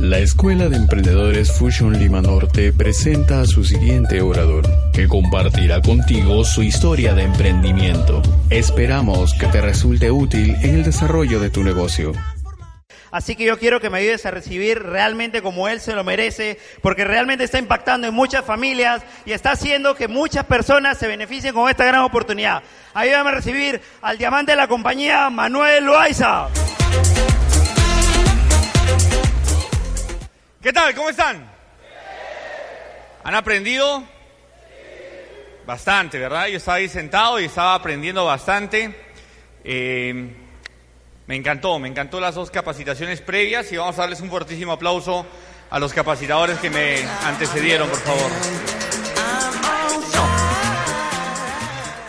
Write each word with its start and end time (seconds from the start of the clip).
La 0.00 0.18
Escuela 0.18 0.68
de 0.68 0.76
Emprendedores 0.76 1.50
Fusion 1.50 1.98
Lima 1.98 2.20
Norte 2.20 2.72
presenta 2.74 3.40
a 3.40 3.46
su 3.46 3.64
siguiente 3.64 4.20
orador, 4.20 4.66
que 4.92 5.08
compartirá 5.08 5.80
contigo 5.80 6.44
su 6.44 6.62
historia 6.62 7.14
de 7.14 7.22
emprendimiento. 7.22 8.20
Esperamos 8.50 9.32
que 9.32 9.46
te 9.46 9.62
resulte 9.62 10.10
útil 10.10 10.56
en 10.62 10.74
el 10.74 10.84
desarrollo 10.84 11.40
de 11.40 11.48
tu 11.48 11.64
negocio. 11.64 12.12
Así 13.14 13.36
que 13.36 13.44
yo 13.44 13.58
quiero 13.58 13.80
que 13.80 13.88
me 13.90 13.98
ayudes 13.98 14.26
a 14.26 14.32
recibir 14.32 14.82
realmente 14.82 15.40
como 15.40 15.68
Él 15.68 15.80
se 15.80 15.94
lo 15.94 16.04
merece, 16.04 16.58
porque 16.82 17.04
realmente 17.04 17.44
está 17.44 17.58
impactando 17.58 18.08
en 18.08 18.12
muchas 18.12 18.44
familias 18.44 19.02
y 19.24 19.32
está 19.32 19.52
haciendo 19.52 19.94
que 19.94 20.08
muchas 20.08 20.44
personas 20.44 20.98
se 20.98 21.06
beneficien 21.06 21.54
con 21.54 21.70
esta 21.70 21.84
gran 21.84 22.02
oportunidad. 22.02 22.62
Ayúdame 22.92 23.30
a 23.30 23.34
recibir 23.34 23.80
al 24.02 24.18
diamante 24.18 24.52
de 24.52 24.56
la 24.56 24.68
compañía, 24.68 25.30
Manuel 25.30 25.84
Loaiza. 25.84 26.48
¿Qué 30.64 30.72
tal? 30.72 30.94
¿Cómo 30.94 31.10
están? 31.10 31.46
¿Han 33.22 33.34
aprendido? 33.34 34.02
Bastante, 35.66 36.18
¿verdad? 36.18 36.46
Yo 36.46 36.56
estaba 36.56 36.78
ahí 36.78 36.88
sentado 36.88 37.38
y 37.38 37.44
estaba 37.44 37.74
aprendiendo 37.74 38.24
bastante. 38.24 38.96
Eh, 39.62 40.34
me 41.26 41.36
encantó, 41.36 41.78
me 41.78 41.88
encantó 41.88 42.18
las 42.18 42.34
dos 42.34 42.50
capacitaciones 42.50 43.20
previas 43.20 43.70
y 43.72 43.76
vamos 43.76 43.98
a 43.98 44.02
darles 44.02 44.22
un 44.22 44.30
fuertísimo 44.30 44.72
aplauso 44.72 45.26
a 45.68 45.78
los 45.78 45.92
capacitadores 45.92 46.58
que 46.60 46.70
me 46.70 47.04
antecedieron, 47.26 47.86
por 47.90 47.98
favor. 47.98 48.30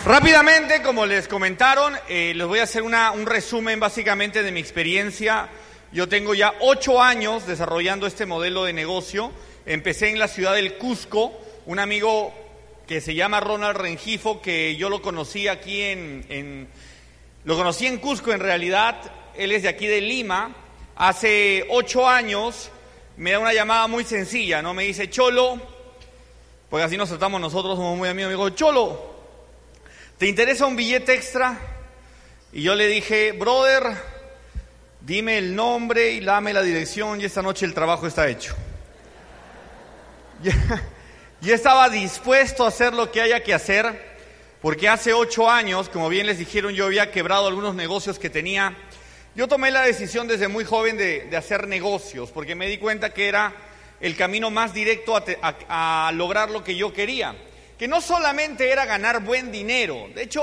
Rápidamente, 0.05 0.81
como 0.81 1.05
les 1.05 1.27
comentaron, 1.27 1.93
eh, 2.07 2.31
les 2.33 2.47
voy 2.47 2.59
a 2.59 2.63
hacer 2.63 2.83
una, 2.83 3.11
un 3.11 3.25
resumen 3.25 3.81
básicamente 3.81 4.43
de 4.43 4.53
mi 4.53 4.61
experiencia 4.61 5.49
yo 5.91 6.09
tengo 6.09 6.33
ya 6.33 6.53
ocho 6.59 7.01
años 7.01 7.47
desarrollando 7.47 8.07
este 8.07 8.25
modelo 8.25 8.65
de 8.65 8.73
negocio. 8.73 9.31
Empecé 9.65 10.09
en 10.09 10.19
la 10.19 10.27
ciudad 10.27 10.53
del 10.53 10.77
Cusco. 10.77 11.31
Un 11.65 11.79
amigo 11.79 12.33
que 12.87 13.01
se 13.01 13.15
llama 13.15 13.39
Ronald 13.39 13.77
Rengifo, 13.77 14.41
que 14.41 14.75
yo 14.75 14.89
lo 14.89 15.01
conocí 15.01 15.47
aquí 15.47 15.81
en, 15.81 16.67
Lo 17.43 17.55
conocí 17.55 17.85
en 17.87 17.97
Cusco 17.97 18.33
en 18.33 18.39
realidad. 18.39 18.99
Él 19.35 19.51
es 19.51 19.63
de 19.63 19.69
aquí 19.69 19.87
de 19.87 20.01
Lima. 20.01 20.55
Hace 20.95 21.65
ocho 21.69 22.07
años 22.07 22.69
me 23.17 23.31
da 23.31 23.39
una 23.39 23.53
llamada 23.53 23.87
muy 23.87 24.03
sencilla, 24.03 24.61
¿no? 24.61 24.73
Me 24.73 24.83
dice, 24.83 25.09
Cholo, 25.09 25.61
porque 26.69 26.83
así 26.83 26.97
nos 26.97 27.09
tratamos 27.09 27.39
nosotros, 27.39 27.75
somos 27.75 27.97
muy 27.97 28.09
amigos. 28.09 28.29
Me 28.29 28.35
dijo, 28.35 28.49
Cholo, 28.49 29.15
¿te 30.17 30.27
interesa 30.27 30.65
un 30.65 30.75
billete 30.75 31.13
extra? 31.13 31.57
Y 32.51 32.61
yo 32.63 32.75
le 32.75 32.87
dije, 32.87 33.31
brother, 33.33 34.14
Dime 35.05 35.37
el 35.37 35.55
nombre 35.55 36.13
y 36.13 36.19
dame 36.19 36.51
la 36.51 36.63
dirección 36.63 37.21
y 37.21 37.25
esta 37.25 37.43
noche 37.43 37.67
el 37.67 37.75
trabajo 37.75 38.07
está 38.07 38.27
hecho. 38.27 38.55
Yo 41.41 41.53
estaba 41.53 41.89
dispuesto 41.89 42.65
a 42.65 42.69
hacer 42.69 42.91
lo 42.91 43.11
que 43.11 43.21
haya 43.21 43.43
que 43.43 43.53
hacer, 43.53 44.17
porque 44.63 44.89
hace 44.89 45.13
ocho 45.13 45.47
años, 45.47 45.89
como 45.89 46.09
bien 46.09 46.25
les 46.25 46.39
dijeron, 46.39 46.73
yo 46.73 46.85
había 46.85 47.11
quebrado 47.11 47.45
algunos 47.45 47.75
negocios 47.75 48.17
que 48.17 48.31
tenía. 48.31 48.75
Yo 49.35 49.47
tomé 49.47 49.69
la 49.69 49.83
decisión 49.83 50.27
desde 50.27 50.47
muy 50.47 50.65
joven 50.65 50.97
de, 50.97 51.29
hacer 51.37 51.67
negocios, 51.67 52.31
porque 52.31 52.55
me 52.55 52.65
di 52.65 52.79
cuenta 52.79 53.13
que 53.13 53.27
era 53.27 53.53
el 53.99 54.15
camino 54.15 54.49
más 54.49 54.73
directo 54.73 55.23
a 55.43 56.11
lograr 56.15 56.49
lo 56.49 56.63
que 56.63 56.75
yo 56.75 56.91
quería. 56.93 57.35
Que 57.77 57.87
no 57.87 58.01
solamente 58.01 58.71
era 58.71 58.85
ganar 58.85 59.21
buen 59.21 59.51
dinero, 59.51 60.07
de 60.15 60.23
hecho 60.23 60.41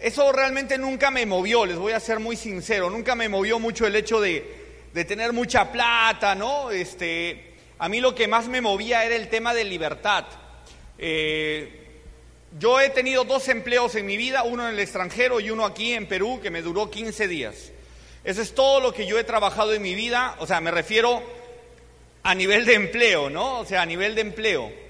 eso 0.00 0.32
realmente 0.32 0.78
nunca 0.78 1.10
me 1.10 1.26
movió, 1.26 1.66
les 1.66 1.76
voy 1.76 1.92
a 1.92 2.00
ser 2.00 2.20
muy 2.20 2.36
sincero, 2.36 2.90
nunca 2.90 3.14
me 3.14 3.28
movió 3.28 3.58
mucho 3.58 3.86
el 3.86 3.96
hecho 3.96 4.20
de, 4.20 4.62
tener 5.06 5.32
mucha 5.32 5.72
plata, 5.72 6.34
¿no? 6.34 6.70
Este, 6.70 7.54
a 7.78 7.88
mí 7.88 8.00
lo 8.00 8.14
que 8.14 8.28
más 8.28 8.46
me 8.46 8.60
movía 8.60 9.04
era 9.04 9.16
el 9.16 9.28
tema 9.28 9.52
de 9.54 9.64
libertad. 9.64 10.24
Eh, 10.98 11.80
yo 12.58 12.80
he 12.80 12.90
tenido 12.90 13.24
dos 13.24 13.48
empleos 13.48 13.94
en 13.96 14.06
mi 14.06 14.16
vida, 14.16 14.44
uno 14.44 14.68
en 14.68 14.74
el 14.74 14.80
extranjero 14.80 15.40
y 15.40 15.50
uno 15.50 15.64
aquí 15.64 15.92
en 15.92 16.06
Perú, 16.06 16.38
que 16.40 16.50
me 16.50 16.62
duró 16.62 16.90
15 16.90 17.26
días. 17.26 17.72
Eso 18.22 18.40
es 18.40 18.54
todo 18.54 18.80
lo 18.80 18.92
que 18.92 19.06
yo 19.06 19.18
he 19.18 19.24
trabajado 19.24 19.74
en 19.74 19.82
mi 19.82 19.94
vida, 19.94 20.36
o 20.38 20.46
sea, 20.46 20.60
me 20.60 20.70
refiero 20.70 21.22
a 22.22 22.34
nivel 22.34 22.64
de 22.64 22.74
empleo, 22.74 23.28
¿no? 23.28 23.60
O 23.60 23.64
sea, 23.64 23.82
a 23.82 23.86
nivel 23.86 24.14
de 24.14 24.20
empleo. 24.20 24.83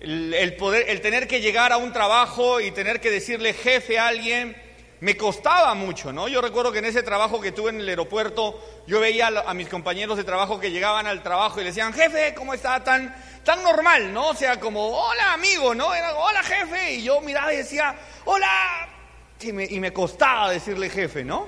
El, 0.00 0.54
poder, 0.56 0.88
el 0.88 1.00
tener 1.00 1.26
que 1.26 1.40
llegar 1.40 1.72
a 1.72 1.76
un 1.76 1.92
trabajo 1.92 2.60
y 2.60 2.70
tener 2.70 3.00
que 3.00 3.10
decirle 3.10 3.52
jefe 3.52 3.98
a 3.98 4.06
alguien, 4.06 4.56
me 5.00 5.16
costaba 5.16 5.74
mucho, 5.74 6.12
¿no? 6.12 6.28
Yo 6.28 6.40
recuerdo 6.40 6.72
que 6.72 6.80
en 6.80 6.86
ese 6.86 7.02
trabajo 7.02 7.40
que 7.40 7.52
tuve 7.52 7.70
en 7.70 7.80
el 7.80 7.88
aeropuerto, 7.88 8.60
yo 8.86 9.00
veía 9.00 9.28
a, 9.28 9.54
mis 9.54 9.68
compañeros 9.68 10.16
de 10.16 10.24
trabajo 10.24 10.58
que 10.58 10.70
llegaban 10.70 11.06
al 11.06 11.22
trabajo 11.22 11.60
y 11.60 11.64
le 11.64 11.70
decían, 11.70 11.92
jefe, 11.92 12.34
¿cómo 12.34 12.54
está? 12.54 12.82
Tan, 12.82 13.14
tan 13.44 13.62
normal, 13.62 14.12
¿no? 14.12 14.28
O 14.28 14.34
sea, 14.34 14.58
como, 14.58 14.88
hola 14.88 15.32
amigo, 15.34 15.74
¿no? 15.74 15.94
Era, 15.94 16.14
hola 16.16 16.42
jefe. 16.42 16.94
Y 16.94 17.02
yo 17.04 17.20
miraba 17.20 17.52
y 17.52 17.58
decía, 17.58 17.94
hola. 18.24 18.88
Y 19.40 19.52
me, 19.52 19.92
costaba 19.92 20.50
decirle 20.50 20.90
jefe, 20.90 21.24
¿no? 21.24 21.46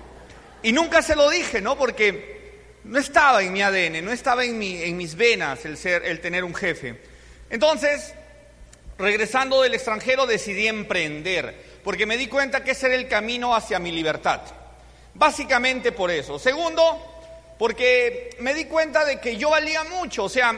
Y 0.63 0.71
nunca 0.71 1.03
se 1.03 1.17
lo 1.17 1.29
dije, 1.29 1.61
¿no? 1.61 1.77
Porque 1.77 2.79
no 2.85 3.01
estaba 3.01 3.43
en 3.43 3.53
mi 3.53 3.63
ADN, 3.63 4.05
no 4.05 4.13
estaba 4.13 4.45
en, 4.45 4.63
en 4.63 4.97
mis 4.97 5.17
venas 5.17 5.65
el, 5.65 5.77
ser, 5.77 6.05
el 6.05 6.21
tener 6.21 6.45
un 6.45 6.55
jefe. 6.55 7.01
Entonces, 7.51 8.15
regresando 9.01 9.63
del 9.63 9.75
extranjero 9.75 10.27
decidí 10.27 10.69
emprender, 10.69 11.81
porque 11.83 12.07
me 12.07 12.17
di 12.17 12.27
cuenta 12.27 12.63
que 12.63 12.73
ese 12.73 12.87
era 12.87 12.95
el 12.97 13.09
camino 13.09 13.55
hacia 13.55 13.79
mi 13.79 13.91
libertad. 13.91 14.41
Básicamente 15.15 15.93
por 15.93 16.11
eso. 16.11 16.39
Segundo, 16.39 17.55
porque 17.59 18.37
me 18.41 18.55
di 18.55 18.67
cuenta 18.67 19.05
de 19.05 19.19
que 19.19 19.37
yo 19.37 19.51
valía 19.51 19.85
mucho, 19.85 20.25
o 20.25 20.29
sea, 20.29 20.57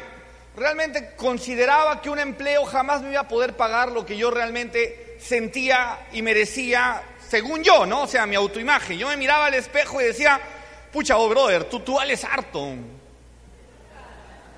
realmente 0.56 1.14
consideraba 1.16 2.00
que 2.02 2.10
un 2.10 2.18
empleo 2.18 2.64
jamás 2.64 3.02
me 3.02 3.12
iba 3.12 3.20
a 3.20 3.28
poder 3.28 3.54
pagar 3.54 3.92
lo 3.92 4.04
que 4.04 4.16
yo 4.16 4.30
realmente 4.30 5.16
sentía 5.20 6.06
y 6.12 6.22
merecía, 6.22 7.02
según 7.28 7.62
yo, 7.62 7.86
¿no? 7.86 8.02
O 8.02 8.06
sea, 8.06 8.26
mi 8.26 8.34
autoimagen. 8.34 8.98
Yo 8.98 9.08
me 9.08 9.16
miraba 9.16 9.46
al 9.46 9.54
espejo 9.54 10.00
y 10.00 10.04
decía, 10.04 10.40
pucha, 10.92 11.16
oh, 11.16 11.28
brother, 11.28 11.64
tú, 11.64 11.80
tú 11.80 11.94
vales 11.94 12.24
harto. 12.24 12.74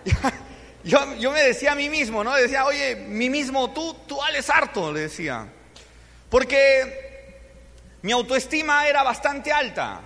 Yo, 0.84 1.32
me 1.32 1.42
decía 1.42 1.72
a 1.72 1.74
mí 1.74 1.88
mismo, 1.88 2.22
¿no? 2.22 2.34
Decía, 2.34 2.66
oye, 2.66 2.94
mí 2.94 3.30
mismo, 3.30 3.70
tú, 3.70 3.96
tú 4.06 4.18
vales 4.18 4.50
harto, 4.50 4.92
le 4.92 5.00
decía. 5.00 5.48
Porque 6.28 7.40
mi 8.02 8.12
autoestima 8.12 8.86
era 8.86 9.02
bastante 9.02 9.50
alta. 9.50 10.02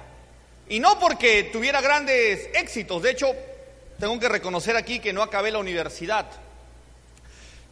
Y 0.69 0.79
no 0.79 1.01
porque 1.01 1.45
tuviera 1.45 1.81
grandes 1.81 2.49
éxitos. 2.55 3.03
De 3.03 3.11
hecho, 3.11 3.35
tengo 3.99 4.21
que 4.21 4.29
reconocer 4.29 4.77
aquí 4.77 5.01
que 5.01 5.13
no 5.13 5.23
acabé 5.23 5.51
la 5.51 5.59
universidad. 5.59 6.27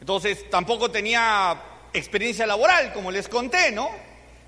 Entonces, 0.00 0.50
tampoco 0.50 0.90
tenía 0.90 1.56
experiencia 1.92 2.44
laboral, 2.44 2.92
como 2.92 3.12
les 3.12 3.28
conté, 3.28 3.70
¿no? 3.70 3.88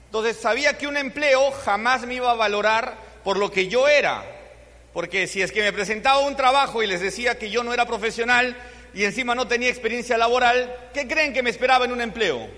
Entonces, 0.06 0.36
sabía 0.36 0.76
que 0.76 0.88
un 0.88 0.96
empleo 0.96 1.52
jamás 1.52 2.04
me 2.06 2.14
iba 2.14 2.32
a 2.32 2.34
valorar 2.34 2.96
por 3.22 3.38
lo 3.38 3.52
que 3.52 3.68
yo 3.68 3.86
era. 3.86 4.37
Porque 4.98 5.28
si 5.28 5.40
es 5.40 5.52
que 5.52 5.62
me 5.62 5.72
presentaba 5.72 6.18
un 6.18 6.34
trabajo 6.34 6.82
y 6.82 6.88
les 6.88 7.00
decía 7.00 7.38
que 7.38 7.50
yo 7.50 7.62
no 7.62 7.72
era 7.72 7.86
profesional 7.86 8.56
y 8.92 9.04
encima 9.04 9.32
no 9.32 9.46
tenía 9.46 9.68
experiencia 9.68 10.18
laboral, 10.18 10.90
¿qué 10.92 11.06
creen 11.06 11.32
que 11.32 11.40
me 11.40 11.50
esperaba 11.50 11.84
en 11.84 11.92
un 11.92 12.00
empleo? 12.00 12.48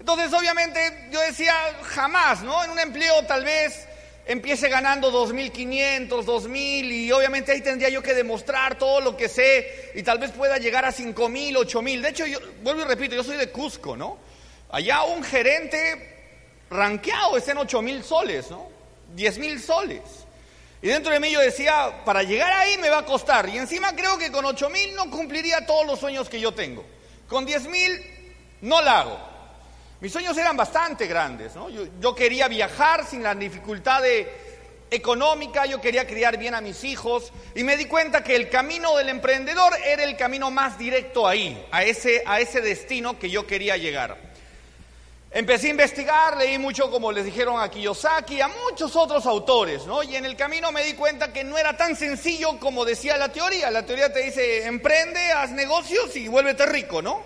Entonces, 0.00 0.32
obviamente, 0.32 1.10
yo 1.10 1.20
decía, 1.20 1.52
jamás, 1.82 2.42
¿no? 2.42 2.64
En 2.64 2.70
un 2.70 2.78
empleo 2.78 3.22
tal 3.26 3.44
vez 3.44 3.86
empiece 4.24 4.70
ganando 4.70 5.12
2.500, 5.12 6.08
2.000 6.08 6.90
y 6.90 7.12
obviamente 7.12 7.52
ahí 7.52 7.60
tendría 7.60 7.90
yo 7.90 8.02
que 8.02 8.14
demostrar 8.14 8.78
todo 8.78 9.02
lo 9.02 9.14
que 9.14 9.28
sé 9.28 9.92
y 9.94 10.02
tal 10.02 10.18
vez 10.18 10.30
pueda 10.30 10.56
llegar 10.56 10.86
a 10.86 10.90
5.000, 10.90 11.54
8.000. 11.54 12.00
De 12.00 12.08
hecho, 12.08 12.24
yo 12.24 12.38
vuelvo 12.62 12.80
y 12.80 12.84
repito, 12.86 13.14
yo 13.14 13.22
soy 13.22 13.36
de 13.36 13.50
Cusco, 13.50 13.94
¿no? 13.94 14.16
Allá 14.70 15.02
un 15.02 15.22
gerente 15.22 16.64
ranqueado 16.70 17.36
está 17.36 17.52
en 17.52 17.58
8.000 17.58 18.02
soles, 18.02 18.50
¿no? 18.50 18.70
10.000 19.14 19.58
soles. 19.58 20.25
Y 20.82 20.88
dentro 20.88 21.12
de 21.12 21.20
mí 21.20 21.30
yo 21.30 21.40
decía, 21.40 22.04
para 22.04 22.22
llegar 22.22 22.52
ahí 22.52 22.76
me 22.78 22.90
va 22.90 22.98
a 22.98 23.04
costar. 23.04 23.48
Y 23.48 23.56
encima 23.56 23.94
creo 23.94 24.18
que 24.18 24.30
con 24.30 24.44
8 24.44 24.68
mil 24.70 24.94
no 24.94 25.10
cumpliría 25.10 25.66
todos 25.66 25.86
los 25.86 25.98
sueños 25.98 26.28
que 26.28 26.40
yo 26.40 26.52
tengo. 26.52 26.84
Con 27.28 27.44
10 27.44 27.68
mil 27.68 28.00
no 28.60 28.80
la 28.82 29.00
hago. 29.00 29.18
Mis 30.00 30.12
sueños 30.12 30.36
eran 30.36 30.56
bastante 30.56 31.06
grandes. 31.06 31.54
¿no? 31.54 31.68
Yo, 31.70 32.14
quería 32.14 32.48
viajar 32.48 33.06
sin 33.06 33.22
la 33.22 33.34
dificultad 33.34 34.02
de, 34.02 34.28
económica, 34.90 35.66
yo 35.66 35.80
quería 35.80 36.06
criar 36.06 36.38
bien 36.38 36.54
a 36.54 36.60
mis 36.60 36.84
hijos 36.84 37.32
y 37.54 37.64
me 37.64 37.76
di 37.76 37.86
cuenta 37.86 38.22
que 38.22 38.36
el 38.36 38.48
camino 38.48 38.96
del 38.96 39.08
emprendedor 39.08 39.72
era 39.84 40.04
el 40.04 40.16
camino 40.16 40.50
más 40.50 40.78
directo 40.78 41.26
ahí, 41.26 41.66
a 41.72 41.82
ese, 41.82 42.22
a 42.26 42.40
ese 42.40 42.60
destino 42.60 43.18
que 43.18 43.30
yo 43.30 43.46
quería 43.46 43.76
llegar. 43.76 44.25
Empecé 45.30 45.66
a 45.66 45.70
investigar, 45.70 46.36
leí 46.36 46.56
mucho 46.56 46.90
como 46.90 47.10
les 47.12 47.24
dijeron 47.24 47.60
a 47.60 47.68
Kiyosaki, 47.68 48.40
a 48.40 48.48
muchos 48.48 48.94
otros 48.94 49.26
autores, 49.26 49.84
¿no? 49.84 50.02
Y 50.02 50.16
en 50.16 50.24
el 50.24 50.36
camino 50.36 50.70
me 50.72 50.84
di 50.84 50.94
cuenta 50.94 51.32
que 51.32 51.44
no 51.44 51.58
era 51.58 51.76
tan 51.76 51.96
sencillo 51.96 52.58
como 52.58 52.84
decía 52.84 53.18
la 53.18 53.30
teoría. 53.30 53.70
La 53.70 53.84
teoría 53.84 54.12
te 54.12 54.22
dice, 54.22 54.64
emprende, 54.66 55.20
haz 55.32 55.50
negocios 55.50 56.14
y 56.16 56.28
vuélvete 56.28 56.64
rico, 56.66 57.02
¿no? 57.02 57.22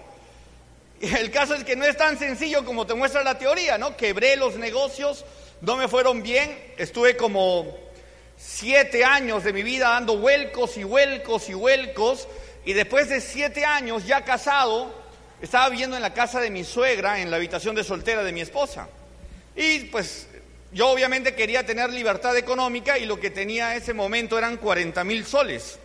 Y 1.01 1.15
el 1.15 1.31
caso 1.31 1.55
es 1.55 1.63
que 1.63 1.77
no 1.77 1.85
es 1.85 1.97
tan 1.97 2.19
sencillo 2.19 2.65
como 2.65 2.87
te 2.87 2.95
muestra 2.95 3.23
la 3.23 3.39
teoría, 3.39 3.79
¿no? 3.79 3.97
Quebré 3.97 4.37
los 4.37 4.57
negocios, 4.57 5.25
no 5.61 5.77
me 5.77 5.87
fueron 5.87 6.23
bien, 6.23 6.75
estuve 6.79 7.17
como 7.17 7.67
siete 8.37 9.05
años 9.05 9.45
de 9.45 9.53
mi 9.53 9.63
vida 9.63 9.91
dando 9.91 10.17
vuelcos 10.17 10.77
y 10.79 10.85
vuelcos 10.85 11.49
y 11.49 11.55
vuelcos, 11.55 12.29
y 12.65 12.73
después 12.73 13.09
de 13.09 13.21
siete 13.21 13.65
años 13.65 14.07
ya 14.07 14.25
casado, 14.25 15.00
estaba 15.41 15.69
viviendo 15.69 15.97
en 15.97 16.03
la 16.03 16.13
casa 16.13 16.41
de 16.41 16.51
mi 16.51 16.65
suegra, 16.65 17.21
en 17.21 17.31
la 17.31 17.37
habitación 17.37 17.75
de 17.75 17.85
soltera 17.85 18.23
de 18.23 18.33
mi 18.33 18.41
esposa. 18.41 18.89
Y 19.57 19.81
pues 19.87 20.29
yo 20.73 20.89
obviamente 20.89 21.35
quería 21.35 21.65
tener 21.65 21.91
libertad 21.91 22.37
económica 22.37 22.99
y 22.99 23.07
lo 23.07 23.19
que 23.19 23.31
tenía 23.31 23.73
en 23.73 23.83
ese 23.83 23.95
momento 23.95 24.39
eran 24.39 24.57
40 24.57 25.03
mil 25.05 25.25
soles. 25.25 25.79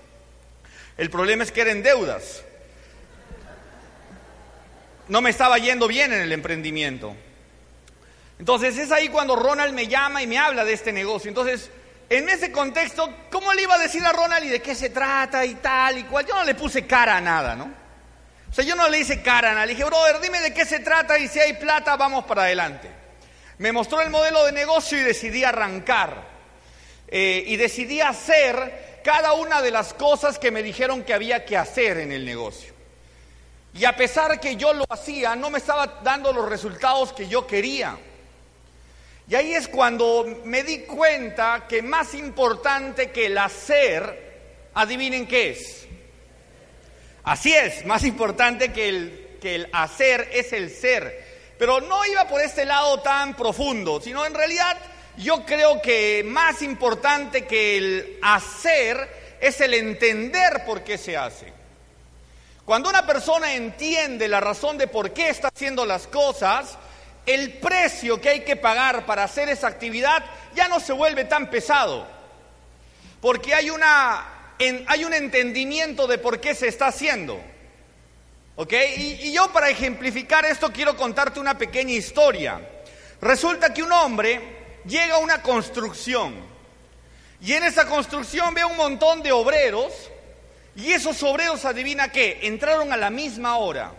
El 0.97 1.09
problema 1.09 1.43
es 1.43 1.51
que 1.51 1.61
eran 1.61 1.81
deudas. 1.81 2.43
No 5.07 5.21
me 5.21 5.29
estaba 5.29 5.57
yendo 5.57 5.87
bien 5.87 6.13
en 6.13 6.21
el 6.21 6.31
emprendimiento. 6.31 7.15
Entonces 8.39 8.77
es 8.77 8.91
ahí 8.91 9.09
cuando 9.09 9.35
Ronald 9.35 9.73
me 9.73 9.87
llama 9.87 10.21
y 10.21 10.27
me 10.27 10.37
habla 10.37 10.65
de 10.65 10.73
este 10.73 10.91
negocio. 10.91 11.29
Entonces, 11.29 11.69
en 12.09 12.27
ese 12.29 12.51
contexto, 12.51 13.09
¿cómo 13.31 13.53
le 13.53 13.63
iba 13.63 13.75
a 13.75 13.79
decir 13.79 14.03
a 14.05 14.11
Ronald 14.11 14.45
y 14.45 14.49
de 14.49 14.61
qué 14.61 14.75
se 14.75 14.89
trata 14.89 15.45
y 15.45 15.55
tal 15.55 15.97
y 15.97 16.03
cual? 16.03 16.25
Yo 16.25 16.35
no 16.35 16.43
le 16.43 16.55
puse 16.55 16.85
cara 16.85 17.17
a 17.17 17.21
nada, 17.21 17.55
¿no? 17.55 17.84
O 18.55 18.61
sea, 18.61 18.63
yo 18.63 18.75
no 18.75 18.87
le 18.87 18.99
hice 18.99 19.21
cara. 19.21 19.65
Le 19.65 19.73
dije, 19.73 19.83
brother, 19.83 20.21
dime 20.21 20.39
de 20.39 20.53
qué 20.53 20.63
se 20.63 20.79
trata 20.79 21.19
y 21.19 21.27
si 21.27 21.41
hay 21.41 21.55
plata, 21.55 21.97
vamos 21.97 22.23
para 22.23 22.43
adelante. 22.43 22.89
Me 23.57 23.73
mostró 23.73 23.99
el 23.99 24.09
modelo 24.09 24.45
de 24.45 24.53
negocio 24.53 24.97
y 24.97 25.03
decidí 25.03 25.43
arrancar. 25.43 26.23
Eh, 27.09 27.43
y 27.47 27.57
decidí 27.57 27.99
hacer 27.99 29.01
cada 29.03 29.33
una 29.33 29.61
de 29.61 29.71
las 29.71 29.93
cosas 29.93 30.39
que 30.39 30.51
me 30.51 30.63
dijeron 30.63 31.03
que 31.03 31.13
había 31.13 31.43
que 31.43 31.57
hacer 31.57 31.97
en 31.97 32.13
el 32.13 32.23
negocio. 32.23 32.73
Y 33.73 33.83
a 33.83 33.93
pesar 33.93 34.39
que 34.39 34.55
yo 34.55 34.73
lo 34.73 34.85
hacía, 34.87 35.35
no 35.35 35.49
me 35.49 35.57
estaba 35.57 35.99
dando 36.01 36.31
los 36.31 36.47
resultados 36.47 37.11
que 37.11 37.27
yo 37.27 37.45
quería. 37.45 37.97
Y 39.27 39.35
ahí 39.35 39.53
es 39.53 39.67
cuando 39.67 40.43
me 40.45 40.63
di 40.63 40.83
cuenta 40.83 41.65
que 41.67 41.81
más 41.81 42.13
importante 42.13 43.11
que 43.11 43.25
el 43.25 43.37
hacer, 43.37 44.69
adivinen 44.73 45.27
qué 45.27 45.49
es. 45.49 45.85
Así 47.25 47.53
es, 47.53 47.85
más 47.85 48.03
importante 48.03 48.71
que 48.71 48.87
el, 48.87 49.37
que 49.41 49.55
el 49.55 49.69
hacer 49.73 50.29
es 50.31 50.53
el 50.53 50.69
ser. 50.69 51.53
Pero 51.57 51.81
no 51.81 52.05
iba 52.05 52.27
por 52.27 52.41
este 52.41 52.65
lado 52.65 53.01
tan 53.01 53.35
profundo, 53.35 53.99
sino 53.99 54.25
en 54.25 54.33
realidad 54.33 54.77
yo 55.17 55.45
creo 55.45 55.81
que 55.81 56.23
más 56.25 56.61
importante 56.61 57.45
que 57.45 57.77
el 57.77 58.19
hacer 58.21 59.37
es 59.41 59.59
el 59.61 59.73
entender 59.73 60.65
por 60.65 60.83
qué 60.83 60.97
se 60.97 61.17
hace. 61.17 61.53
Cuando 62.65 62.89
una 62.89 63.05
persona 63.05 63.53
entiende 63.53 64.27
la 64.27 64.39
razón 64.39 64.77
de 64.77 64.87
por 64.87 65.11
qué 65.11 65.29
está 65.29 65.49
haciendo 65.53 65.85
las 65.85 66.07
cosas, 66.07 66.77
el 67.25 67.53
precio 67.53 68.19
que 68.19 68.29
hay 68.29 68.39
que 68.41 68.55
pagar 68.55 69.05
para 69.05 69.23
hacer 69.23 69.49
esa 69.49 69.67
actividad 69.67 70.23
ya 70.55 70.67
no 70.67 70.79
se 70.79 70.93
vuelve 70.93 71.25
tan 71.25 71.49
pesado, 71.49 72.07
porque 73.21 73.53
hay, 73.53 73.69
una, 73.69 74.34
hay 74.59 75.03
un 75.03 75.13
entendimiento 75.13 76.07
de 76.07 76.17
por 76.17 76.39
qué 76.39 76.55
se 76.55 76.67
está 76.67 76.87
haciendo. 76.87 77.41
¿Ok? 78.55 78.73
Y, 78.97 79.33
yo 79.33 79.51
para 79.51 79.69
ejemplificar 79.69 80.45
esto 80.45 80.71
quiero 80.71 80.95
contarte 80.95 81.39
una 81.39 81.57
pequeña 81.57 81.93
historia. 81.93 82.61
Resulta 83.21 83.73
que 83.73 83.83
un 83.83 83.91
hombre 83.91 84.81
llega 84.85 85.15
a 85.15 85.19
una 85.19 85.41
construcción 85.41 86.35
y 87.41 87.53
en 87.53 87.63
esa 87.63 87.85
construcción 87.85 88.53
ve 88.53 88.63
un 88.63 88.77
montón 88.77 89.21
de 89.21 89.31
obreros 89.31 89.91
y 90.75 90.91
esos 90.91 91.21
obreros, 91.23 91.65
adivina 91.65 92.11
qué, 92.11 92.39
entraron 92.43 92.91
a 92.91 92.97
la 92.97 93.09
misma 93.09 93.57
hora 93.57 93.93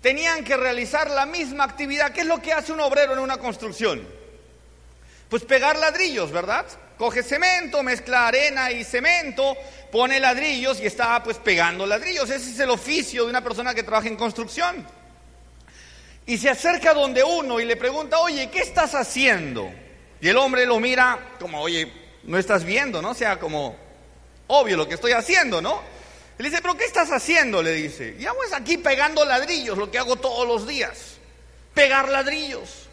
tenían 0.00 0.44
que 0.44 0.56
realizar 0.56 1.10
la 1.10 1.26
misma 1.26 1.64
actividad. 1.64 2.12
¿Qué 2.12 2.20
es 2.20 2.26
lo 2.26 2.40
que 2.40 2.52
hace 2.52 2.72
un 2.72 2.80
obrero 2.80 3.12
en 3.12 3.18
una 3.18 3.38
construcción? 3.38 4.06
Pues 5.28 5.44
pegar 5.44 5.78
ladrillos, 5.78 6.30
¿verdad? 6.30 6.66
Coge 6.98 7.22
cemento, 7.22 7.82
mezcla 7.82 8.26
arena 8.26 8.72
y 8.72 8.82
cemento, 8.82 9.56
pone 9.92 10.18
ladrillos 10.18 10.80
y 10.80 10.86
está 10.86 11.22
pues 11.22 11.38
pegando 11.38 11.86
ladrillos. 11.86 12.28
Ese 12.28 12.50
es 12.50 12.58
el 12.58 12.70
oficio 12.70 13.24
de 13.24 13.30
una 13.30 13.42
persona 13.42 13.72
que 13.72 13.84
trabaja 13.84 14.08
en 14.08 14.16
construcción. 14.16 14.84
Y 16.26 16.36
se 16.36 16.50
acerca 16.50 16.92
donde 16.92 17.22
uno 17.22 17.60
y 17.60 17.64
le 17.64 17.76
pregunta, 17.76 18.18
oye, 18.18 18.50
¿qué 18.50 18.58
estás 18.58 18.94
haciendo? 18.94 19.70
Y 20.20 20.28
el 20.28 20.36
hombre 20.36 20.66
lo 20.66 20.80
mira 20.80 21.36
como, 21.38 21.60
oye, 21.60 21.90
no 22.24 22.36
estás 22.36 22.64
viendo, 22.64 23.00
¿no? 23.00 23.10
O 23.10 23.14
sea, 23.14 23.38
como 23.38 23.76
obvio 24.48 24.76
lo 24.76 24.88
que 24.88 24.94
estoy 24.94 25.12
haciendo, 25.12 25.62
¿no? 25.62 25.80
le 26.38 26.50
dice, 26.50 26.62
pero 26.62 26.76
¿qué 26.76 26.84
estás 26.84 27.10
haciendo? 27.10 27.62
Le 27.62 27.72
dice, 27.72 28.16
ya 28.18 28.32
pues 28.32 28.52
aquí 28.52 28.78
pegando 28.78 29.24
ladrillos, 29.24 29.76
lo 29.76 29.90
que 29.90 29.98
hago 29.98 30.16
todos 30.16 30.46
los 30.46 30.68
días, 30.68 31.16
pegar 31.74 32.08
ladrillos. 32.08 32.87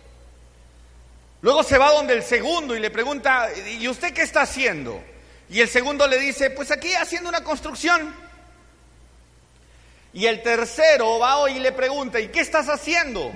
Luego 1.45 1.61
se 1.61 1.77
va 1.77 1.91
donde 1.91 2.15
el 2.15 2.23
segundo 2.23 2.75
y 2.75 2.79
le 2.79 2.89
pregunta, 2.89 3.49
¿y 3.79 3.87
usted 3.87 4.11
qué 4.15 4.23
está 4.23 4.41
haciendo? 4.41 4.99
Y 5.47 5.61
el 5.61 5.69
segundo 5.69 6.07
le 6.07 6.17
dice, 6.17 6.49
pues 6.49 6.71
aquí 6.71 6.91
haciendo 6.95 7.29
una 7.29 7.43
construcción. 7.43 8.15
Y 10.11 10.25
el 10.25 10.41
tercero 10.41 11.19
va 11.19 11.47
y 11.51 11.59
le 11.59 11.71
pregunta, 11.71 12.19
¿y 12.19 12.29
qué 12.29 12.39
estás 12.39 12.67
haciendo? 12.67 13.31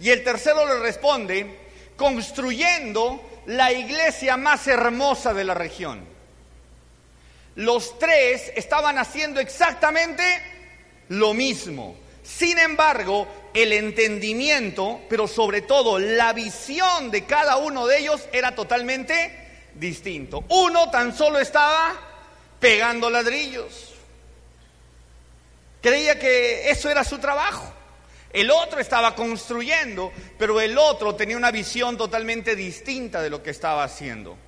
Y 0.00 0.10
el 0.10 0.24
tercero 0.24 0.66
le 0.66 0.80
responde, 0.80 1.56
construyendo 1.96 3.24
la 3.46 3.70
iglesia 3.70 4.36
más 4.36 4.66
hermosa 4.66 5.32
de 5.32 5.44
la 5.44 5.54
región. 5.54 6.04
Los 7.54 7.96
tres 7.96 8.50
estaban 8.56 8.98
haciendo 8.98 9.38
exactamente 9.38 10.24
lo 11.10 11.32
mismo. 11.32 12.01
Sin 12.22 12.58
embargo, 12.58 13.26
el 13.52 13.72
entendimiento, 13.72 15.00
pero 15.08 15.26
sobre 15.26 15.62
todo 15.62 15.98
la 15.98 16.32
visión 16.32 17.10
de 17.10 17.24
cada 17.24 17.56
uno 17.56 17.86
de 17.86 17.98
ellos 17.98 18.28
era 18.32 18.54
totalmente 18.54 19.70
distinto. 19.74 20.44
Uno 20.48 20.90
tan 20.90 21.16
solo 21.16 21.38
estaba 21.38 21.94
pegando 22.60 23.10
ladrillos. 23.10 23.94
Creía 25.80 26.18
que 26.18 26.70
eso 26.70 26.88
era 26.88 27.02
su 27.02 27.18
trabajo. 27.18 27.72
El 28.32 28.50
otro 28.50 28.80
estaba 28.80 29.14
construyendo, 29.14 30.12
pero 30.38 30.60
el 30.60 30.78
otro 30.78 31.14
tenía 31.14 31.36
una 31.36 31.50
visión 31.50 31.98
totalmente 31.98 32.56
distinta 32.56 33.20
de 33.20 33.28
lo 33.28 33.42
que 33.42 33.50
estaba 33.50 33.84
haciendo. 33.84 34.38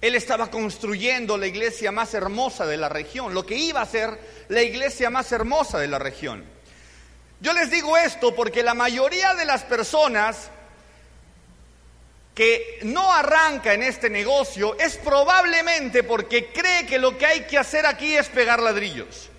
Él 0.00 0.14
estaba 0.14 0.50
construyendo 0.50 1.38
la 1.38 1.46
iglesia 1.46 1.92
más 1.92 2.12
hermosa 2.12 2.66
de 2.66 2.76
la 2.76 2.88
región, 2.88 3.32
lo 3.32 3.46
que 3.46 3.54
iba 3.54 3.80
a 3.80 3.86
ser 3.86 4.18
la 4.48 4.62
iglesia 4.62 5.10
más 5.10 5.30
hermosa 5.32 5.78
de 5.78 5.88
la 5.88 5.98
región. 5.98 6.44
Yo 7.40 7.52
les 7.52 7.70
digo 7.70 7.96
esto 7.96 8.34
porque 8.34 8.62
la 8.62 8.74
mayoría 8.74 9.34
de 9.34 9.44
las 9.44 9.62
personas 9.62 10.50
que 12.34 12.78
no 12.82 13.12
arranca 13.12 13.74
en 13.74 13.82
este 13.82 14.08
negocio 14.08 14.78
es 14.78 14.96
probablemente 14.96 16.02
porque 16.02 16.52
cree 16.52 16.86
que 16.86 16.98
lo 16.98 17.16
que 17.18 17.26
hay 17.26 17.40
que 17.42 17.58
hacer 17.58 17.86
aquí 17.86 18.16
es 18.16 18.28
pegar 18.28 18.60
ladrillos. 18.60 19.30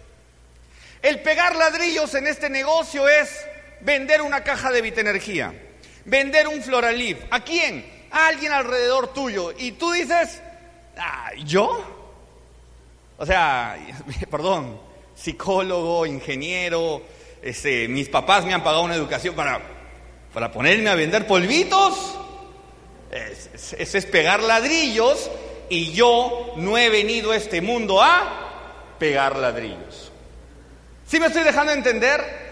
El 1.02 1.22
pegar 1.22 1.56
ladrillos 1.56 2.14
en 2.16 2.28
este 2.28 2.50
negocio 2.50 3.08
es 3.08 3.46
vender 3.80 4.22
una 4.22 4.44
caja 4.44 4.72
de 4.72 4.82
Vitenergía, 4.82 5.54
vender 6.06 6.48
un 6.48 6.62
Floralif. 6.62 7.18
¿A 7.32 7.44
quién? 7.44 8.08
A 8.12 8.28
alguien 8.28 8.52
alrededor 8.52 9.14
tuyo. 9.14 9.52
Y 9.58 9.72
tú 9.74 9.92
dices, 9.92 10.42
¿Yo? 11.46 11.84
O 13.18 13.26
sea, 13.26 13.78
perdón, 14.30 14.80
psicólogo, 15.16 16.06
ingeniero, 16.06 17.02
este, 17.42 17.88
mis 17.88 18.10
papás 18.10 18.46
me 18.46 18.54
han 18.54 18.64
pagado 18.64 18.84
una 18.84 18.96
educación 18.96 19.36
para, 19.36 19.60
para 20.34 20.52
ponerme 20.52 20.90
a 20.90 20.96
vender 20.96 21.26
polvitos. 21.26 22.16
Eso 23.12 23.98
es, 23.98 24.06
pegar 24.06 24.42
ladrillos 24.42 25.30
y 25.70 25.92
yo 25.92 26.54
no 26.58 26.78
he 26.78 26.90
venido 26.90 27.32
a 27.32 27.36
este 27.36 27.62
mundo 27.62 28.02
a 28.02 28.96
pegar 28.98 29.36
ladrillos. 29.36 30.12
¿Sí 31.08 31.20
me 31.20 31.28
estoy 31.28 31.44
dejando 31.44 31.74
entender? 31.74 32.52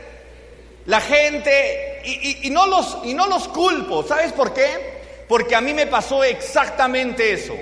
La 0.86 1.00
gente, 1.00 2.02
y, 2.04 2.48
y, 2.48 2.50
no 2.50 2.66
los, 2.66 2.98
y 3.06 3.14
no 3.14 3.28
los 3.28 3.48
culpo, 3.48 4.04
¿sabes 4.04 4.34
por 4.34 4.54
qué? 4.54 5.00
Porque 5.28 5.56
a 5.56 5.62
mí 5.62 5.74
me 5.74 5.88
pasó 5.88 6.24
exactamente 6.24 7.32
eso. 7.32 7.56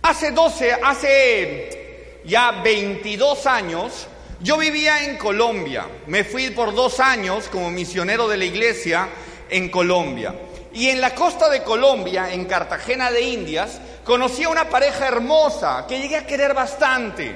Hace 0.00 0.32
12, 0.32 0.72
hace 0.82 2.20
ya 2.24 2.62
22 2.62 3.46
años, 3.46 4.08
yo 4.42 4.56
vivía 4.56 5.04
en 5.04 5.16
Colombia. 5.16 5.86
Me 6.06 6.24
fui 6.24 6.50
por 6.50 6.74
dos 6.74 7.00
años 7.00 7.48
como 7.48 7.70
misionero 7.70 8.28
de 8.28 8.36
la 8.36 8.44
iglesia 8.44 9.08
en 9.48 9.68
Colombia. 9.68 10.34
Y 10.74 10.88
en 10.88 11.00
la 11.00 11.14
costa 11.14 11.48
de 11.48 11.62
Colombia, 11.62 12.32
en 12.32 12.46
Cartagena 12.46 13.10
de 13.10 13.22
Indias, 13.22 13.80
conocí 14.04 14.42
a 14.44 14.48
una 14.48 14.68
pareja 14.68 15.06
hermosa 15.06 15.86
que 15.86 16.00
llegué 16.00 16.16
a 16.16 16.26
querer 16.26 16.54
bastante. 16.54 17.34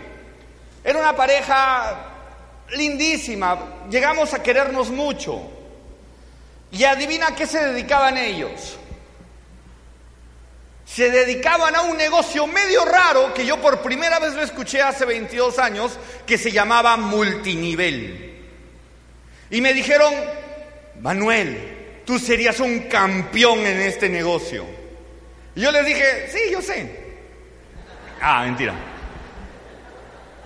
Era 0.83 0.99
una 0.99 1.15
pareja 1.15 2.13
lindísima, 2.71 3.87
llegamos 3.91 4.35
a 4.35 4.43
querernos 4.43 4.91
mucho. 4.91 5.41
Y 6.73 6.85
adivina 6.85 7.35
qué 7.37 7.47
se 7.47 7.65
dedicaban 7.65 8.17
ellos. 8.17 8.79
Se 10.97 11.11
dedicaban 11.11 11.77
a 11.77 11.83
un 11.83 11.99
negocio 11.99 12.47
medio 12.47 12.83
raro 12.87 13.35
que 13.35 13.45
yo 13.45 13.61
por 13.61 13.83
primera 13.83 14.19
vez 14.19 14.33
lo 14.33 14.41
escuché 14.41 14.81
hace 14.81 15.05
22 15.05 15.59
años, 15.59 15.99
que 16.25 16.39
se 16.39 16.51
llamaba 16.51 16.97
multinivel. 16.97 18.47
Y 19.51 19.61
me 19.61 19.75
dijeron, 19.75 20.15
Manuel, 21.03 22.01
tú 22.07 22.19
serías 22.19 22.61
un 22.61 22.85
campeón 22.89 23.59
en 23.59 23.83
este 23.83 24.09
negocio. 24.09 24.65
Y 25.55 25.61
yo 25.61 25.71
les 25.71 25.85
dije, 25.85 26.31
sí, 26.33 26.39
yo 26.51 26.63
sé. 26.63 26.91
Ah, 28.23 28.45
mentira. 28.47 28.73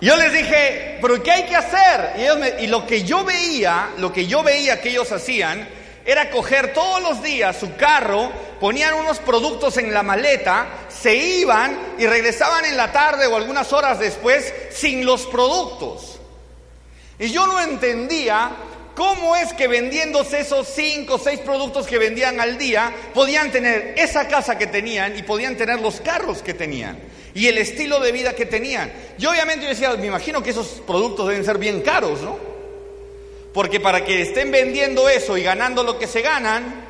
Yo 0.01 0.17
les 0.17 0.33
dije, 0.33 0.97
pero 1.01 1.23
¿qué 1.23 1.31
hay 1.31 1.45
que 1.45 1.55
hacer? 1.55 2.59
Y, 2.59 2.67
lo 2.67 2.85
que 2.85 3.03
yo 3.03 3.23
veía, 3.23 3.91
lo 3.99 4.11
que 4.11 4.27
yo 4.27 4.43
veía 4.43 4.81
que 4.81 4.89
ellos 4.89 5.09
hacían, 5.13 5.65
era 6.05 6.29
coger 6.29 6.73
todos 6.73 7.01
los 7.01 7.21
días 7.21 7.57
su 7.57 7.75
carro, 7.75 8.31
ponían 8.59 8.93
unos 8.93 9.19
productos 9.19 9.77
en 9.77 9.93
la 9.93 10.03
maleta, 10.03 10.67
se 10.89 11.15
iban 11.15 11.95
y 11.97 12.05
regresaban 12.07 12.65
en 12.65 12.77
la 12.77 12.91
tarde 12.91 13.27
o 13.27 13.35
algunas 13.35 13.71
horas 13.73 13.99
después 13.99 14.53
sin 14.71 15.05
los 15.05 15.25
productos. 15.27 16.19
Y 17.19 17.29
yo 17.29 17.45
no 17.45 17.59
entendía 17.59 18.51
cómo 18.95 19.35
es 19.35 19.53
que 19.53 19.67
vendiéndose 19.67 20.39
esos 20.39 20.67
cinco 20.67 21.15
o 21.15 21.19
seis 21.19 21.39
productos 21.39 21.87
que 21.87 21.97
vendían 21.97 22.39
al 22.39 22.57
día, 22.57 22.93
podían 23.13 23.51
tener 23.51 23.93
esa 23.97 24.27
casa 24.27 24.57
que 24.57 24.67
tenían 24.67 25.17
y 25.17 25.23
podían 25.23 25.55
tener 25.55 25.79
los 25.79 26.01
carros 26.01 26.41
que 26.41 26.53
tenían 26.53 26.99
y 27.33 27.47
el 27.47 27.57
estilo 27.57 27.99
de 27.99 28.11
vida 28.11 28.33
que 28.33 28.45
tenían. 28.45 28.91
Yo 29.17 29.31
obviamente 29.31 29.63
yo 29.63 29.69
decía, 29.69 29.93
me 29.95 30.07
imagino 30.07 30.43
que 30.43 30.49
esos 30.49 30.81
productos 30.85 31.29
deben 31.29 31.45
ser 31.45 31.57
bien 31.57 31.81
caros, 31.81 32.21
¿no? 32.21 32.50
Porque 33.53 33.79
para 33.79 34.05
que 34.05 34.21
estén 34.21 34.51
vendiendo 34.51 35.09
eso 35.09 35.37
y 35.37 35.43
ganando 35.43 35.83
lo 35.83 35.99
que 35.99 36.07
se 36.07 36.21
ganan, 36.21 36.85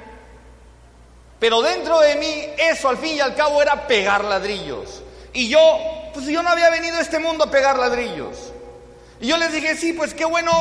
pero 1.39 1.61
dentro 1.61 1.99
de 1.99 2.15
mí 2.17 2.45
eso 2.57 2.87
al 2.87 2.97
fin 2.97 3.15
y 3.15 3.19
al 3.19 3.35
cabo 3.35 3.61
era 3.61 3.87
pegar 3.87 4.23
ladrillos. 4.23 5.01
Y 5.33 5.49
yo, 5.49 6.11
pues 6.13 6.27
yo 6.27 6.43
no 6.43 6.49
había 6.49 6.69
venido 6.69 6.97
a 6.97 7.01
este 7.01 7.17
mundo 7.17 7.45
a 7.45 7.51
pegar 7.51 7.79
ladrillos. 7.79 8.53
Y 9.19 9.27
yo 9.27 9.37
les 9.37 9.51
dije, 9.51 9.75
sí, 9.75 9.93
pues 9.93 10.13
qué 10.13 10.25
bueno, 10.25 10.51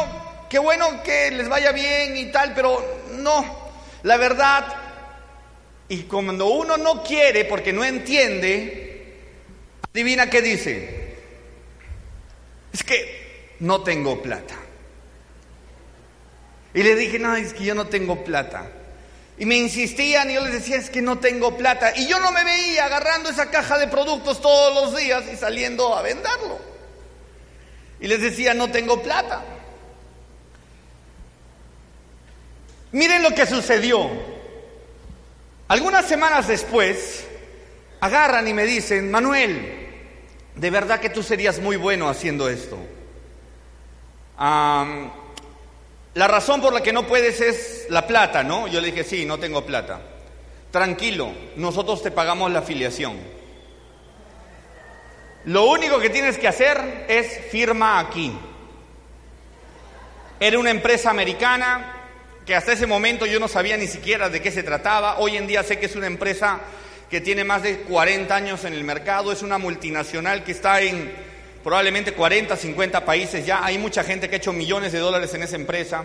qué 0.49 0.59
bueno 0.59 1.03
que 1.03 1.31
les 1.31 1.49
vaya 1.49 1.73
bien 1.73 2.17
y 2.17 2.27
tal, 2.33 2.55
pero 2.55 2.83
no, 3.13 3.45
la 4.03 4.17
verdad, 4.17 4.65
y 5.91 6.05
cuando 6.05 6.47
uno 6.47 6.77
no 6.77 7.03
quiere 7.03 7.45
porque 7.45 7.73
no 7.73 7.85
entiende, 7.85 9.19
adivina 9.93 10.31
qué 10.31 10.41
dice. 10.41 11.17
Es 12.73 12.85
que 12.85 13.57
no 13.59 13.83
tengo 13.83 14.23
plata. 14.23 14.55
Y 16.75 16.83
les 16.83 16.99
dije, 16.99 17.19
no, 17.19 17.35
es 17.35 17.53
que 17.53 17.65
yo 17.65 17.75
no 17.75 17.87
tengo 17.87 18.25
plata. 18.25 18.71
Y 19.39 19.47
me 19.47 19.57
insistían 19.57 20.31
y 20.31 20.35
yo 20.35 20.45
les 20.45 20.53
decía, 20.53 20.77
es 20.77 20.91
que 20.91 21.03
no 21.03 21.19
tengo 21.19 21.57
plata. 21.57 21.93
Y 21.97 22.07
yo 22.07 22.21
no 22.21 22.31
me 22.31 22.45
veía 22.45 22.85
agarrando 22.85 23.31
esa 23.31 23.51
caja 23.51 23.79
de 23.79 23.89
productos 23.89 24.41
todos 24.41 24.75
los 24.75 25.01
días 25.01 25.25
y 25.33 25.37
saliendo 25.37 25.97
a 25.97 26.03
venderlo. 26.03 26.61
Y 28.01 28.07
les 28.07 28.21
decía, 28.21 28.55
no 28.55 28.71
tengo 28.71 29.03
plata. 29.03 29.43
Miren 32.93 33.23
lo 33.23 33.31
que 33.31 33.47
sucedió. 33.47 34.11
Algunas 35.69 36.07
semanas 36.07 36.49
después, 36.49 37.25
agarran 38.01 38.49
y 38.49 38.55
me 38.55 38.65
dicen, 38.65 39.11
Manuel, 39.11 39.89
de 40.55 40.71
verdad 40.71 41.01
que 41.01 41.11
tú 41.11 41.23
serías 41.23 41.61
muy 41.61 41.77
bueno 41.77 42.09
haciendo 42.09 42.49
esto. 42.49 42.77
Am, 44.37 45.13
la 46.15 46.27
razón 46.27 46.61
por 46.61 46.73
la 46.73 46.83
que 46.83 46.93
no 46.93 47.07
puedes 47.07 47.41
es 47.41 47.87
la 47.89 48.07
plata, 48.07 48.43
¿no? 48.43 48.67
Yo 48.67 48.81
le 48.81 48.91
dije, 48.91 49.05
sí, 49.05 49.25
no 49.25 49.39
tengo 49.39 49.65
plata. 49.65 50.01
Tranquilo, 50.71 51.33
nosotros 51.57 52.03
te 52.03 52.11
pagamos 52.11 52.51
la 52.51 52.61
afiliación. 52.61 53.19
Lo 55.45 55.65
único 55.67 55.99
que 55.99 56.11
tienes 56.11 56.37
que 56.37 56.49
hacer 56.49 57.07
es 57.09 57.47
firma 57.51 57.99
aquí. 57.99 58.33
Era 60.39 60.59
una 60.59 60.71
empresa 60.71 61.11
americana 61.11 61.97
que 62.45 62.55
hasta 62.55 62.73
ese 62.73 62.87
momento 62.87 63.27
yo 63.27 63.39
no 63.39 63.47
sabía 63.47 63.77
ni 63.77 63.87
siquiera 63.87 64.29
de 64.29 64.43
qué 64.43 64.51
se 64.51 64.63
trataba. 64.63 65.19
Hoy 65.19 65.37
en 65.37 65.47
día 65.47 65.63
sé 65.63 65.79
que 65.79 65.87
es 65.87 65.97
una 65.97 66.07
empresa 66.07 66.61
que 67.09 67.21
tiene 67.21 67.45
más 67.45 67.63
de 67.63 67.81
40 67.81 68.35
años 68.35 68.65
en 68.65 68.73
el 68.73 68.85
mercado, 68.85 69.33
es 69.33 69.43
una 69.43 69.59
multinacional 69.59 70.45
que 70.45 70.53
está 70.53 70.81
en 70.81 71.13
probablemente 71.63 72.13
40, 72.13 72.57
50 72.57 73.05
países 73.05 73.45
ya. 73.47 73.65
Hay 73.65 73.79
mucha 73.79 74.05
gente 74.05 74.29
que 74.29 74.37
ha 74.37 74.39
hecho 74.39 74.53
millones 74.53 74.93
de 74.93 74.99
dólares 74.99 75.33
en 75.35 75.43
esa 75.43 75.57
empresa, 75.57 76.05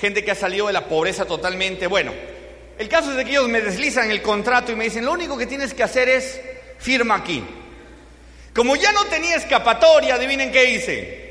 gente 0.00 0.24
que 0.24 0.30
ha 0.30 0.34
salido 0.34 0.66
de 0.66 0.72
la 0.72 0.86
pobreza 0.88 1.24
totalmente. 1.24 1.86
Bueno, 1.86 2.12
el 2.78 2.88
caso 2.88 3.10
es 3.10 3.16
de 3.16 3.24
que 3.24 3.30
ellos 3.32 3.48
me 3.48 3.60
deslizan 3.60 4.10
el 4.10 4.22
contrato 4.22 4.72
y 4.72 4.76
me 4.76 4.84
dicen, 4.84 5.04
lo 5.04 5.12
único 5.12 5.36
que 5.36 5.46
tienes 5.46 5.74
que 5.74 5.82
hacer 5.82 6.08
es 6.08 6.40
firma 6.78 7.16
aquí. 7.16 7.44
Como 8.54 8.76
ya 8.76 8.92
no 8.92 9.04
tenía 9.06 9.36
escapatoria, 9.36 10.14
adivinen 10.14 10.50
qué 10.50 10.70
hice. 10.70 11.28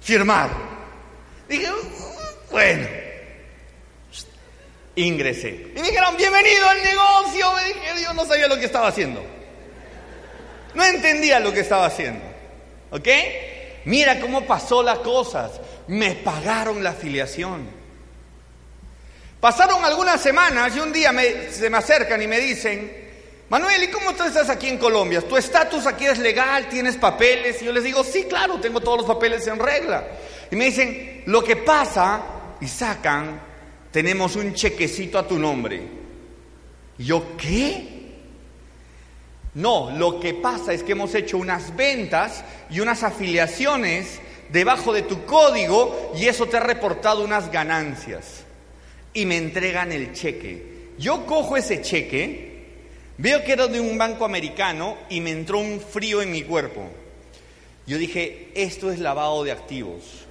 Firmar. 0.00 0.50
Dije, 1.48 1.70
"Uh, 1.70 2.50
bueno. 2.50 2.86
Ingresé. 4.96 5.68
Y 5.76 5.80
me 5.80 5.88
dijeron, 5.88 6.16
bienvenido 6.16 6.68
al 6.68 6.82
negocio. 6.82 7.52
Me 7.54 7.64
dije, 7.66 8.02
yo 8.02 8.12
no 8.14 8.24
sabía 8.26 8.48
lo 8.48 8.58
que 8.58 8.64
estaba 8.64 8.88
haciendo. 8.88 9.24
No 10.74 10.84
entendía 10.84 11.38
lo 11.40 11.52
que 11.52 11.60
estaba 11.60 11.86
haciendo. 11.86 12.24
¿Ok? 12.90 13.08
Mira 13.84 14.20
cómo 14.20 14.46
pasó 14.46 14.82
las 14.82 14.98
cosas. 14.98 15.60
Me 15.86 16.14
pagaron 16.14 16.82
la 16.82 16.90
afiliación. 16.90 17.66
Pasaron 19.40 19.84
algunas 19.84 20.20
semanas 20.20 20.74
y 20.76 20.80
un 20.80 20.92
día 20.92 21.12
se 21.50 21.70
me 21.70 21.78
acercan 21.78 22.20
y 22.20 22.26
me 22.26 22.40
dicen, 22.40 23.08
Manuel, 23.48 23.84
¿y 23.84 23.88
cómo 23.88 24.12
tú 24.14 24.24
estás 24.24 24.50
aquí 24.50 24.68
en 24.68 24.78
Colombia? 24.78 25.22
¿Tu 25.22 25.36
estatus 25.36 25.86
aquí 25.86 26.06
es 26.06 26.18
legal? 26.18 26.68
¿Tienes 26.68 26.96
papeles? 26.96 27.62
Y 27.62 27.66
yo 27.66 27.72
les 27.72 27.84
digo, 27.84 28.04
sí, 28.04 28.24
claro, 28.24 28.60
tengo 28.60 28.80
todos 28.80 28.98
los 28.98 29.06
papeles 29.06 29.46
en 29.46 29.58
regla. 29.58 30.06
Y 30.50 30.56
me 30.56 30.66
dicen, 30.66 31.22
lo 31.26 31.42
que 31.42 31.56
pasa, 31.56 32.20
y 32.60 32.66
sacan, 32.66 33.40
tenemos 33.90 34.36
un 34.36 34.52
chequecito 34.52 35.18
a 35.18 35.26
tu 35.26 35.38
nombre. 35.38 35.80
Y 36.98 37.04
yo, 37.04 37.36
¿qué? 37.38 37.97
No, 39.58 39.90
lo 39.90 40.20
que 40.20 40.34
pasa 40.34 40.72
es 40.72 40.84
que 40.84 40.92
hemos 40.92 41.16
hecho 41.16 41.36
unas 41.36 41.74
ventas 41.74 42.44
y 42.70 42.78
unas 42.78 43.02
afiliaciones 43.02 44.20
debajo 44.52 44.92
de 44.92 45.02
tu 45.02 45.24
código 45.24 46.12
y 46.16 46.26
eso 46.26 46.46
te 46.46 46.58
ha 46.58 46.60
reportado 46.60 47.24
unas 47.24 47.50
ganancias. 47.50 48.44
Y 49.12 49.26
me 49.26 49.36
entregan 49.36 49.90
el 49.90 50.12
cheque. 50.12 50.92
Yo 50.96 51.26
cojo 51.26 51.56
ese 51.56 51.82
cheque, 51.82 52.66
veo 53.16 53.42
que 53.42 53.50
era 53.50 53.66
de 53.66 53.80
un 53.80 53.98
banco 53.98 54.24
americano 54.24 54.96
y 55.08 55.20
me 55.20 55.32
entró 55.32 55.58
un 55.58 55.80
frío 55.80 56.22
en 56.22 56.30
mi 56.30 56.42
cuerpo. 56.42 56.88
Yo 57.84 57.98
dije, 57.98 58.52
esto 58.54 58.92
es 58.92 59.00
lavado 59.00 59.42
de 59.42 59.50
activos. 59.50 60.24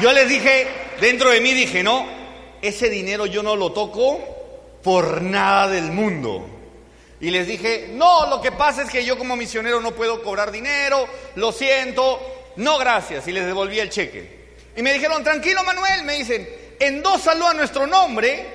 Yo 0.00 0.14
les 0.14 0.30
dije, 0.30 0.66
dentro 0.98 1.28
de 1.28 1.42
mí 1.42 1.52
dije, 1.52 1.82
no, 1.82 2.06
ese 2.62 2.88
dinero 2.88 3.26
yo 3.26 3.42
no 3.42 3.54
lo 3.54 3.72
toco 3.72 4.18
por 4.82 5.20
nada 5.20 5.68
del 5.68 5.92
mundo. 5.92 6.48
Y 7.20 7.30
les 7.30 7.46
dije, 7.46 7.90
no, 7.92 8.26
lo 8.30 8.40
que 8.40 8.50
pasa 8.50 8.82
es 8.82 8.88
que 8.88 9.04
yo 9.04 9.18
como 9.18 9.36
misionero 9.36 9.78
no 9.80 9.92
puedo 9.92 10.22
cobrar 10.22 10.50
dinero, 10.52 11.06
lo 11.34 11.52
siento, 11.52 12.18
no 12.56 12.78
gracias. 12.78 13.28
Y 13.28 13.32
les 13.32 13.44
devolví 13.44 13.78
el 13.78 13.90
cheque. 13.90 14.54
Y 14.74 14.80
me 14.80 14.94
dijeron, 14.94 15.22
tranquilo 15.22 15.62
Manuel, 15.64 16.04
me 16.04 16.14
dicen, 16.14 16.48
endósalo 16.78 17.46
a 17.46 17.52
nuestro 17.52 17.86
nombre 17.86 18.46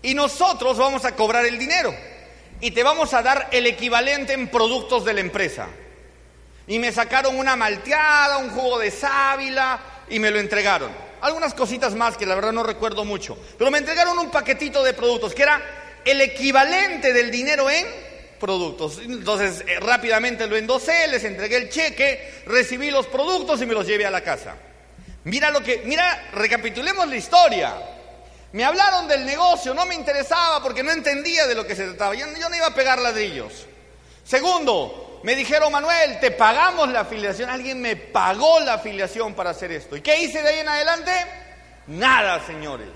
y 0.00 0.14
nosotros 0.14 0.78
vamos 0.78 1.04
a 1.04 1.14
cobrar 1.14 1.44
el 1.44 1.58
dinero. 1.58 1.94
Y 2.62 2.70
te 2.70 2.82
vamos 2.82 3.12
a 3.12 3.20
dar 3.20 3.48
el 3.50 3.66
equivalente 3.66 4.32
en 4.32 4.48
productos 4.48 5.04
de 5.04 5.12
la 5.12 5.20
empresa. 5.20 5.68
Y 6.66 6.78
me 6.78 6.92
sacaron 6.92 7.38
una 7.38 7.56
malteada, 7.56 8.38
un 8.38 8.48
jugo 8.48 8.78
de 8.78 8.90
sábila 8.90 9.95
y 10.08 10.18
me 10.18 10.30
lo 10.30 10.38
entregaron. 10.38 10.90
Algunas 11.20 11.54
cositas 11.54 11.94
más 11.94 12.16
que 12.16 12.26
la 12.26 12.34
verdad 12.34 12.52
no 12.52 12.62
recuerdo 12.62 13.04
mucho. 13.04 13.38
Pero 13.58 13.70
me 13.70 13.78
entregaron 13.78 14.18
un 14.18 14.30
paquetito 14.30 14.82
de 14.82 14.92
productos 14.92 15.34
que 15.34 15.42
era 15.42 15.60
el 16.04 16.20
equivalente 16.20 17.12
del 17.12 17.30
dinero 17.30 17.68
en 17.70 17.86
productos. 18.38 18.98
Entonces 18.98 19.64
eh, 19.66 19.80
rápidamente 19.80 20.46
lo 20.46 20.56
endosé, 20.56 21.08
les 21.08 21.24
entregué 21.24 21.56
el 21.56 21.70
cheque, 21.70 22.42
recibí 22.46 22.90
los 22.90 23.06
productos 23.06 23.60
y 23.62 23.66
me 23.66 23.74
los 23.74 23.86
llevé 23.86 24.06
a 24.06 24.10
la 24.10 24.20
casa. 24.20 24.56
Mira 25.24 25.50
lo 25.50 25.62
que, 25.62 25.82
mira, 25.84 26.28
recapitulemos 26.32 27.08
la 27.08 27.16
historia. 27.16 27.74
Me 28.52 28.64
hablaron 28.64 29.08
del 29.08 29.26
negocio, 29.26 29.74
no 29.74 29.84
me 29.84 29.94
interesaba 29.94 30.62
porque 30.62 30.82
no 30.82 30.92
entendía 30.92 31.46
de 31.46 31.54
lo 31.54 31.66
que 31.66 31.74
se 31.74 31.84
trataba. 31.84 32.14
Yo, 32.14 32.26
yo 32.38 32.48
no 32.48 32.56
iba 32.56 32.66
a 32.66 32.74
pegar 32.74 33.00
ladrillos. 33.00 33.66
Segundo, 34.24 35.05
me 35.22 35.34
dijeron, 35.34 35.72
Manuel, 35.72 36.18
te 36.20 36.30
pagamos 36.30 36.88
la 36.88 37.00
afiliación. 37.00 37.50
Alguien 37.50 37.80
me 37.80 37.96
pagó 37.96 38.60
la 38.60 38.74
afiliación 38.74 39.34
para 39.34 39.50
hacer 39.50 39.72
esto. 39.72 39.96
¿Y 39.96 40.00
qué 40.00 40.22
hice 40.22 40.42
de 40.42 40.48
ahí 40.48 40.58
en 40.60 40.68
adelante? 40.68 41.12
Nada, 41.88 42.44
señores. 42.46 42.90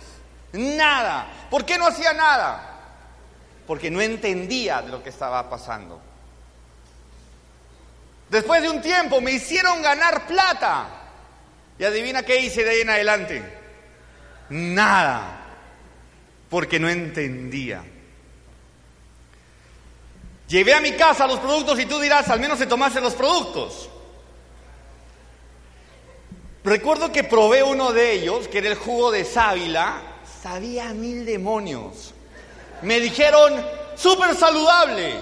Nada. 0.53 1.27
¿Por 1.51 1.65
qué 1.65 1.79
no 1.79 1.87
hacía 1.87 2.13
nada? 2.13 2.79
Porque 3.67 3.91
no 3.91 4.01
entendía 4.01 4.81
lo 4.83 5.03
que 5.03 5.11
estaba 5.11 5.49
pasando. 5.49 6.01
Después 8.29 8.63
de 8.63 8.71
un 8.71 8.81
tiempo 8.81 9.21
me 9.21 9.33
hicieron 9.33 9.83
ganar 9.83 10.27
plata. 10.27 10.87
Y 11.79 11.85
adivina 11.85 12.23
qué 12.23 12.41
hice 12.41 12.63
de 12.65 12.71
ahí 12.71 12.81
en 12.83 12.91
adelante. 12.91 13.43
Nada. 14.51 15.47
Porque 16.49 16.79
no 16.79 16.89
entendía. 16.89 17.83
Llevé 20.51 20.75
a 20.75 20.81
mi 20.81 20.93
casa 20.93 21.29
los 21.29 21.39
productos 21.39 21.79
y 21.79 21.87
tú 21.87 22.01
dirás, 22.01 22.29
al 22.29 22.41
menos 22.41 22.59
se 22.59 22.67
tomaste 22.67 23.01
los 23.01 23.15
productos. 23.15 23.89
Recuerdo 26.65 27.13
que 27.13 27.23
probé 27.23 27.63
uno 27.63 27.93
de 27.93 28.15
ellos, 28.15 28.49
que 28.49 28.59
era 28.59 28.67
el 28.69 28.75
jugo 28.75 29.13
de 29.13 29.25
sábila, 29.25 30.03
sabía 30.43 30.93
mil 30.93 31.25
demonios. 31.25 32.15
Me 32.83 32.99
dijeron, 32.99 33.65
súper 33.95 34.35
saludable. 34.35 35.15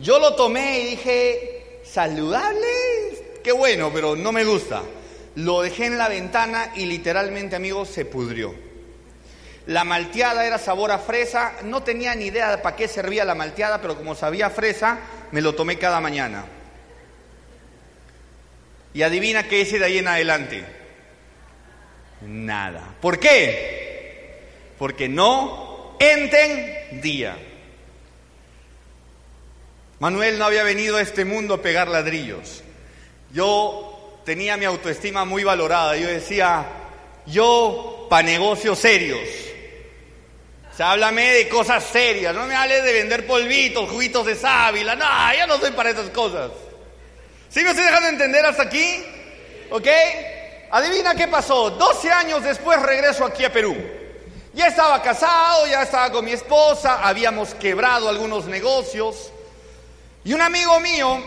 Yo 0.00 0.18
lo 0.18 0.34
tomé 0.34 0.80
y 0.80 0.86
dije, 0.86 1.82
¿saludable? 1.84 3.38
Qué 3.44 3.52
bueno, 3.52 3.92
pero 3.94 4.16
no 4.16 4.32
me 4.32 4.44
gusta. 4.44 4.82
Lo 5.36 5.62
dejé 5.62 5.86
en 5.86 5.98
la 5.98 6.08
ventana 6.08 6.72
y 6.74 6.86
literalmente, 6.86 7.54
amigos, 7.54 7.90
se 7.90 8.04
pudrió. 8.04 8.65
La 9.66 9.82
malteada 9.82 10.46
era 10.46 10.58
sabor 10.58 10.92
a 10.92 10.98
fresa. 10.98 11.54
No 11.64 11.82
tenía 11.82 12.14
ni 12.14 12.26
idea 12.26 12.50
de 12.50 12.58
para 12.58 12.76
qué 12.76 12.86
servía 12.86 13.24
la 13.24 13.34
malteada, 13.34 13.80
pero 13.80 13.96
como 13.96 14.14
sabía 14.14 14.48
fresa, 14.50 14.98
me 15.32 15.40
lo 15.40 15.54
tomé 15.54 15.78
cada 15.78 16.00
mañana. 16.00 16.44
Y 18.94 19.02
adivina 19.02 19.48
qué 19.48 19.60
hice 19.60 19.78
de 19.78 19.84
ahí 19.84 19.98
en 19.98 20.08
adelante. 20.08 20.64
Nada. 22.22 22.94
¿Por 23.00 23.18
qué? 23.18 24.44
Porque 24.78 25.08
no 25.08 25.96
entendía. 25.98 27.36
Manuel 29.98 30.38
no 30.38 30.44
había 30.44 30.62
venido 30.62 30.96
a 30.96 31.02
este 31.02 31.24
mundo 31.24 31.54
a 31.54 31.62
pegar 31.62 31.88
ladrillos. 31.88 32.62
Yo 33.32 34.20
tenía 34.24 34.56
mi 34.56 34.64
autoestima 34.64 35.24
muy 35.24 35.42
valorada. 35.42 35.96
Yo 35.96 36.06
decía, 36.06 36.66
yo 37.26 38.06
para 38.08 38.22
negocios 38.22 38.78
serios. 38.78 39.45
O 40.78 40.82
háblame 40.82 41.32
de 41.32 41.48
cosas 41.48 41.84
serias, 41.84 42.34
no 42.34 42.46
me 42.46 42.54
hables 42.54 42.84
de 42.84 42.92
vender 42.92 43.26
polvitos, 43.26 43.88
juguitos 43.90 44.26
de 44.26 44.34
sábila, 44.34 44.94
no, 44.94 45.06
yo 45.38 45.46
no 45.46 45.58
soy 45.58 45.70
para 45.70 45.90
esas 45.90 46.10
cosas. 46.10 46.50
¿Sí 47.48 47.62
me 47.62 47.70
estoy 47.70 47.84
dejando 47.84 48.08
entender 48.08 48.44
hasta 48.44 48.64
aquí? 48.64 49.02
¿Ok? 49.70 49.88
Adivina 50.70 51.14
qué 51.14 51.28
pasó. 51.28 51.70
12 51.70 52.10
años 52.10 52.44
después 52.44 52.82
regreso 52.82 53.24
aquí 53.24 53.44
a 53.44 53.52
Perú. 53.52 53.74
Ya 54.52 54.66
estaba 54.66 55.00
casado, 55.02 55.66
ya 55.66 55.82
estaba 55.82 56.10
con 56.10 56.24
mi 56.24 56.32
esposa, 56.32 57.06
habíamos 57.06 57.54
quebrado 57.54 58.08
algunos 58.08 58.44
negocios. 58.46 59.32
Y 60.24 60.34
un 60.34 60.42
amigo 60.42 60.78
mío, 60.80 61.22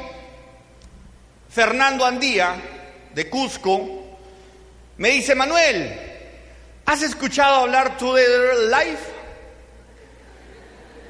Fernando 1.50 2.06
Andía, 2.06 2.56
de 3.14 3.30
Cusco, 3.30 4.18
me 4.98 5.10
dice, 5.10 5.34
Manuel, 5.34 6.00
¿has 6.86 7.02
escuchado 7.02 7.62
hablar 7.62 7.98
tú 7.98 8.14
de 8.14 8.68
Life? 8.68 9.19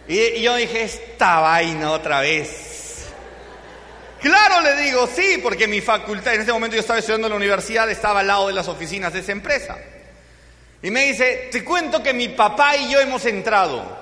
Y, 0.10 0.42
yo 0.42 0.56
dije, 0.56 0.82
esta 0.82 1.40
vaina 1.40 1.92
otra 1.92 2.22
vez. 2.22 3.06
Claro, 4.20 4.60
le 4.62 4.76
digo, 4.82 5.08
sí, 5.08 5.40
porque 5.42 5.68
mi 5.68 5.82
facultad, 5.82 6.34
en 6.34 6.42
ese 6.42 6.52
momento 6.52 6.76
yo 6.76 6.82
estaba 6.82 6.98
estudiando 6.98 7.28
en 7.28 7.32
la 7.32 7.38
universidad, 7.38 7.90
estaba 7.92 8.22
al 8.22 8.28
lado 8.28 8.48
de 8.48 8.54
las 8.54 8.68
oficinas 8.68 9.14
de 9.14 9.20
esa 9.20 9.32
empresa. 9.32 9.78
Y 10.82 10.90
me 10.90 11.06
dice, 11.06 11.50
te 11.52 11.64
cuento 11.64 12.02
que 12.02 12.12
mi 12.14 12.30
papá 12.30 12.76
y 12.76 12.92
yo 12.92 13.00
hemos 13.00 13.24
entrado. 13.26 14.00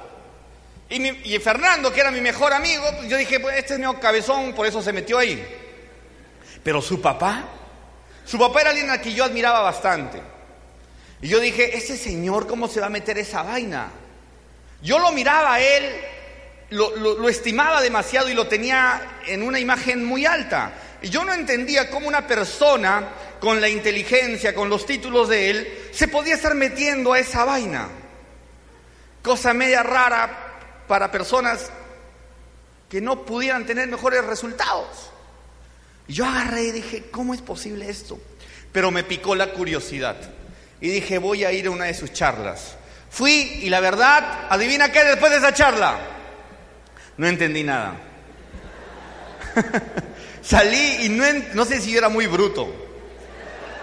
Y, 0.90 1.38
Fernando, 1.40 1.92
que 1.92 2.00
era 2.00 2.10
mi 2.10 2.22
mejor 2.22 2.54
amigo, 2.54 2.86
pues 2.96 3.10
yo 3.10 3.18
dije, 3.18 3.42
pues 3.42 3.58
este 3.58 3.74
es 3.74 3.80
mi 3.80 3.94
cabezón, 3.96 4.54
por 4.54 4.66
eso 4.66 4.82
se 4.82 4.94
metió 4.94 5.18
ahí. 5.18 5.46
Pero 6.64 6.82
su 6.82 7.02
papá, 7.02 7.50
su 8.24 8.40
papá 8.40 8.62
era 8.62 8.70
alguien 8.70 8.90
a 8.90 9.02
quien 9.02 9.14
yo 9.14 9.26
admiraba 9.26 9.60
bastante. 9.60 10.22
Y 11.22 11.28
yo 11.28 11.42
dije, 11.42 11.76
ese 11.76 11.98
señor, 11.98 12.48
¿cómo 12.48 12.70
se 12.70 12.80
va 12.80 12.86
a 12.86 12.90
meter 12.90 13.18
esa 13.18 13.44
vaina? 13.44 13.92
Yo 14.82 15.00
lo 15.00 15.12
miraba 15.12 15.56
a 15.56 15.60
él, 15.60 15.86
lo, 16.70 17.30
estimaba 17.30 17.82
demasiado 17.82 18.30
y 18.30 18.34
lo 18.34 18.48
tenía 18.48 19.20
en 19.26 19.44
una 19.44 19.60
imagen 19.60 20.06
muy 20.06 20.26
alta. 20.26 20.74
Y 21.02 21.10
yo 21.10 21.24
no 21.24 21.34
entendía 21.34 21.90
cómo 21.90 22.08
una 22.08 22.28
persona 22.28 23.10
con 23.40 23.62
la 23.62 23.70
inteligencia, 23.70 24.54
con 24.54 24.70
los 24.70 24.86
títulos 24.86 25.30
de 25.30 25.50
él, 25.50 25.90
se 25.92 26.08
podía 26.08 26.36
estar 26.36 26.56
metiendo 26.56 27.14
a 27.14 27.20
esa 27.20 27.46
vaina. 27.46 27.90
Cosa 29.22 29.54
media 29.54 29.84
rara 29.84 30.84
para 30.88 31.12
personas 31.12 31.70
que 32.90 33.02
no 33.02 33.26
pudieran 33.26 33.66
tener 33.66 33.88
mejores 33.88 34.24
resultados. 34.26 35.12
Yo 36.08 36.26
agarré 36.26 36.64
y 36.64 36.72
dije, 36.72 37.10
¿cómo 37.12 37.34
es 37.34 37.42
posible 37.42 37.90
esto? 37.90 38.20
Pero 38.72 38.92
me 38.92 39.04
picó 39.04 39.36
la 39.36 39.52
curiosidad. 39.52 40.16
Y 40.80 40.90
dije, 40.90 41.18
voy 41.18 41.44
a 41.44 41.52
ir 41.52 41.68
a 41.68 41.72
una 41.72 41.86
de 41.86 41.94
sus 41.94 42.14
charlas. 42.14 42.76
Fui 43.10 43.60
y 43.64 43.70
la 43.70 43.80
verdad, 43.80 44.48
adivina 44.50 44.92
qué 44.92 45.04
después 45.04 45.32
de 45.32 45.38
esa 45.38 45.54
charla. 45.54 45.98
No 47.18 47.28
entendí 47.28 47.64
nada. 47.64 47.96
Salí 50.42 51.06
y 51.06 51.10
no, 51.10 51.66
sé 51.66 51.82
si 51.82 51.92
yo 51.92 51.98
era 51.98 52.10
muy 52.10 52.28
bruto, 52.28 52.74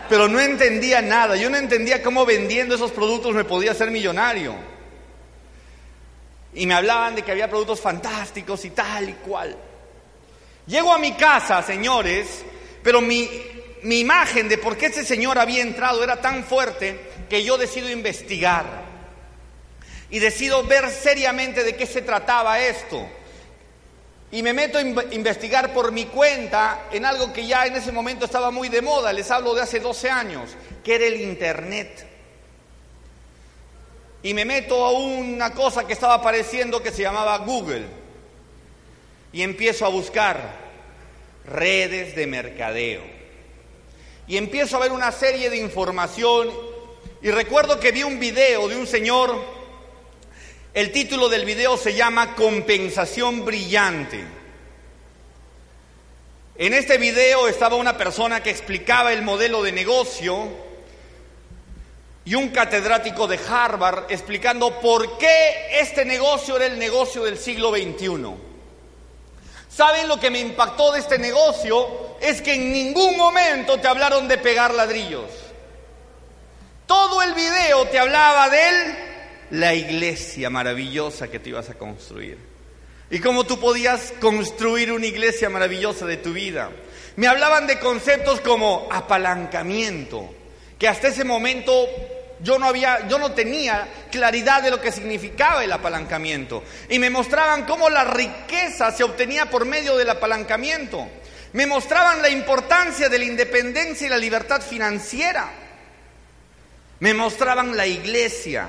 pero 0.09 0.29
no 0.29 0.41
entendía 0.41 1.03
nada. 1.03 1.37
Yo 1.37 1.51
no 1.51 1.57
entendía 1.57 2.03
cómo 2.03 2.25
vendiendo 2.25 2.75
esos 2.75 2.93
productos 2.93 3.35
me 3.35 3.45
podía 3.45 3.75
ser 3.75 3.91
millonario. 3.91 4.55
Y 6.55 6.67
me 6.67 6.75
hablaban 6.75 7.17
de 7.17 7.23
que 7.23 7.33
había 7.33 7.51
productos 7.51 7.81
fantásticos 7.81 8.65
y 8.65 8.71
tal 8.71 9.09
y 9.09 9.15
cual. 9.15 9.57
Llego 10.67 10.95
a 10.95 10.99
mi 10.99 11.13
casa, 11.15 11.63
señores, 11.63 12.45
pero 12.83 13.01
mi, 13.01 13.29
mi 13.83 13.99
imagen 13.99 14.49
de 14.49 14.59
por 14.59 14.77
qué 14.77 14.87
ese 14.87 15.05
señor 15.05 15.39
había 15.39 15.63
entrado 15.63 16.05
era 16.05 16.21
tan 16.21 16.45
fuerte 16.45 17.11
que 17.29 17.43
yo 17.43 17.59
decido 17.59 17.91
investigar 17.91 18.84
y 20.15 20.21
decido 20.21 20.63
ver 20.63 20.93
seriamente 20.93 21.65
de 21.65 21.75
qué 21.75 21.89
se 21.89 22.01
trataba 22.01 22.61
esto. 22.61 23.05
Y 24.31 24.45
me 24.45 24.53
meto 24.53 24.79
a 24.79 24.81
investigar 24.81 25.75
por 25.75 25.91
mi 25.91 26.05
cuenta 26.05 26.87
en 26.93 27.05
algo 27.05 27.33
que 27.33 27.45
ya 27.45 27.67
en 27.67 27.75
ese 27.75 27.91
momento 27.91 28.25
estaba 28.25 28.53
muy 28.53 28.69
de 28.69 28.81
moda, 28.81 29.13
les 29.13 29.29
hablo 29.33 29.57
de 29.57 29.63
hace 29.63 29.81
12 29.81 30.09
años, 30.09 30.51
que 30.85 30.95
era 30.95 31.07
el 31.07 31.21
Internet. 31.21 32.07
Y 34.23 34.35
me 34.35 34.45
meto 34.45 34.85
a 34.85 34.93
una 34.93 35.53
cosa 35.53 35.85
que 35.85 35.95
estaba 35.95 36.15
apareciendo 36.15 36.81
que 36.81 36.93
se 36.93 37.03
llamaba 37.03 37.37
Google. 37.39 37.85
Y 39.33 39.43
empiezo 39.43 39.85
a 39.85 39.89
buscar 39.89 40.39
redes 41.45 42.15
de 42.15 42.29
mercadeo. 42.29 43.03
Y 44.29 44.37
empiezo 44.37 44.77
a 44.77 44.81
ver 44.81 44.93
una 44.93 45.11
serie 45.11 45.51
de 45.51 45.57
información. 45.57 46.53
Y 47.21 47.33
recuerdo 47.33 47.81
que 47.81 47.91
vi 47.91 48.05
un 48.05 48.21
video 48.21 48.69
de 48.69 48.77
un 48.77 48.87
señor 48.87 49.64
el 50.75 50.91
título 50.91 51.29
del 51.29 51.45
video 51.45 51.77
se 51.77 51.95
llama 51.95 52.35
Compensación 52.35 53.45
Brillante. 53.45 54.25
En 56.57 56.75
este 56.75 56.99
video 56.99 57.47
estaba 57.47 57.77
una 57.77 57.97
persona 57.97 58.43
que 58.43 58.51
explicaba 58.51 59.13
el 59.13 59.23
modelo 59.23 59.63
de 59.63 59.71
negocio 59.71 60.49
y 62.25 62.35
un 62.35 62.49
catedrático 62.49 63.29
de 63.29 63.39
Harvard 63.49 64.07
explicando 64.09 64.81
por 64.81 65.17
qué 65.17 65.79
este 65.79 66.05
negocio 66.05 66.57
era 66.57 66.67
el 66.67 66.77
negocio 66.77 67.23
del 67.23 67.39
siglo 67.39 67.71
XXI. 67.71 68.35
¿Saben 69.69 70.09
lo 70.09 70.19
que 70.19 70.31
me 70.31 70.41
impactó 70.41 70.91
de 70.91 71.01
este 71.01 71.19
negocio? 71.19 72.17
Es 72.21 72.43
que 72.43 72.55
en 72.55 72.73
ningún 72.73 73.17
momento 73.17 73.79
te 73.79 73.87
hablaron 73.87 74.27
de 74.27 74.39
pegar 74.39 74.75
ladrillos. 74.75 75.31
Todo 76.87 77.23
el 77.23 77.33
video 77.35 77.87
te 77.87 77.99
hablaba 78.01 78.49
de 78.49 78.69
él 78.69 79.04
la 79.55 79.73
iglesia 79.73 80.51
maravillosa 80.51 81.29
que 81.29 81.39
te 81.39 81.51
ibas 81.51 81.71
a 81.71 81.75
construir. 81.75 82.39
Y 83.11 83.21
cómo 83.21 83.45
tú 83.45 83.61
podías 83.61 84.13
construir 84.21 84.91
una 84.91 85.07
iglesia 85.07 85.49
maravillosa 85.49 86.07
de 86.07 86.17
tu 86.17 86.33
vida. 86.33 86.71
Me 87.17 87.29
hablaban 87.29 87.67
de 87.67 87.79
conceptos 87.79 88.41
como 88.41 88.89
apalancamiento, 88.91 90.35
que 90.79 90.89
hasta 90.89 91.09
ese 91.09 91.23
momento 91.23 91.87
yo 92.41 92.59
no 92.59 92.67
había, 92.67 93.07
yo 93.07 93.19
no 93.19 93.33
tenía 93.33 93.87
claridad 94.11 94.61
de 94.61 94.73
lo 94.73 94.81
que 94.81 94.91
significaba 94.91 95.63
el 95.63 95.71
apalancamiento. 95.71 96.65
Y 96.89 96.99
me 96.99 97.11
mostraban 97.11 97.65
cómo 97.65 97.89
la 97.89 98.03
riqueza 98.03 98.91
se 98.91 99.05
obtenía 99.05 99.49
por 99.49 99.67
medio 99.67 99.97
del 99.97 100.11
apalancamiento. 100.11 101.07
Me 101.53 101.67
mostraban 101.67 102.21
la 102.21 102.29
importancia 102.29 103.09
de 103.09 103.19
la 103.19 103.25
independencia 103.25 104.09
y 104.09 104.11
la 104.11 104.19
libertad 104.19 104.61
financiera. 104.61 105.49
Me 106.99 107.15
mostraban 107.15 107.77
la 107.77 107.87
iglesia, 107.87 108.69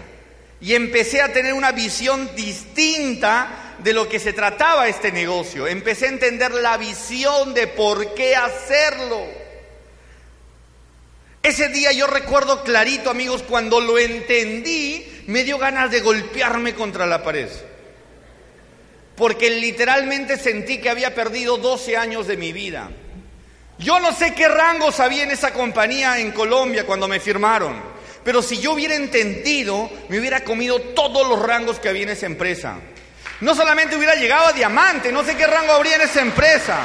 y 0.62 0.74
empecé 0.74 1.22
a 1.22 1.32
tener 1.34 1.54
una 1.54 1.72
visión 1.72 2.36
distinta 2.36 3.76
de 3.80 3.94
lo 3.94 4.08
que 4.08 4.20
se 4.20 4.34
trataba 4.34 4.88
este 4.88 5.12
negocio. 5.12 5.68
Empecé 5.68 6.06
a 6.06 6.10
entender 6.10 6.52
la 6.54 6.78
visión 6.78 7.54
de 7.54 7.68
por 7.68 8.14
qué 8.16 8.36
hacerlo. 8.36 9.26
Ese 11.44 11.68
día 11.70 11.92
yo 11.92 12.08
recuerdo 12.08 12.64
clarito, 12.64 13.10
amigos, 13.10 13.44
cuando 13.44 13.80
lo 13.80 14.00
entendí, 14.00 15.06
me 15.28 15.44
dio 15.44 15.58
ganas 15.60 15.92
de 15.92 16.02
golpearme 16.02 16.74
contra 16.74 17.06
la 17.06 17.22
pared. 17.22 17.50
Porque 19.16 19.52
literalmente 19.52 20.38
sentí 20.38 20.80
que 20.80 20.90
había 20.90 21.14
perdido 21.14 21.58
12 21.58 21.98
años 21.98 22.28
de 22.28 22.38
mi 22.38 22.52
vida. 22.52 22.90
Yo 23.78 24.00
no 24.00 24.14
sé 24.14 24.34
qué 24.34 24.48
rangos 24.48 25.00
había 25.00 25.24
en 25.24 25.32
esa 25.32 25.54
compañía 25.54 26.20
en 26.20 26.32
Colombia 26.32 26.86
cuando 26.86 27.08
me 27.08 27.20
firmaron, 27.20 27.80
pero 28.26 28.42
si 28.42 28.58
yo 28.58 28.72
hubiera 28.72 28.96
entendido, 28.96 29.88
me 30.10 30.20
hubiera 30.20 30.44
comido 30.44 30.82
todos 30.82 31.30
los 31.30 31.40
rangos 31.40 31.80
que 31.80 31.90
había 31.90 32.04
en 32.04 32.10
esa 32.10 32.26
empresa. 32.26 32.80
No 33.40 33.54
solamente 33.54 33.96
hubiera 33.96 34.16
llegado 34.16 34.48
a 34.48 34.52
diamante, 34.52 35.12
no 35.12 35.24
sé 35.24 35.38
qué 35.38 35.46
rango 35.46 35.74
habría 35.74 35.98
en 35.98 36.02
esa 36.02 36.22
empresa. 36.22 36.80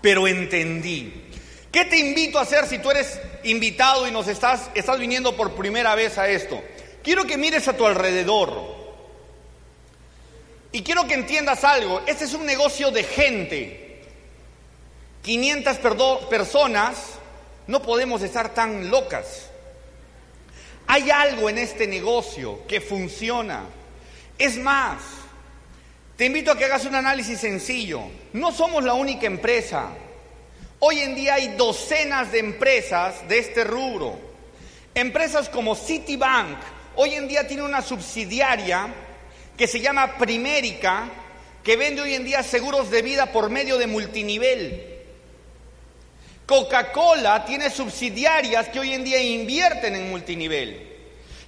Pero 0.00 0.26
entendí. 0.26 1.30
¿Qué 1.70 1.84
te 1.84 1.98
invito 1.98 2.38
a 2.38 2.42
hacer 2.42 2.66
si 2.66 2.78
tú 2.78 2.90
eres 2.90 3.20
invitado 3.44 4.08
y 4.08 4.12
nos 4.12 4.28
estás, 4.28 4.70
estás 4.74 4.98
viniendo 4.98 5.36
por 5.36 5.52
primera 5.52 5.94
vez 5.94 6.16
a 6.16 6.26
esto? 6.26 6.64
Quiero 7.04 7.26
que 7.26 7.36
mires 7.36 7.68
a 7.68 7.76
tu 7.76 7.86
alrededor. 7.86 8.80
Y 10.72 10.82
quiero 10.82 11.06
que 11.06 11.12
entiendas 11.12 11.64
algo. 11.64 12.00
Este 12.06 12.24
es 12.24 12.32
un 12.32 12.46
negocio 12.46 12.90
de 12.90 13.04
gente. 13.04 13.91
500 15.22 15.78
personas, 16.28 16.96
no 17.68 17.80
podemos 17.82 18.22
estar 18.22 18.54
tan 18.54 18.90
locas. 18.90 19.48
Hay 20.88 21.10
algo 21.10 21.48
en 21.48 21.58
este 21.58 21.86
negocio 21.86 22.66
que 22.66 22.80
funciona. 22.80 23.64
Es 24.36 24.56
más, 24.56 25.00
te 26.16 26.26
invito 26.26 26.50
a 26.50 26.58
que 26.58 26.64
hagas 26.64 26.84
un 26.84 26.96
análisis 26.96 27.38
sencillo. 27.38 28.02
No 28.32 28.52
somos 28.52 28.82
la 28.82 28.94
única 28.94 29.26
empresa. 29.26 29.90
Hoy 30.80 30.98
en 30.98 31.14
día 31.14 31.34
hay 31.34 31.54
docenas 31.56 32.32
de 32.32 32.40
empresas 32.40 33.28
de 33.28 33.38
este 33.38 33.62
rubro. 33.62 34.18
Empresas 34.94 35.48
como 35.48 35.76
Citibank, 35.76 36.58
hoy 36.96 37.14
en 37.14 37.28
día 37.28 37.46
tiene 37.46 37.62
una 37.62 37.80
subsidiaria 37.80 38.92
que 39.56 39.68
se 39.68 39.80
llama 39.80 40.18
Primérica, 40.18 41.08
que 41.62 41.76
vende 41.76 42.02
hoy 42.02 42.14
en 42.14 42.24
día 42.24 42.42
seguros 42.42 42.90
de 42.90 43.02
vida 43.02 43.32
por 43.32 43.48
medio 43.48 43.78
de 43.78 43.86
multinivel. 43.86 44.91
Coca-Cola 46.46 47.44
tiene 47.44 47.70
subsidiarias 47.70 48.68
que 48.68 48.80
hoy 48.80 48.92
en 48.92 49.04
día 49.04 49.20
invierten 49.20 49.94
en 49.94 50.10
multinivel. 50.10 50.90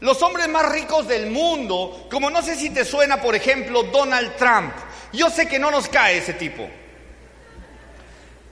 Los 0.01 0.21
hombres 0.23 0.49
más 0.49 0.71
ricos 0.71 1.09
del 1.09 1.31
mundo, 1.31 2.07
como 2.11 2.31
no 2.31 2.43
sé 2.43 2.57
si 2.57 2.71
te 2.71 2.85
suena, 2.85 3.21
por 3.21 3.35
ejemplo, 3.35 3.85
Donald 3.85 4.37
Trump. 4.37 4.73
Yo 5.13 5.31
sé 5.31 5.49
que 5.49 5.59
no 5.59 5.71
nos 5.71 5.89
cae 5.89 6.19
ese 6.19 6.35
tipo. 6.35 6.69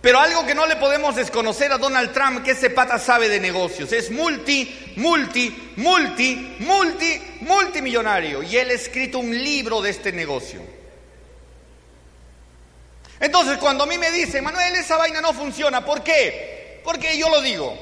Pero 0.00 0.18
algo 0.18 0.44
que 0.44 0.54
no 0.54 0.66
le 0.66 0.76
podemos 0.76 1.14
desconocer 1.14 1.70
a 1.70 1.78
Donald 1.78 2.12
Trump, 2.12 2.42
que 2.42 2.52
ese 2.52 2.70
pata 2.70 2.98
sabe 2.98 3.28
de 3.28 3.38
negocios, 3.38 3.92
es 3.92 4.10
multi, 4.10 4.94
multi, 4.96 5.74
multi, 5.76 6.56
multi, 6.58 7.22
multimillonario. 7.40 8.42
Y 8.42 8.56
él 8.56 8.70
ha 8.70 8.74
escrito 8.74 9.20
un 9.20 9.30
libro 9.30 9.80
de 9.80 9.90
este 9.90 10.10
negocio. 10.10 10.81
Entonces, 13.22 13.56
cuando 13.58 13.84
a 13.84 13.86
mí 13.86 13.96
me 13.98 14.10
dicen, 14.10 14.42
Manuel, 14.42 14.74
esa 14.74 14.96
vaina 14.96 15.20
no 15.20 15.32
funciona, 15.32 15.84
¿por 15.84 16.02
qué? 16.02 16.80
Porque 16.82 17.16
yo 17.16 17.28
lo 17.28 17.40
digo. 17.40 17.72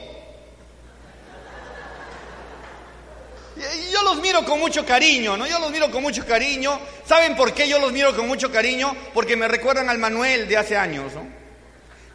Yo 3.91 4.03
los 4.03 4.21
miro 4.21 4.45
con 4.45 4.61
mucho 4.61 4.85
cariño, 4.85 5.39
¿no? 5.39 5.47
Yo 5.47 5.59
los 5.59 5.71
miro 5.71 5.91
con 5.91 6.03
mucho 6.03 6.27
cariño. 6.27 6.79
¿Saben 7.07 7.37
por 7.37 7.55
qué 7.55 7.67
yo 7.67 7.79
los 7.79 7.91
miro 7.91 8.15
con 8.15 8.29
mucho 8.29 8.53
cariño? 8.53 8.95
Porque 9.15 9.35
me 9.35 9.49
recuerdan 9.49 9.89
al 9.89 9.97
Manuel 9.97 10.47
de 10.47 10.59
hace 10.59 10.77
años, 10.77 11.15
¿no? 11.15 11.27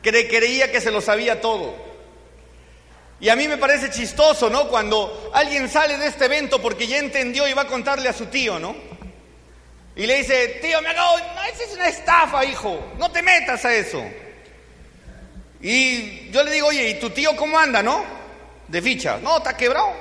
Que 0.03 0.27
creía 0.27 0.71
que 0.71 0.79
se 0.79 0.91
lo 0.91 1.01
sabía 1.01 1.41
todo. 1.41 1.73
Y 3.19 3.29
a 3.29 3.35
mí 3.35 3.47
me 3.47 3.57
parece 3.57 3.89
chistoso, 3.89 4.51
¿no? 4.51 4.67
Cuando 4.67 5.31
alguien 5.33 5.67
sale 5.67 5.97
de 5.97 6.05
este 6.05 6.25
evento 6.25 6.61
porque 6.61 6.85
ya 6.85 6.99
entendió 6.99 7.47
y 7.47 7.53
va 7.53 7.63
a 7.63 7.67
contarle 7.67 8.07
a 8.07 8.13
su 8.13 8.27
tío, 8.27 8.59
¿no? 8.59 8.75
Y 9.95 10.05
le 10.05 10.17
dice, 10.17 10.59
tío, 10.61 10.81
me 10.81 10.89
acabo, 10.89 11.17
no, 11.17 11.43
esa 11.43 11.63
es 11.63 11.73
una 11.73 11.87
estafa, 11.87 12.43
hijo, 12.43 12.93
no 12.97 13.09
te 13.11 13.21
metas 13.21 13.63
a 13.63 13.73
eso. 13.73 14.03
Y 15.61 16.29
yo 16.31 16.43
le 16.43 16.51
digo, 16.51 16.67
oye, 16.67 16.89
¿y 16.89 16.99
tu 16.99 17.09
tío 17.09 17.35
cómo 17.35 17.57
anda, 17.57 17.81
no? 17.81 18.03
De 18.67 18.81
ficha. 18.81 19.17
No, 19.21 19.37
está 19.37 19.55
quebrado. 19.55 19.93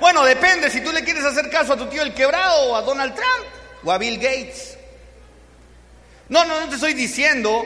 Bueno, 0.00 0.24
depende 0.24 0.70
si 0.70 0.80
tú 0.80 0.90
le 0.92 1.04
quieres 1.04 1.24
hacer 1.24 1.48
caso 1.50 1.74
a 1.74 1.76
tu 1.76 1.86
tío 1.86 2.02
el 2.02 2.14
quebrado 2.14 2.70
o 2.70 2.76
a 2.76 2.82
Donald 2.82 3.14
Trump 3.14 3.46
o 3.84 3.92
a 3.92 3.98
Bill 3.98 4.16
Gates. 4.16 4.76
No, 6.28 6.44
no, 6.44 6.58
no 6.60 6.68
te 6.68 6.76
estoy 6.76 6.94
diciendo 6.94 7.64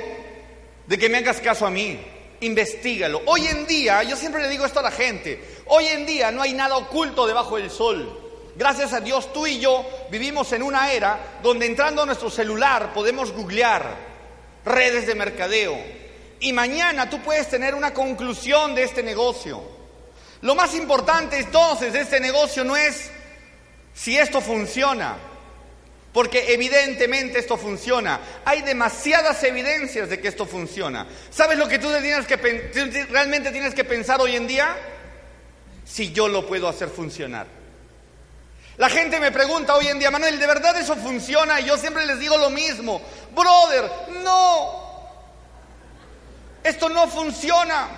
de 0.86 0.98
que 0.98 1.08
me 1.08 1.18
hagas 1.18 1.40
caso 1.40 1.64
a 1.64 1.70
mí. 1.70 1.98
Investígalo. 2.40 3.22
Hoy 3.26 3.46
en 3.46 3.66
día, 3.66 4.02
yo 4.02 4.16
siempre 4.16 4.42
le 4.42 4.48
digo 4.48 4.66
esto 4.66 4.80
a 4.80 4.82
la 4.82 4.90
gente, 4.90 5.42
hoy 5.66 5.86
en 5.86 6.04
día 6.04 6.30
no 6.30 6.42
hay 6.42 6.52
nada 6.52 6.76
oculto 6.76 7.26
debajo 7.26 7.56
del 7.56 7.70
sol. 7.70 8.25
Gracias 8.56 8.94
a 8.94 9.00
Dios, 9.00 9.32
tú 9.34 9.46
y 9.46 9.60
yo 9.60 9.84
vivimos 10.10 10.50
en 10.52 10.62
una 10.62 10.90
era 10.90 11.38
donde 11.42 11.66
entrando 11.66 12.02
a 12.02 12.06
nuestro 12.06 12.30
celular 12.30 12.94
podemos 12.94 13.30
googlear 13.32 13.94
redes 14.64 15.06
de 15.06 15.14
mercadeo. 15.14 15.76
Y 16.40 16.52
mañana 16.54 17.10
tú 17.10 17.20
puedes 17.20 17.48
tener 17.48 17.74
una 17.74 17.92
conclusión 17.92 18.74
de 18.74 18.84
este 18.84 19.02
negocio. 19.02 19.62
Lo 20.40 20.54
más 20.54 20.74
importante 20.74 21.38
entonces 21.38 21.92
de 21.92 22.00
este 22.00 22.18
negocio 22.18 22.64
no 22.64 22.76
es 22.76 23.10
si 23.92 24.16
esto 24.16 24.40
funciona, 24.40 25.16
porque 26.12 26.54
evidentemente 26.54 27.38
esto 27.38 27.58
funciona. 27.58 28.20
Hay 28.44 28.62
demasiadas 28.62 29.42
evidencias 29.44 30.08
de 30.08 30.18
que 30.18 30.28
esto 30.28 30.46
funciona. 30.46 31.06
¿Sabes 31.30 31.58
lo 31.58 31.68
que 31.68 31.78
tú 31.78 31.88
que, 32.26 33.06
realmente 33.10 33.50
tienes 33.50 33.74
que 33.74 33.84
pensar 33.84 34.20
hoy 34.20 34.36
en 34.36 34.46
día? 34.46 34.76
Si 35.84 36.12
yo 36.12 36.28
lo 36.28 36.46
puedo 36.46 36.68
hacer 36.68 36.88
funcionar. 36.88 37.55
La 38.78 38.90
gente 38.90 39.18
me 39.20 39.32
pregunta 39.32 39.74
hoy 39.74 39.88
en 39.88 39.98
día, 39.98 40.10
Manuel, 40.10 40.38
¿de 40.38 40.46
verdad 40.46 40.76
eso 40.76 40.96
funciona? 40.96 41.60
Y 41.60 41.64
yo 41.64 41.78
siempre 41.78 42.04
les 42.04 42.18
digo 42.18 42.36
lo 42.36 42.50
mismo, 42.50 43.00
brother, 43.34 43.90
no, 44.22 44.86
esto 46.62 46.88
no 46.88 47.06
funciona. 47.08 47.88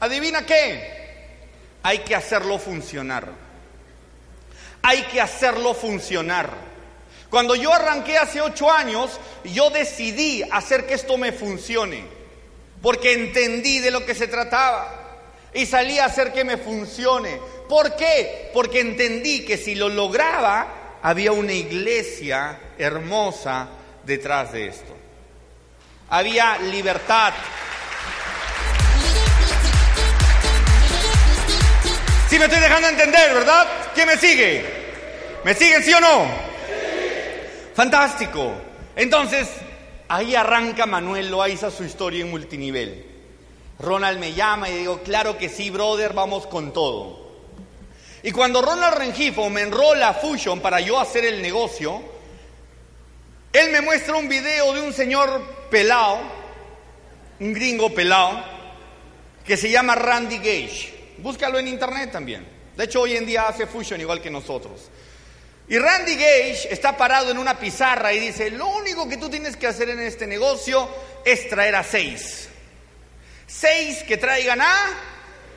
¿Adivina 0.00 0.44
qué? 0.44 0.96
Hay 1.82 1.98
que 1.98 2.14
hacerlo 2.14 2.58
funcionar. 2.58 3.28
Hay 4.82 5.02
que 5.04 5.20
hacerlo 5.20 5.74
funcionar. 5.74 6.50
Cuando 7.30 7.54
yo 7.54 7.72
arranqué 7.72 8.18
hace 8.18 8.40
ocho 8.40 8.70
años, 8.70 9.18
yo 9.44 9.70
decidí 9.70 10.42
hacer 10.50 10.86
que 10.86 10.94
esto 10.94 11.16
me 11.16 11.32
funcione, 11.32 12.04
porque 12.82 13.12
entendí 13.12 13.78
de 13.78 13.90
lo 13.90 14.04
que 14.04 14.14
se 14.14 14.28
trataba 14.28 15.06
y 15.54 15.64
salí 15.64 15.98
a 15.98 16.06
hacer 16.06 16.32
que 16.32 16.44
me 16.44 16.56
funcione. 16.56 17.40
¿Por 17.68 17.96
qué? 17.96 18.50
Porque 18.52 18.80
entendí 18.80 19.44
que 19.44 19.56
si 19.56 19.74
lo 19.74 19.88
lograba, 19.88 20.98
había 21.02 21.32
una 21.32 21.52
iglesia 21.52 22.58
hermosa 22.78 23.68
detrás 24.04 24.52
de 24.52 24.68
esto. 24.68 24.94
Había 26.08 26.58
libertad. 26.58 27.32
Sí 32.28 32.38
me 32.38 32.46
estoy 32.46 32.60
dejando 32.60 32.88
entender, 32.88 33.34
¿verdad? 33.34 33.66
¿Quién 33.94 34.08
me 34.08 34.16
sigue? 34.16 34.64
¿Me 35.44 35.54
siguen 35.54 35.82
sí 35.82 35.92
o 35.92 36.00
no? 36.00 36.26
Fantástico. 37.74 38.52
Entonces, 38.94 39.48
ahí 40.08 40.34
arranca 40.34 40.86
Manuel 40.86 41.30
Loaiza 41.30 41.70
su 41.70 41.84
historia 41.84 42.22
en 42.22 42.30
multinivel. 42.30 43.04
Ronald 43.78 44.18
me 44.18 44.32
llama 44.32 44.68
y 44.70 44.78
digo, 44.78 45.00
claro 45.02 45.36
que 45.36 45.48
sí, 45.48 45.70
brother, 45.70 46.14
vamos 46.14 46.46
con 46.46 46.72
todo. 46.72 47.25
Y 48.22 48.32
cuando 48.32 48.62
Ronald 48.62 48.96
Rengifo 48.96 49.48
me 49.50 49.62
enrola 49.62 50.08
a 50.08 50.14
Fusion 50.14 50.60
para 50.60 50.80
yo 50.80 50.98
hacer 50.98 51.24
el 51.24 51.40
negocio, 51.40 52.02
él 53.52 53.70
me 53.70 53.80
muestra 53.80 54.16
un 54.16 54.28
video 54.28 54.72
de 54.72 54.80
un 54.80 54.92
señor 54.92 55.68
pelado, 55.70 56.20
un 57.40 57.52
gringo 57.52 57.94
pelado, 57.94 58.44
que 59.44 59.56
se 59.56 59.70
llama 59.70 59.94
Randy 59.94 60.38
Gage. 60.38 61.14
Búscalo 61.18 61.58
en 61.58 61.68
internet 61.68 62.10
también. 62.12 62.46
De 62.76 62.84
hecho, 62.84 63.00
hoy 63.02 63.16
en 63.16 63.26
día 63.26 63.48
hace 63.48 63.66
Fusion 63.66 64.00
igual 64.00 64.20
que 64.20 64.30
nosotros. 64.30 64.90
Y 65.68 65.78
Randy 65.78 66.14
Gage 66.14 66.68
está 66.70 66.96
parado 66.96 67.30
en 67.30 67.38
una 67.38 67.58
pizarra 67.58 68.12
y 68.12 68.20
dice, 68.20 68.50
lo 68.50 68.68
único 68.68 69.08
que 69.08 69.16
tú 69.16 69.28
tienes 69.28 69.56
que 69.56 69.66
hacer 69.66 69.88
en 69.88 70.00
este 70.00 70.26
negocio 70.26 70.88
es 71.24 71.48
traer 71.48 71.74
a 71.74 71.82
seis. 71.82 72.48
Seis 73.46 74.02
que 74.02 74.16
traigan 74.16 74.60
a 74.60 74.74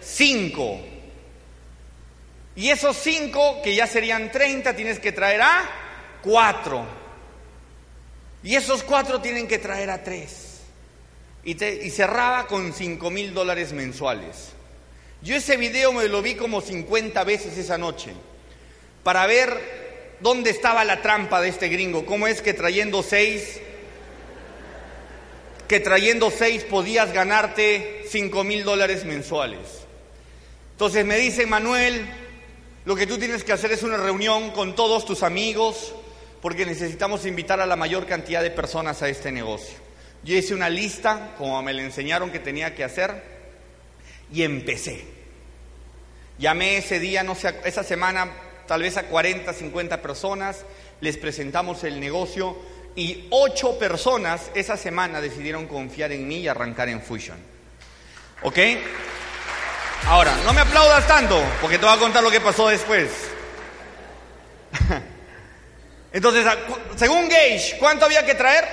cinco. 0.02 0.80
Y 2.60 2.72
esos 2.72 2.98
cinco, 2.98 3.62
que 3.64 3.74
ya 3.74 3.88
serían 3.88 4.34
treinta, 4.34 4.76
tienes 4.76 5.00
que 5.00 5.14
traer 5.14 5.42
a 5.42 5.64
cuatro. 6.22 6.86
Y 8.44 8.54
esos 8.56 8.84
cuatro 8.84 9.22
tienen 9.22 9.48
que 9.48 9.60
traer 9.60 9.90
a 9.90 10.04
tres. 10.04 10.60
Y, 11.46 11.64
y 11.64 11.90
cerraba 11.90 12.48
con 12.48 12.74
cinco 12.74 13.12
mil 13.12 13.34
dólares 13.34 13.72
mensuales. 13.72 14.50
Yo 15.22 15.38
ese 15.38 15.56
video 15.56 15.94
me 15.94 16.10
lo 16.10 16.22
vi 16.22 16.36
como 16.36 16.60
50 16.60 17.24
veces 17.24 17.58
esa 17.58 17.78
noche 17.78 18.12
para 19.04 19.26
ver 19.26 20.18
dónde 20.20 20.50
estaba 20.50 20.84
la 20.84 21.02
trampa 21.02 21.40
de 21.40 21.48
este 21.48 21.70
gringo. 21.70 22.06
¿Cómo 22.06 22.28
es 22.28 22.42
que 22.42 22.54
trayendo 22.54 23.04
seis 23.04 23.62
que 25.70 25.80
trayendo 25.80 26.30
seis 26.30 26.66
podías 26.66 27.14
ganarte 27.14 28.04
cinco 28.10 28.44
mil 28.44 28.66
dólares 28.66 29.06
mensuales. 29.06 29.60
Entonces 30.72 31.06
me 31.06 31.16
dice 31.16 31.46
Manuel, 31.46 32.06
lo 32.86 32.96
que 32.96 33.08
tú 33.08 33.18
tienes 33.18 33.44
que 33.44 33.54
hacer 33.54 33.72
es 33.72 33.84
una 33.84 33.98
reunión 33.98 34.52
con 34.52 34.76
todos 34.76 35.06
tus 35.06 35.24
amigos, 35.24 35.94
porque 36.42 36.66
necesitamos 36.66 37.26
invitar 37.26 37.60
a 37.60 37.66
la 37.66 37.76
mayor 37.76 38.06
cantidad 38.06 38.42
de 38.42 38.52
personas 38.52 39.02
a 39.02 39.10
este 39.10 39.32
negocio. 39.32 39.78
Yo 40.24 40.36
hice 40.36 40.54
una 40.54 40.70
lista, 40.70 41.36
como 41.38 41.62
me 41.62 41.74
le 41.74 41.84
enseñaron 41.84 42.32
que 42.32 42.40
tenía 42.40 42.76
que 42.76 42.84
hacer, 42.84 43.24
y 44.32 44.44
empecé. 44.44 45.06
Llamé 46.38 46.78
ese 46.78 47.00
día, 47.00 47.24
no 47.24 47.36
sé, 47.36 47.54
esa 47.66 47.84
semana, 47.84 48.32
tal 48.68 48.82
vez 48.82 48.98
a 48.98 49.04
40, 49.04 49.52
50 49.54 50.02
personas, 50.02 50.66
les 51.02 51.18
presentamos 51.18 51.84
el 51.84 52.00
negocio 52.00 52.58
y 52.96 53.28
ocho 53.30 53.78
personas 53.78 54.52
esa 54.56 54.78
semana 54.78 55.22
decidieron 55.22 55.68
confiar 55.68 56.12
en 56.12 56.28
mí 56.28 56.38
y 56.38 56.48
arrancar 56.48 56.90
en 56.90 57.02
Fusion. 57.02 57.38
¿Ok? 58.44 58.58
Ahora, 60.08 60.36
no 60.44 60.54
me 60.54 60.62
aplaudas 60.62 61.06
tanto, 61.08 61.40
porque 61.62 61.78
te 61.78 61.86
voy 61.86 61.96
a 61.96 62.00
contar 62.00 62.24
lo 62.24 62.32
que 62.32 62.42
pasó 62.42 62.68
después. 62.68 63.10
Entonces, 66.14 66.46
según 66.96 67.30
Gage, 67.30 67.78
¿cuánto 67.80 68.06
había 68.06 68.26
que 68.26 68.36
traer? 68.36 68.66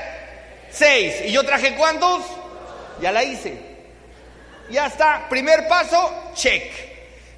Seis. 0.70 1.14
¿Y 1.26 1.32
yo 1.32 1.44
traje 1.44 1.74
cuántos? 1.74 2.24
Ya 3.00 3.12
la 3.12 3.22
hice. 3.24 3.58
Ya 4.70 4.86
está. 4.86 5.28
Primer 5.28 5.68
paso, 5.68 6.32
check. 6.34 6.72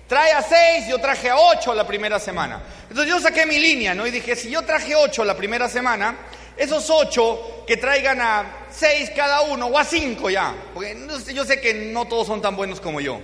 Trae 0.06 0.32
a 0.32 0.42
seis, 0.42 0.86
yo 0.88 0.98
traje 0.98 1.28
a 1.28 1.36
ocho 1.36 1.74
la 1.74 1.86
primera 1.86 2.18
semana. 2.18 2.62
Entonces 2.88 3.12
yo 3.12 3.20
saqué 3.20 3.44
mi 3.44 3.58
línea, 3.58 3.94
¿no? 3.94 4.06
Y 4.06 4.10
dije, 4.10 4.34
si 4.36 4.48
yo 4.50 4.62
traje 4.62 4.94
ocho 4.96 5.24
la 5.24 5.36
primera 5.36 5.68
semana, 5.68 6.16
esos 6.56 6.88
ocho 6.88 7.64
que 7.66 7.76
traigan 7.76 8.20
a 8.20 8.66
seis 8.70 9.10
cada 9.14 9.42
uno, 9.42 9.66
o 9.66 9.78
a 9.78 9.84
cinco 9.84 10.30
ya. 10.30 10.54
Porque 10.72 10.96
yo 11.34 11.44
sé 11.44 11.60
que 11.60 11.74
no 11.74 12.06
todos 12.06 12.26
son 12.26 12.40
tan 12.40 12.56
buenos 12.56 12.80
como 12.80 13.00
yo. 13.00 13.20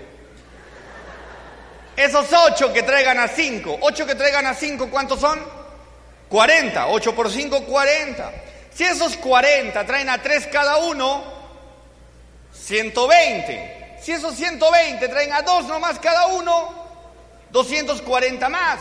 Esos 1.97 2.27
ocho 2.33 2.73
que 2.73 2.83
traigan 2.83 3.19
a 3.19 3.29
cinco, 3.29 3.79
ocho 3.81 4.07
que 4.07 4.15
traigan 4.15 4.47
a 4.47 4.55
cinco, 4.55 4.89
¿cuántos 4.91 5.21
son? 5.21 5.41
40, 6.29 6.89
8 6.89 7.15
por 7.15 7.31
5, 7.31 7.65
40. 7.65 8.33
Si 8.75 8.83
esos 8.83 9.17
40 9.17 9.87
traen 9.87 10.09
a 10.09 10.21
3 10.21 10.49
cada 10.49 10.79
uno, 10.79 11.23
120. 12.53 13.99
Si 14.03 14.13
esos 14.13 14.35
120 14.35 15.09
traen 15.09 15.33
a 15.33 15.43
2 15.43 15.67
nomás 15.67 16.01
cada 16.01 16.27
uno, 16.27 16.75
240 17.51 18.49
más. 18.49 18.81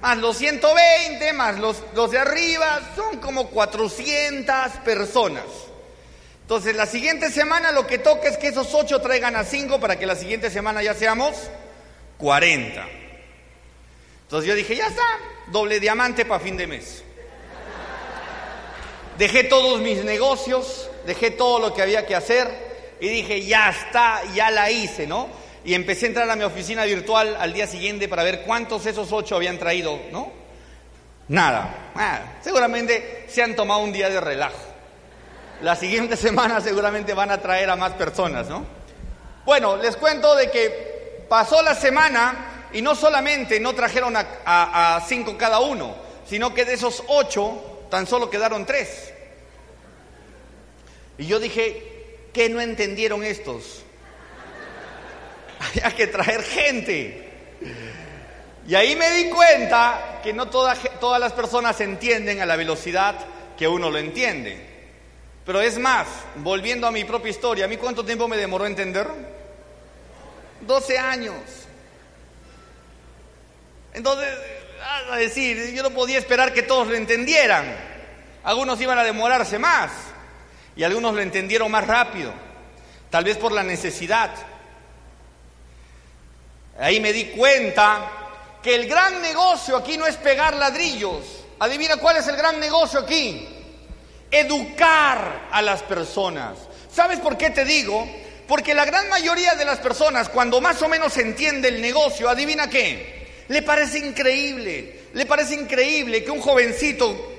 Más 0.00 0.18
los 0.18 0.36
120, 0.38 1.32
más 1.34 1.58
los, 1.58 1.82
los 1.94 2.10
de 2.10 2.18
arriba, 2.18 2.80
son 2.96 3.18
como 3.18 3.48
400 3.48 4.72
personas. 4.84 5.44
Entonces, 6.42 6.74
la 6.74 6.86
siguiente 6.86 7.30
semana 7.30 7.70
lo 7.72 7.86
que 7.86 7.98
toca 7.98 8.28
es 8.28 8.38
que 8.38 8.48
esos 8.48 8.74
8 8.74 9.00
traigan 9.00 9.36
a 9.36 9.44
5 9.44 9.78
para 9.78 9.98
que 9.98 10.06
la 10.06 10.16
siguiente 10.16 10.50
semana 10.50 10.82
ya 10.82 10.94
seamos 10.94 11.34
40. 12.18 12.86
Entonces 14.22 14.48
yo 14.48 14.54
dije, 14.54 14.76
ya 14.76 14.88
está, 14.88 15.02
doble 15.46 15.80
diamante 15.80 16.24
para 16.26 16.40
fin 16.40 16.56
de 16.56 16.66
mes. 16.66 17.02
Dejé 19.16 19.44
todos 19.44 19.80
mis 19.80 20.04
negocios, 20.04 20.90
dejé 21.06 21.30
todo 21.30 21.58
lo 21.58 21.74
que 21.74 21.82
había 21.82 22.06
que 22.06 22.14
hacer 22.14 22.96
y 23.00 23.08
dije, 23.08 23.44
ya 23.44 23.70
está, 23.70 24.22
ya 24.34 24.50
la 24.50 24.70
hice, 24.70 25.06
¿no? 25.06 25.28
Y 25.64 25.74
empecé 25.74 26.06
a 26.06 26.08
entrar 26.08 26.30
a 26.30 26.36
mi 26.36 26.44
oficina 26.44 26.84
virtual 26.84 27.36
al 27.38 27.52
día 27.52 27.66
siguiente 27.66 28.08
para 28.08 28.22
ver 28.22 28.42
cuántos 28.42 28.86
esos 28.86 29.12
ocho 29.12 29.36
habían 29.36 29.58
traído, 29.58 29.98
¿no? 30.12 30.30
Nada, 31.28 31.90
nada. 31.94 32.38
Seguramente 32.42 33.26
se 33.28 33.42
han 33.42 33.54
tomado 33.56 33.80
un 33.80 33.92
día 33.92 34.08
de 34.08 34.20
relajo. 34.20 34.58
La 35.62 35.74
siguiente 35.76 36.16
semana 36.18 36.60
seguramente 36.60 37.14
van 37.14 37.30
a 37.30 37.38
traer 37.38 37.70
a 37.70 37.76
más 37.76 37.92
personas, 37.92 38.48
¿no? 38.48 38.64
Bueno, 39.44 39.76
les 39.76 39.96
cuento 39.96 40.34
de 40.34 40.50
que 40.50 40.97
pasó 41.28 41.62
la 41.62 41.74
semana 41.74 42.68
y 42.72 42.82
no 42.82 42.94
solamente 42.94 43.60
no 43.60 43.74
trajeron 43.74 44.14
a, 44.16 45.04
cinco 45.06 45.36
cada 45.36 45.60
uno, 45.60 45.96
sino 46.26 46.52
que 46.52 46.64
de 46.64 46.74
esos 46.74 47.02
ocho 47.08 47.86
tan 47.90 48.06
solo 48.06 48.28
quedaron 48.28 48.66
tres. 48.66 49.12
Y 51.16 51.26
yo 51.26 51.40
dije, 51.40 52.28
¿qué 52.32 52.48
no 52.48 52.60
entendieron 52.60 53.24
estos? 53.24 53.82
Había 55.60 55.96
que 55.96 56.06
traer 56.06 56.42
gente. 56.42 57.28
Y 58.66 58.74
ahí 58.74 58.94
me 58.96 59.10
di 59.12 59.30
cuenta 59.30 60.20
que 60.22 60.32
no 60.32 60.48
todas 60.48 61.20
las 61.20 61.32
personas 61.32 61.80
entienden 61.80 62.40
a 62.40 62.46
la 62.46 62.56
velocidad 62.56 63.16
que 63.56 63.66
uno 63.66 63.90
lo 63.90 63.98
entiende. 63.98 64.68
Pero 65.44 65.62
es 65.62 65.78
más, 65.78 66.06
volviendo 66.36 66.86
a 66.86 66.90
mi 66.90 67.04
propia 67.04 67.30
historia, 67.30 67.64
¿a 67.64 67.68
mí 67.68 67.78
cuánto 67.78 68.04
tiempo 68.04 68.28
me 68.28 68.36
demoró 68.36 68.66
entender? 68.66 69.08
12 70.68 70.98
años. 70.98 71.34
Entonces, 73.94 74.28
a 75.10 75.16
decir, 75.16 75.74
yo 75.74 75.82
no 75.82 75.90
podía 75.90 76.18
esperar 76.18 76.52
que 76.52 76.62
todos 76.62 76.86
lo 76.86 76.94
entendieran. 76.94 77.64
Algunos 78.44 78.80
iban 78.80 78.98
a 78.98 79.02
demorarse 79.02 79.58
más 79.58 79.90
y 80.76 80.84
algunos 80.84 81.14
lo 81.14 81.20
entendieron 81.20 81.70
más 81.70 81.86
rápido, 81.86 82.32
tal 83.10 83.24
vez 83.24 83.36
por 83.38 83.50
la 83.50 83.62
necesidad. 83.62 84.30
Ahí 86.78 87.00
me 87.00 87.12
di 87.12 87.30
cuenta 87.30 88.10
que 88.62 88.74
el 88.74 88.86
gran 88.86 89.20
negocio 89.20 89.76
aquí 89.76 89.96
no 89.96 90.06
es 90.06 90.16
pegar 90.16 90.54
ladrillos. 90.54 91.24
Adivina 91.58 91.96
cuál 91.96 92.18
es 92.18 92.28
el 92.28 92.36
gran 92.36 92.60
negocio 92.60 93.00
aquí. 93.00 93.48
Educar 94.30 95.48
a 95.50 95.62
las 95.62 95.82
personas. 95.82 96.58
¿Sabes 96.92 97.18
por 97.18 97.36
qué 97.36 97.50
te 97.50 97.64
digo? 97.64 98.06
Porque 98.48 98.74
la 98.74 98.86
gran 98.86 99.08
mayoría 99.10 99.54
de 99.54 99.66
las 99.66 99.78
personas, 99.78 100.30
cuando 100.30 100.60
más 100.60 100.80
o 100.80 100.88
menos 100.88 101.16
entiende 101.18 101.68
el 101.68 101.82
negocio, 101.82 102.28
adivina 102.28 102.68
qué 102.68 103.44
le 103.48 103.62
parece 103.62 103.98
increíble, 103.98 105.02
le 105.12 105.26
parece 105.26 105.54
increíble 105.54 106.24
que 106.24 106.30
un 106.30 106.40
jovencito 106.40 107.36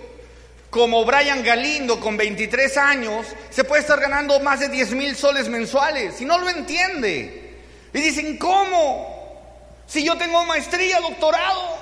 como 0.69 1.04
Brian 1.04 1.43
Galindo 1.43 2.00
con 2.00 2.15
23 2.15 2.78
años 2.78 3.26
se 3.50 3.63
puede 3.63 3.82
estar 3.82 4.00
ganando 4.00 4.39
más 4.39 4.60
de 4.60 4.69
10 4.69 4.91
mil 4.91 5.15
soles 5.15 5.50
mensuales 5.50 6.22
y 6.22 6.26
no 6.26 6.38
lo 6.38 6.48
entiende. 6.48 7.58
Y 7.91 8.00
dicen, 8.00 8.38
¿cómo? 8.38 9.41
Si 9.88 10.04
yo 10.04 10.15
tengo 10.15 10.45
maestría, 10.45 11.00
doctorado, 11.00 11.80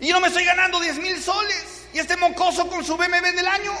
y 0.00 0.08
yo 0.08 0.14
no 0.14 0.20
me 0.20 0.28
estoy 0.28 0.44
ganando 0.44 0.80
10 0.80 0.98
mil 0.98 1.22
soles, 1.22 1.86
y 1.92 1.98
este 1.98 2.16
mocoso 2.16 2.66
con 2.68 2.82
su 2.82 2.96
BMW 2.96 3.36
del 3.36 3.46
año. 3.46 3.72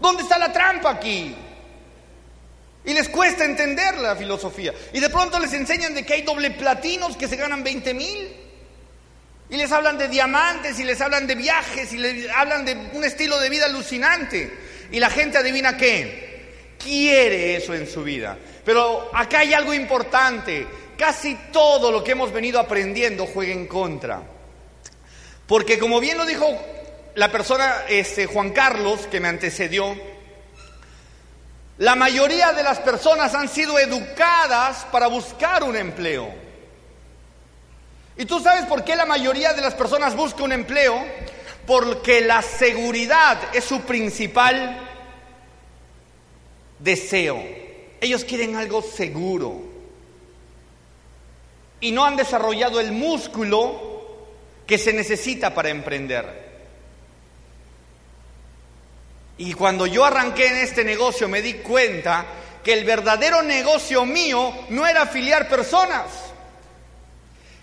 ¿Dónde 0.00 0.22
está 0.22 0.38
la 0.38 0.52
trampa 0.52 0.90
aquí? 0.90 1.34
Y 2.84 2.94
les 2.94 3.08
cuesta 3.08 3.44
entender 3.44 3.98
la 3.98 4.16
filosofía. 4.16 4.72
Y 4.92 5.00
de 5.00 5.10
pronto 5.10 5.38
les 5.38 5.52
enseñan 5.52 5.94
de 5.94 6.04
que 6.04 6.14
hay 6.14 6.22
doble 6.22 6.50
platinos 6.52 7.16
que 7.16 7.28
se 7.28 7.36
ganan 7.36 7.62
20 7.62 7.94
mil. 7.94 8.36
Y 9.50 9.56
les 9.56 9.70
hablan 9.72 9.98
de 9.98 10.08
diamantes 10.08 10.78
y 10.78 10.84
les 10.84 11.00
hablan 11.00 11.26
de 11.26 11.34
viajes 11.34 11.92
y 11.92 11.98
les 11.98 12.30
hablan 12.30 12.64
de 12.64 12.74
un 12.92 13.04
estilo 13.04 13.38
de 13.38 13.50
vida 13.50 13.66
alucinante. 13.66 14.50
Y 14.90 14.98
la 14.98 15.10
gente 15.10 15.38
adivina 15.38 15.76
qué. 15.76 16.30
Quiere 16.78 17.56
eso 17.56 17.74
en 17.74 17.86
su 17.86 18.02
vida. 18.02 18.38
Pero 18.64 19.10
acá 19.12 19.40
hay 19.40 19.52
algo 19.52 19.74
importante. 19.74 20.66
Casi 20.96 21.34
todo 21.52 21.90
lo 21.90 22.02
que 22.02 22.12
hemos 22.12 22.32
venido 22.32 22.58
aprendiendo 22.58 23.26
juega 23.26 23.52
en 23.52 23.66
contra. 23.66 24.22
Porque 25.46 25.78
como 25.78 26.00
bien 26.00 26.16
lo 26.16 26.24
dijo 26.24 26.46
la 27.14 27.30
persona, 27.30 27.84
este, 27.88 28.26
Juan 28.26 28.50
Carlos, 28.50 29.06
que 29.06 29.20
me 29.20 29.28
antecedió, 29.28 29.96
la 31.78 31.94
mayoría 31.94 32.52
de 32.52 32.62
las 32.62 32.78
personas 32.78 33.34
han 33.34 33.48
sido 33.48 33.78
educadas 33.78 34.86
para 34.92 35.06
buscar 35.06 35.62
un 35.62 35.76
empleo. 35.76 36.28
¿Y 38.16 38.26
tú 38.26 38.38
sabes 38.40 38.66
por 38.66 38.84
qué 38.84 38.96
la 38.96 39.06
mayoría 39.06 39.54
de 39.54 39.62
las 39.62 39.74
personas 39.74 40.14
busca 40.14 40.42
un 40.42 40.52
empleo? 40.52 41.02
Porque 41.66 42.20
la 42.20 42.42
seguridad 42.42 43.38
es 43.54 43.64
su 43.64 43.80
principal 43.80 44.78
deseo. 46.78 47.42
Ellos 48.00 48.24
quieren 48.24 48.56
algo 48.56 48.82
seguro. 48.82 49.62
Y 51.80 51.92
no 51.92 52.04
han 52.04 52.16
desarrollado 52.16 52.78
el 52.78 52.92
músculo 52.92 54.26
que 54.66 54.76
se 54.76 54.92
necesita 54.92 55.54
para 55.54 55.70
emprender. 55.70 56.39
Y 59.40 59.54
cuando 59.54 59.86
yo 59.86 60.04
arranqué 60.04 60.48
en 60.48 60.56
este 60.58 60.84
negocio 60.84 61.26
me 61.26 61.40
di 61.40 61.54
cuenta 61.54 62.26
que 62.62 62.74
el 62.74 62.84
verdadero 62.84 63.42
negocio 63.42 64.04
mío 64.04 64.66
no 64.68 64.86
era 64.86 65.02
afiliar 65.02 65.48
personas. 65.48 66.04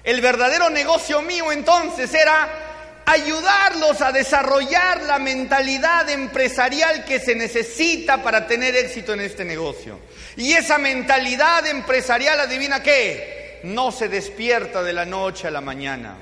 El 0.04 0.20
verdadero 0.20 0.72
negocio 0.72 1.22
mío 1.22 1.52
entonces 1.52 2.12
era 2.16 3.04
ayudarlos 3.06 4.02
a 4.02 4.12
desarrollar 4.12 5.04
la 5.04 5.20
mentalidad 5.20 6.10
empresarial 6.10 7.06
que 7.06 7.20
se 7.20 7.36
necesita 7.36 8.24
para 8.24 8.48
tener 8.48 8.76
éxito 8.76 9.14
en 9.14 9.22
este 9.22 9.46
negocio. 9.46 10.00
Y 10.36 10.54
esa 10.54 10.80
mentalidad 10.80 11.68
empresarial, 11.68 12.40
adivina 12.40 12.82
qué, 12.82 13.60
no 13.66 13.92
se 13.92 14.10
despierta 14.10 14.82
de 14.82 14.94
la 14.94 15.06
noche 15.06 15.48
a 15.48 15.52
la 15.52 15.62
mañana. 15.62 16.16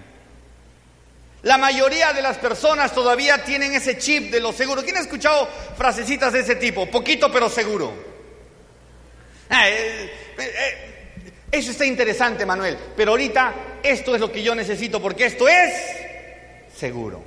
La 1.45 1.59
mayoría 1.59 2.11
de 2.11 2.23
las 2.23 2.39
personas 2.39 2.91
todavía 2.91 3.43
tienen 3.43 3.71
ese 3.75 3.99
chip 3.99 4.31
de 4.31 4.39
lo 4.39 4.51
seguro. 4.51 4.81
¿Quién 4.81 4.97
ha 4.97 5.01
escuchado 5.01 5.47
frasecitas 5.77 6.33
de 6.33 6.39
ese 6.39 6.55
tipo? 6.55 6.89
Poquito 6.89 7.31
pero 7.31 7.49
seguro. 7.49 7.93
Ah, 9.51 9.69
eh, 9.69 10.11
eh, 10.39 10.53
eh, 10.57 11.33
eso 11.51 11.69
está 11.69 11.85
interesante, 11.85 12.47
Manuel. 12.47 12.75
Pero 12.97 13.11
ahorita 13.11 13.53
esto 13.83 14.15
es 14.15 14.21
lo 14.21 14.31
que 14.31 14.41
yo 14.41 14.55
necesito 14.55 14.99
porque 14.99 15.27
esto 15.27 15.47
es 15.47 15.71
seguro. 16.75 17.23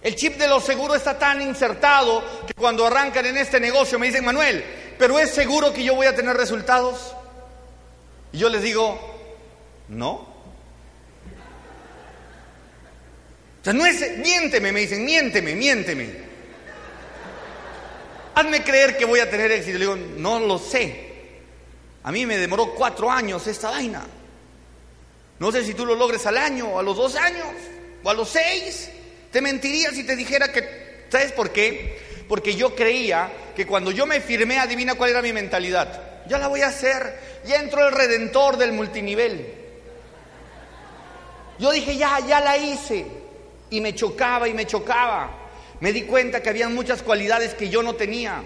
El 0.00 0.14
chip 0.14 0.36
de 0.36 0.46
lo 0.46 0.60
seguro 0.60 0.94
está 0.94 1.18
tan 1.18 1.42
insertado 1.42 2.22
que 2.46 2.54
cuando 2.54 2.86
arrancan 2.86 3.26
en 3.26 3.38
este 3.38 3.58
negocio 3.58 3.98
me 3.98 4.06
dicen, 4.06 4.24
Manuel, 4.24 4.64
pero 4.96 5.18
es 5.18 5.32
seguro 5.32 5.72
que 5.72 5.82
yo 5.82 5.96
voy 5.96 6.06
a 6.06 6.14
tener 6.14 6.36
resultados. 6.36 7.12
Y 8.32 8.38
yo 8.38 8.48
les 8.48 8.62
digo, 8.62 9.00
no. 9.88 10.35
Sea, 13.66 13.72
no 13.72 13.84
es, 13.84 14.18
miénteme, 14.18 14.70
me 14.70 14.80
dicen, 14.80 15.04
miénteme, 15.04 15.56
miénteme. 15.56 16.08
Hazme 18.36 18.62
creer 18.62 18.96
que 18.96 19.04
voy 19.04 19.18
a 19.18 19.28
tener 19.28 19.50
éxito. 19.50 19.76
Le 19.76 19.86
digo, 19.86 19.96
no 19.96 20.38
lo 20.38 20.56
sé. 20.56 21.06
A 22.04 22.12
mí 22.12 22.24
me 22.26 22.38
demoró 22.38 22.74
cuatro 22.74 23.10
años 23.10 23.44
esta 23.48 23.70
vaina. 23.70 24.06
No 25.40 25.50
sé 25.50 25.64
si 25.64 25.74
tú 25.74 25.84
lo 25.84 25.96
logres 25.96 26.24
al 26.26 26.36
año, 26.36 26.78
a 26.78 26.82
los 26.82 26.96
dos 26.96 27.16
años, 27.16 27.48
o 28.04 28.08
a 28.08 28.14
los 28.14 28.28
seis. 28.28 28.88
Te 29.32 29.40
mentiría 29.40 29.90
si 29.90 30.04
te 30.04 30.14
dijera 30.14 30.52
que, 30.52 31.06
¿sabes 31.08 31.32
por 31.32 31.50
qué? 31.50 31.98
Porque 32.28 32.54
yo 32.54 32.72
creía 32.76 33.32
que 33.56 33.66
cuando 33.66 33.90
yo 33.90 34.06
me 34.06 34.20
firmé, 34.20 34.60
adivina 34.60 34.94
cuál 34.94 35.10
era 35.10 35.22
mi 35.22 35.32
mentalidad. 35.32 36.22
Ya 36.28 36.38
la 36.38 36.46
voy 36.46 36.60
a 36.60 36.68
hacer. 36.68 37.18
Ya 37.44 37.56
entró 37.56 37.88
el 37.88 37.92
redentor 37.92 38.58
del 38.58 38.70
multinivel. 38.70 39.54
Yo 41.58 41.72
dije, 41.72 41.96
ya, 41.96 42.20
ya 42.20 42.40
la 42.40 42.56
hice 42.58 43.25
y 43.70 43.80
me 43.80 43.94
chocaba 43.94 44.48
y 44.48 44.54
me 44.54 44.66
chocaba. 44.66 45.30
Me 45.80 45.92
di 45.92 46.02
cuenta 46.02 46.42
que 46.42 46.48
había 46.48 46.68
muchas 46.68 47.02
cualidades 47.02 47.54
que 47.54 47.68
yo 47.68 47.82
no 47.82 47.94
tenía. 47.94 48.42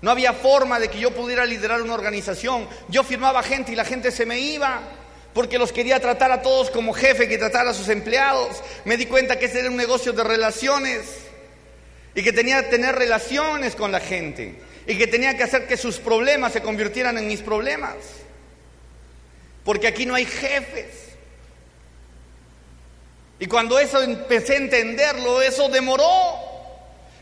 No 0.00 0.10
había 0.10 0.32
forma 0.32 0.80
de 0.80 0.88
que 0.88 0.98
yo 0.98 1.12
pudiera 1.12 1.44
liderar 1.44 1.80
una 1.82 1.94
organización. 1.94 2.68
Yo 2.88 3.04
firmaba 3.04 3.42
gente 3.42 3.72
y 3.72 3.76
la 3.76 3.84
gente 3.84 4.10
se 4.10 4.26
me 4.26 4.38
iba 4.38 4.80
porque 5.34 5.58
los 5.58 5.72
quería 5.72 5.98
tratar 6.00 6.30
a 6.30 6.42
todos 6.42 6.70
como 6.70 6.92
jefe 6.92 7.28
que 7.28 7.38
tratara 7.38 7.70
a 7.70 7.74
sus 7.74 7.88
empleados. 7.88 8.62
Me 8.84 8.96
di 8.96 9.06
cuenta 9.06 9.38
que 9.38 9.46
ese 9.46 9.60
era 9.60 9.70
un 9.70 9.76
negocio 9.76 10.12
de 10.12 10.24
relaciones 10.24 11.00
y 12.14 12.22
que 12.22 12.32
tenía 12.32 12.62
que 12.62 12.70
tener 12.70 12.94
relaciones 12.94 13.74
con 13.74 13.92
la 13.92 14.00
gente 14.00 14.56
y 14.86 14.98
que 14.98 15.06
tenía 15.06 15.36
que 15.36 15.44
hacer 15.44 15.66
que 15.66 15.76
sus 15.76 15.98
problemas 15.98 16.52
se 16.52 16.62
convirtieran 16.62 17.16
en 17.16 17.26
mis 17.26 17.40
problemas. 17.40 17.94
Porque 19.64 19.86
aquí 19.86 20.06
no 20.06 20.14
hay 20.14 20.26
jefes. 20.26 21.11
Y 23.42 23.48
cuando 23.48 23.76
eso 23.80 24.00
empecé 24.00 24.52
a 24.52 24.58
entenderlo, 24.58 25.42
eso 25.42 25.68
demoró. 25.68 26.06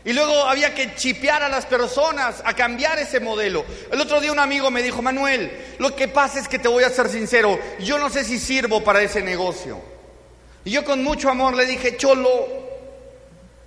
Y 0.05 0.13
luego 0.13 0.43
había 0.43 0.75
que 0.75 0.93
chipear 0.93 1.41
a 1.41 1.49
las 1.49 1.65
personas, 1.65 2.43
a 2.45 2.53
cambiar 2.53 2.99
ese 2.99 3.19
modelo. 3.19 3.65
El 3.91 3.99
otro 3.99 4.21
día 4.21 4.31
un 4.31 4.37
amigo 4.37 4.69
me 4.69 4.83
dijo, 4.83 5.01
Manuel, 5.01 5.51
lo 5.79 5.95
que 5.95 6.07
pasa 6.07 6.39
es 6.39 6.47
que 6.47 6.59
te 6.59 6.67
voy 6.67 6.83
a 6.83 6.91
ser 6.91 7.09
sincero, 7.09 7.57
yo 7.79 7.97
no 7.97 8.11
sé 8.11 8.23
si 8.23 8.37
sirvo 8.37 8.83
para 8.83 9.01
ese 9.01 9.23
negocio. 9.23 9.81
Y 10.63 10.69
yo 10.69 10.85
con 10.85 11.03
mucho 11.03 11.27
amor 11.27 11.55
le 11.55 11.65
dije, 11.65 11.97
Cholo, 11.97 12.29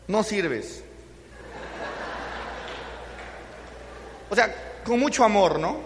no 0.06 0.22
sirves. 0.22 0.84
O 4.30 4.36
sea, 4.36 4.80
con 4.84 5.00
mucho 5.00 5.24
amor, 5.24 5.58
¿no? 5.58 5.80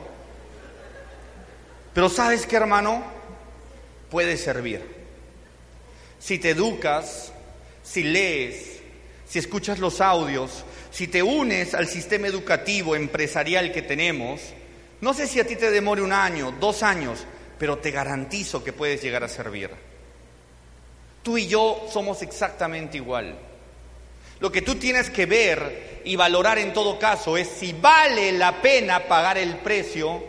Pero 1.94 2.11
sabes 2.11 2.44
qué, 2.44 2.57
hermano, 2.57 3.02
puede 4.11 4.37
servir 4.37 4.97
si 6.18 6.38
te 6.38 6.50
educas, 6.50 7.33
si 7.83 8.02
lees, 8.02 8.81
si 9.28 9.38
escuchas 9.38 9.78
los 9.78 10.00
audios, 10.00 10.64
si 10.90 11.09
te 11.09 11.22
unes 11.22 11.74
al 11.74 11.87
sistema 11.87 12.26
educativo 12.26 12.96
empresarial 12.96 13.72
que 13.72 13.83
tenemos, 13.83 14.40
no 15.00 15.14
sé 15.14 15.26
si 15.26 15.38
a 15.38 15.46
ti 15.46 15.57
te 15.57 15.70
demore 15.70 16.02
un 16.02 16.12
año, 16.12 16.52
dos 16.59 16.83
años, 16.83 17.24
pero 17.59 17.78
te 17.78 17.90
garantizo 17.90 18.64
que 18.64 18.72
puedes 18.72 19.02
llegar 19.02 19.22
a 19.22 19.28
servir. 19.28 19.70
Tú 21.22 21.38
y 21.38 21.46
yo 21.46 21.87
somos 21.92 22.22
exactamente 22.22 22.96
igual. 22.96 23.38
Lo 24.40 24.52
que 24.52 24.62
tú 24.62 24.76
tienes 24.76 25.11
que 25.11 25.26
ver 25.26 26.00
y 26.04 26.16
valorar 26.16 26.59
en 26.59 26.72
todo 26.72 26.98
caso 26.98 27.37
es 27.37 27.48
si 27.48 27.72
vale 27.72 28.33
la 28.33 28.62
pena 28.62 29.07
pagar 29.07 29.37
el 29.37 29.57
precio 29.57 30.22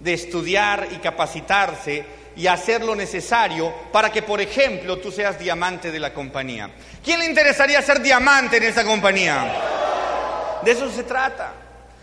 de 0.00 0.12
estudiar 0.12 0.88
y 0.92 0.96
capacitarse 0.96 2.04
y 2.36 2.46
hacer 2.46 2.82
lo 2.82 2.94
necesario 2.94 3.72
para 3.92 4.10
que, 4.10 4.22
por 4.22 4.40
ejemplo, 4.40 4.98
tú 4.98 5.12
seas 5.12 5.38
diamante 5.38 5.90
de 5.90 6.00
la 6.00 6.12
compañía. 6.14 6.70
¿Quién 7.04 7.20
le 7.20 7.26
interesaría 7.26 7.82
ser 7.82 8.00
diamante 8.00 8.56
en 8.56 8.64
esa 8.64 8.84
compañía? 8.84 10.60
De 10.62 10.70
eso 10.70 10.90
se 10.90 11.02
trata, 11.02 11.52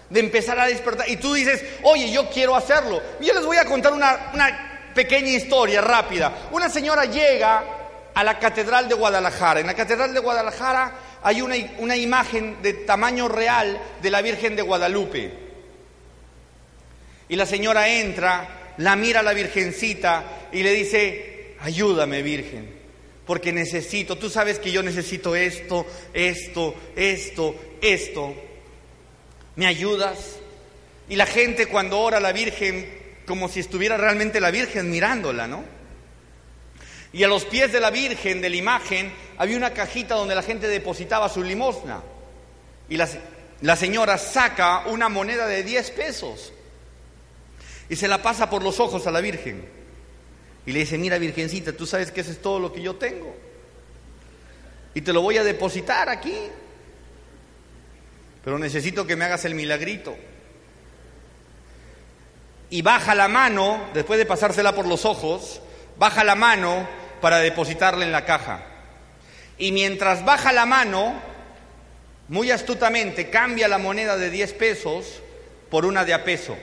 de 0.09 0.19
empezar 0.19 0.59
a 0.59 0.65
despertar. 0.65 1.09
Y 1.09 1.17
tú 1.17 1.33
dices, 1.33 1.63
oye, 1.83 2.11
yo 2.11 2.29
quiero 2.29 2.55
hacerlo. 2.55 3.01
Yo 3.19 3.33
les 3.33 3.45
voy 3.45 3.57
a 3.57 3.65
contar 3.65 3.93
una, 3.93 4.91
pequeña 4.93 5.29
historia 5.29 5.81
rápida. 5.81 6.33
Una 6.51 6.69
señora 6.69 7.05
llega 7.05 7.63
a 8.13 8.23
la 8.23 8.37
Catedral 8.37 8.89
de 8.89 8.95
Guadalajara. 8.95 9.59
En 9.61 9.67
la 9.67 9.73
Catedral 9.73 10.13
de 10.13 10.19
Guadalajara 10.19 10.91
hay 11.23 11.41
una 11.41 11.95
imagen 11.95 12.61
de 12.61 12.73
tamaño 12.73 13.27
real 13.27 13.79
de 14.01 14.11
la 14.11 14.21
Virgen 14.21 14.55
de 14.55 14.61
Guadalupe. 14.61 15.49
Y 17.29 17.35
la 17.35 17.45
señora 17.45 17.87
entra 17.87 18.58
la 18.79 18.95
mira 18.95 19.19
a 19.19 19.23
la 19.23 19.33
virgencita 19.33 20.47
y 20.53 20.63
le 20.63 20.71
dice, 20.71 21.55
ayúdame 21.59 22.21
virgen, 22.21 22.69
porque 23.25 23.51
necesito, 23.51 24.17
tú 24.17 24.29
sabes 24.29 24.57
que 24.57 24.71
yo 24.71 24.81
necesito 24.81 25.35
esto, 25.35 25.85
esto, 26.13 26.73
esto, 26.95 27.55
esto. 27.81 28.33
¿Me 29.57 29.67
ayudas? 29.67 30.37
Y 31.09 31.17
la 31.17 31.25
gente 31.25 31.65
cuando 31.65 31.99
ora 31.99 32.17
a 32.17 32.21
la 32.21 32.31
Virgen, 32.31 32.89
como 33.27 33.49
si 33.49 33.59
estuviera 33.59 33.97
realmente 33.97 34.39
la 34.39 34.49
Virgen 34.49 34.89
mirándola, 34.89 35.45
¿no? 35.45 35.63
Y 37.11 37.23
a 37.23 37.27
los 37.27 37.43
pies 37.43 37.73
de 37.73 37.81
la 37.81 37.89
Virgen, 37.89 38.39
de 38.39 38.49
la 38.49 38.55
imagen, 38.55 39.11
había 39.37 39.57
una 39.57 39.73
cajita 39.73 40.15
donde 40.15 40.35
la 40.35 40.43
gente 40.43 40.69
depositaba 40.69 41.27
su 41.27 41.43
limosna. 41.43 42.01
Y 42.87 42.95
la, 42.95 43.09
la 43.61 43.75
señora 43.75 44.17
saca 44.17 44.85
una 44.87 45.09
moneda 45.09 45.47
de 45.47 45.63
10 45.63 45.91
pesos 45.91 46.53
y 47.89 47.95
se 47.95 48.08
la 48.08 48.21
pasa 48.21 48.49
por 48.49 48.63
los 48.63 48.80
ojos 48.80 49.06
a 49.08 49.12
la 49.12 49.19
Virgen. 49.19 49.67
Y 50.65 50.71
le 50.71 50.80
dice, 50.80 50.97
mira 50.97 51.17
Virgencita, 51.17 51.73
tú 51.73 51.88
sabes 51.88 52.12
que 52.12 52.21
eso 52.21 52.32
es 52.32 52.41
todo 52.41 52.60
lo 52.60 52.71
que 52.71 52.82
yo 52.82 52.95
tengo. 52.95 53.36
Y 54.93 55.02
te 55.02 55.12
lo 55.12 55.21
voy 55.21 55.38
a 55.38 55.43
depositar 55.43 56.08
aquí. 56.08 56.38
Pero 58.43 58.60
necesito 58.60 59.08
que 59.08 59.15
me 59.15 59.25
hagas 59.25 59.43
el 59.45 59.56
milagrito. 59.56 60.15
Y 62.69 62.84
baja 62.84 63.15
la 63.15 63.28
mano, 63.28 63.89
después 63.95 64.19
de 64.19 64.28
pasársela 64.28 64.75
por 64.75 64.86
los 64.86 65.06
ojos, 65.06 65.62
baja 65.97 66.23
la 66.23 66.36
mano 66.36 66.88
para 67.19 67.39
depositarla 67.39 68.06
en 68.06 68.12
la 68.12 68.25
caja. 68.25 68.63
Y 69.58 69.71
mientras 69.71 70.23
baja 70.23 70.54
la 70.54 70.67
mano, 70.67 71.19
muy 72.28 72.52
astutamente 72.52 73.32
cambia 73.32 73.67
la 73.67 73.80
moneda 73.80 74.15
de 74.15 74.30
10 74.30 74.54
pesos 74.54 75.21
por 75.71 75.86
una 75.86 76.06
de 76.06 76.13
a 76.13 76.23
peso 76.23 76.56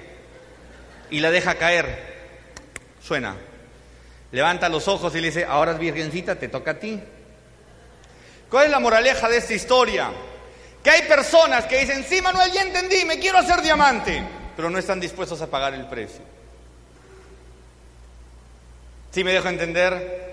y 1.10 1.20
la 1.20 1.30
deja 1.30 1.54
caer. 1.54 2.16
Suena. 3.02 3.36
Levanta 4.32 4.68
los 4.68 4.88
ojos 4.88 5.14
y 5.14 5.20
le 5.20 5.28
dice, 5.28 5.44
ahora 5.44 5.72
virgencita, 5.74 6.36
te 6.36 6.48
toca 6.48 6.72
a 6.72 6.78
ti. 6.78 7.00
¿Cuál 8.50 8.66
es 8.66 8.70
la 8.70 8.80
moraleja 8.80 9.28
de 9.28 9.38
esta 9.38 9.54
historia? 9.54 10.10
Que 10.82 10.90
hay 10.90 11.02
personas 11.02 11.66
que 11.66 11.80
dicen, 11.80 12.04
sí, 12.04 12.20
Manuel, 12.22 12.52
ya 12.52 12.62
entendí, 12.62 13.04
me 13.04 13.18
quiero 13.18 13.38
hacer 13.38 13.62
diamante, 13.62 14.22
pero 14.54 14.70
no 14.70 14.78
están 14.78 15.00
dispuestos 15.00 15.40
a 15.42 15.46
pagar 15.48 15.74
el 15.74 15.86
precio. 15.86 16.22
¿Sí 19.10 19.24
me 19.24 19.32
dejo 19.32 19.48
entender? 19.48 20.26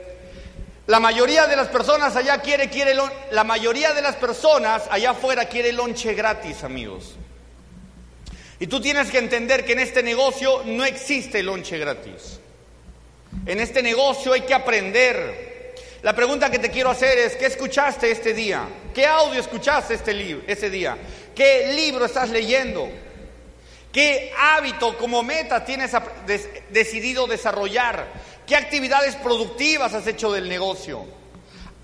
La 0.87 0.99
mayoría 0.99 1.47
de 1.47 1.55
las 1.55 1.69
personas 1.69 2.15
allá 2.17 2.39
quiere, 2.41 2.69
quiere, 2.69 2.93
la 3.31 3.43
mayoría 3.45 3.93
de 3.93 4.01
las 4.01 4.15
personas 4.17 4.83
allá 4.91 5.11
afuera 5.11 5.45
quiere 5.45 5.71
lonche 5.71 6.13
gratis, 6.13 6.63
amigos. 6.63 7.15
Y 8.63 8.67
tú 8.67 8.79
tienes 8.79 9.11
que 9.11 9.17
entender 9.17 9.65
que 9.65 9.73
en 9.73 9.79
este 9.79 10.01
negocio 10.01 10.63
no 10.63 10.85
existe 10.85 11.43
lonche 11.43 11.77
gratis. 11.77 12.39
En 13.45 13.59
este 13.59 13.83
negocio 13.83 14.31
hay 14.31 14.43
que 14.43 14.53
aprender. 14.53 15.75
La 16.01 16.15
pregunta 16.15 16.49
que 16.49 16.59
te 16.59 16.71
quiero 16.71 16.89
hacer 16.89 17.17
es, 17.17 17.35
¿qué 17.35 17.47
escuchaste 17.47 18.09
este 18.09 18.33
día? 18.33 18.65
¿Qué 18.93 19.05
audio 19.05 19.41
escuchaste 19.41 19.95
este 19.95 20.69
día? 20.69 20.97
¿Qué 21.35 21.73
libro 21.75 22.05
estás 22.05 22.29
leyendo? 22.29 22.89
¿Qué 23.91 24.31
hábito 24.39 24.97
como 24.97 25.23
meta 25.23 25.65
tienes 25.65 25.91
decidido 26.69 27.27
desarrollar? 27.27 28.13
¿Qué 28.47 28.55
actividades 28.55 29.17
productivas 29.17 29.93
has 29.93 30.07
hecho 30.07 30.31
del 30.31 30.47
negocio? 30.47 31.05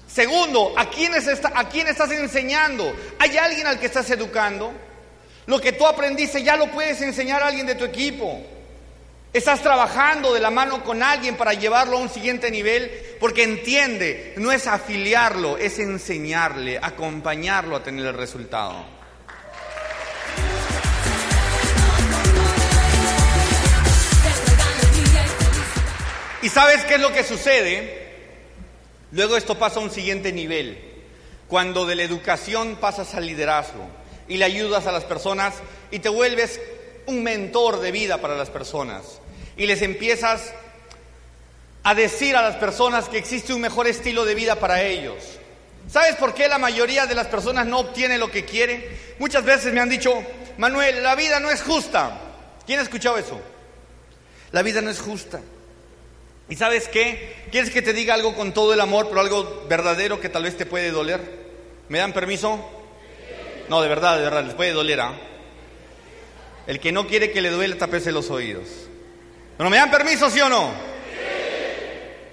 Segundo, 0.07 0.73
¿a 0.77 0.89
quién, 0.89 1.11
¿a 1.55 1.67
quién 1.67 1.88
estás 1.88 2.11
enseñando? 2.11 2.95
¿Hay 3.19 3.38
alguien 3.38 3.67
al 3.67 3.82
que 3.82 3.88
estás 3.88 4.09
educando? 4.11 4.88
Lo 5.50 5.60
que 5.60 5.72
tú 5.72 5.88
aprendiste 5.88 6.43
ya 6.43 6.56
lo 6.56 6.70
puedes 6.70 7.02
enseñar 7.02 7.41
a 7.41 7.47
alguien 7.47 7.66
de 7.66 7.74
tu 7.74 7.84
equipo. 7.84 8.39
Estás 9.34 9.64
trabajando 9.64 10.32
de 10.32 10.39
la 10.39 10.52
mano 10.52 10.84
con 10.84 11.02
alguien 11.02 11.38
para 11.38 11.56
llevarlo 11.56 11.97
a 11.97 12.02
un 12.02 12.10
siguiente 12.10 12.52
nivel 12.52 12.91
porque 13.20 13.41
entiende, 13.41 14.36
no 14.38 14.52
es 14.52 14.68
afiliarlo, 14.68 15.58
es 15.58 15.80
enseñarle, 15.80 16.78
acompañarlo 16.80 17.76
a 17.76 17.82
tener 17.82 18.06
el 18.06 18.14
resultado. 18.14 18.86
¿Y 26.43 26.50
sabes 26.50 26.86
qué 26.86 26.93
es 26.93 27.02
lo 27.02 27.12
que 27.12 27.24
sucede? 27.24 28.14
Luego 29.14 29.36
esto 29.36 29.58
pasa 29.58 29.80
a 29.80 29.84
un 29.84 29.89
siguiente 29.89 30.32
nivel, 30.32 30.80
cuando 31.47 31.88
de 31.88 31.95
la 31.95 32.04
educación 32.04 32.78
pasas 32.80 33.16
al 33.16 33.26
liderazgo 33.26 33.99
y 34.30 34.38
le 34.38 34.45
ayudas 34.45 34.88
a 34.88 34.93
las 34.93 35.03
personas 35.03 35.55
y 35.91 35.99
te 35.99 36.07
vuelves 36.07 36.61
un 37.07 37.23
mentor 37.23 37.82
de 37.82 37.91
vida 37.91 38.19
para 38.19 38.38
las 38.38 38.49
personas 38.49 39.19
y 39.57 39.65
les 39.65 39.82
empiezas 39.82 40.53
a 41.84 41.95
decir 41.95 42.36
a 42.36 42.41
las 42.41 42.55
personas 42.55 43.09
que 43.09 43.17
existe 43.17 43.53
un 43.53 43.61
mejor 43.61 43.88
estilo 43.88 44.23
de 44.23 44.36
vida 44.36 44.55
para 44.55 44.84
ellos. 44.84 45.17
¿Sabes 45.89 46.15
por 46.15 46.34
qué 46.34 46.47
la 46.47 46.59
mayoría 46.59 47.07
de 47.07 47.15
las 47.15 47.27
personas 47.27 47.65
no 47.65 47.80
obtiene 47.80 48.17
lo 48.17 48.30
que 48.30 48.45
quiere? 48.45 48.97
Muchas 49.17 49.43
veces 49.43 49.73
me 49.73 49.80
han 49.80 49.89
dicho, 49.89 50.13
Manuel, 50.57 51.01
la 51.01 51.15
vida 51.15 51.39
no 51.39 51.49
es 51.49 51.63
justa. 51.63 52.21
¿Quién 52.65 52.80
ha 52.80 52.84
escuchado 52.84 53.17
eso? 53.17 53.39
La 54.51 54.61
vida 54.61 54.82
no 54.82 54.91
es 54.91 54.99
justa. 54.99 55.41
¿Y 56.47 56.55
sabes 56.55 56.88
qué? 56.88 57.47
¿Quieres 57.51 57.71
que 57.71 57.82
te 57.82 57.93
diga 57.93 58.13
algo 58.13 58.36
con 58.36 58.53
todo 58.53 58.73
el 58.73 58.82
amor, 58.82 59.07
pero 59.09 59.21
algo 59.21 59.65
verdadero 59.67 60.19
que 60.19 60.30
tal 60.30 60.43
vez 60.43 60.55
te 60.57 60.65
puede 60.65 60.91
doler? 60.91 61.21
¿Me 61.89 61.97
dan 61.97 62.13
permiso? 62.13 62.78
No, 63.70 63.82
de 63.82 63.88
verdad, 63.88 64.17
de 64.17 64.24
verdad, 64.24 64.43
les 64.43 64.55
puede 64.55 64.72
doler, 64.72 64.99
¿ah? 64.99 65.13
El 66.65 66.80
que 66.80 66.91
no 66.91 67.07
quiere 67.07 67.32
que 67.32 67.41
le 67.41 67.51
duele, 67.51 67.76
tapese 67.76 68.11
los 68.11 68.30
oídos. 68.32 68.67
¿Pero 69.57 69.70
me 69.70 69.78
dan 69.78 69.91
permiso, 69.91 70.30
sí 70.30 70.41
o 70.41 70.49
no? 70.49 70.72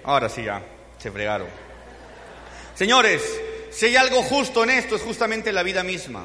Ahora 0.05 0.29
sí, 0.31 0.45
ya, 0.45 0.63
se 0.99 1.11
fregaron. 1.11 1.49
Señores, 2.75 3.23
si 3.71 3.87
hay 3.87 3.97
algo 3.97 4.23
justo 4.23 4.65
en 4.65 4.71
esto, 4.71 4.97
es 4.97 5.03
justamente 5.03 5.53
la 5.53 5.63
vida 5.63 5.83
misma. 5.83 6.25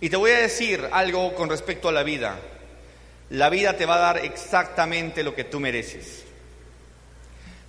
Y 0.00 0.08
te 0.08 0.16
voy 0.16 0.30
a 0.30 0.38
decir 0.38 0.88
algo 0.92 1.34
con 1.34 1.48
respecto 1.48 1.88
a 1.88 1.92
la 1.92 2.04
vida. 2.04 2.38
La 3.30 3.50
vida 3.50 3.76
te 3.76 3.86
va 3.86 3.96
a 3.96 4.12
dar 4.12 4.24
exactamente 4.24 5.24
lo 5.24 5.34
que 5.34 5.44
tú 5.44 5.58
mereces. 5.58 6.22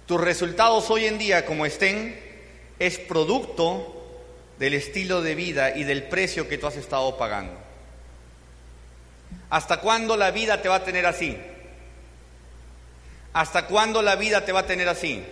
Tus 0.06 0.22
resultados 0.22 0.90
hoy 0.92 1.06
en 1.06 1.18
día, 1.18 1.46
como 1.46 1.66
estén, 1.66 2.20
es 2.78 3.00
producto 3.00 3.99
del 4.60 4.74
estilo 4.74 5.22
de 5.22 5.36
vida 5.36 5.76
y 5.76 5.86
del 5.86 6.04
precio 6.04 6.48
que 6.48 6.58
tú 6.58 6.68
has 6.68 6.76
estado 6.76 7.18
pagando. 7.18 7.58
¿Hasta 9.50 9.80
cuándo 9.80 10.18
la 10.18 10.32
vida 10.32 10.62
te 10.62 10.68
va 10.68 10.76
a 10.76 10.84
tener 10.84 11.06
así? 11.06 11.38
¿Hasta 13.32 13.68
cuándo 13.68 14.02
la 14.02 14.18
vida 14.18 14.44
te 14.44 14.52
va 14.52 14.60
a 14.60 14.68
tener 14.68 14.90
así? 14.90 15.24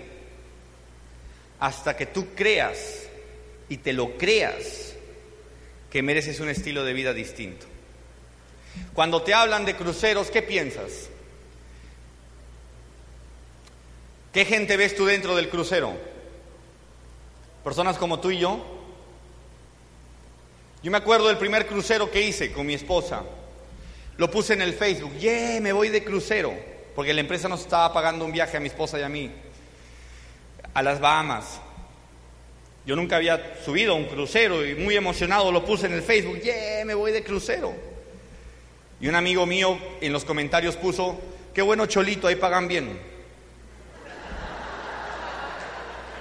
Hasta 1.59 1.97
que 1.97 2.05
tú 2.05 2.33
creas 2.35 3.03
y 3.67 3.77
te 3.77 3.91
lo 3.91 4.17
creas 4.17 4.93
que 5.91 6.01
mereces 6.01 6.39
un 6.39 6.49
estilo 6.49 6.85
de 6.85 6.93
vida 6.93 7.13
distinto. 7.13 7.65
Cuando 8.93 9.23
te 9.23 9.33
hablan 9.33 9.65
de 9.65 9.75
cruceros, 9.75 10.31
¿qué 10.31 10.41
piensas? 10.41 11.09
¿Qué 14.31 14.45
gente 14.45 14.77
ves 14.77 14.95
tú 14.95 15.05
dentro 15.05 15.35
del 15.35 15.49
crucero? 15.49 15.97
¿Personas 17.63 17.97
como 17.97 18.19
tú 18.19 18.31
y 18.31 18.39
yo? 18.39 18.76
Yo 20.87 20.91
me 20.91 20.99
acuerdo 20.99 21.27
del 21.27 21.37
primer 21.37 21.67
crucero 21.67 22.09
que 22.09 22.21
hice 22.21 22.49
con 22.53 22.65
mi 22.65 22.73
esposa. 22.73 23.21
Lo 24.15 24.31
puse 24.31 24.53
en 24.53 24.61
el 24.61 24.73
Facebook, 24.73 25.17
yeah, 25.17 25.59
me 25.59 25.73
voy 25.73 25.89
de 25.89 26.01
crucero, 26.01 26.53
porque 26.95 27.13
la 27.13 27.19
empresa 27.19 27.49
nos 27.49 27.59
estaba 27.59 27.91
pagando 27.91 28.23
un 28.23 28.31
viaje 28.31 28.55
a 28.55 28.61
mi 28.61 28.67
esposa 28.67 28.97
y 28.97 29.03
a 29.03 29.09
mí, 29.09 29.29
a 30.73 30.81
las 30.81 31.01
Bahamas. 31.01 31.59
Yo 32.85 32.95
nunca 32.95 33.17
había 33.17 33.57
subido 33.65 33.91
a 33.91 33.95
un 33.97 34.05
crucero 34.05 34.65
y 34.65 34.75
muy 34.75 34.95
emocionado 34.95 35.51
lo 35.51 35.65
puse 35.65 35.87
en 35.87 35.91
el 35.91 36.03
Facebook, 36.03 36.39
yeah, 36.39 36.85
me 36.85 36.93
voy 36.93 37.11
de 37.11 37.21
crucero. 37.21 37.73
Y 39.01 39.09
un 39.09 39.15
amigo 39.15 39.45
mío 39.45 39.77
en 39.99 40.13
los 40.13 40.23
comentarios 40.23 40.77
puso, 40.77 41.19
qué 41.53 41.61
bueno 41.61 41.85
cholito, 41.87 42.27
ahí 42.27 42.37
pagan 42.37 42.69
bien. 42.69 42.97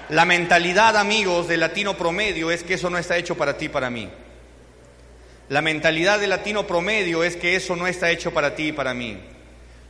La 0.08 0.24
mentalidad, 0.24 0.96
amigos, 0.96 1.46
del 1.46 1.60
latino 1.60 1.96
promedio 1.96 2.50
es 2.50 2.64
que 2.64 2.74
eso 2.74 2.90
no 2.90 2.98
está 2.98 3.16
hecho 3.16 3.36
para 3.36 3.56
ti, 3.56 3.68
para 3.68 3.90
mí. 3.90 4.10
La 5.48 5.62
mentalidad 5.62 6.18
del 6.18 6.30
latino 6.30 6.66
promedio 6.66 7.22
es 7.22 7.36
que 7.36 7.54
eso 7.54 7.76
no 7.76 7.86
está 7.86 8.10
hecho 8.10 8.34
para 8.34 8.56
ti 8.56 8.68
y 8.68 8.72
para 8.72 8.94
mí. 8.94 9.16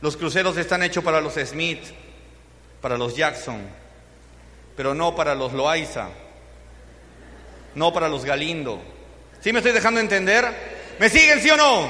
Los 0.01 0.15
cruceros 0.15 0.55
están 0.57 0.83
hechos 0.83 1.03
para 1.03 1.19
los 1.19 1.33
Smith, 1.33 1.81
para 2.79 2.95
los 2.95 3.15
Jackson, 3.15 3.61
pero 4.75 4.93
no 4.93 5.15
para 5.15 5.33
los 5.33 5.53
Loaiza, 5.53 6.09
no 7.73 7.91
para 7.91 8.07
los 8.07 8.23
Galindo. 8.23 8.79
¿Sí 9.41 9.51
me 9.51 9.59
estoy 9.59 9.71
dejando 9.71 9.99
entender? 9.99 10.45
¿Me 10.99 11.09
siguen, 11.09 11.41
sí 11.41 11.49
o 11.49 11.57
no? 11.57 11.87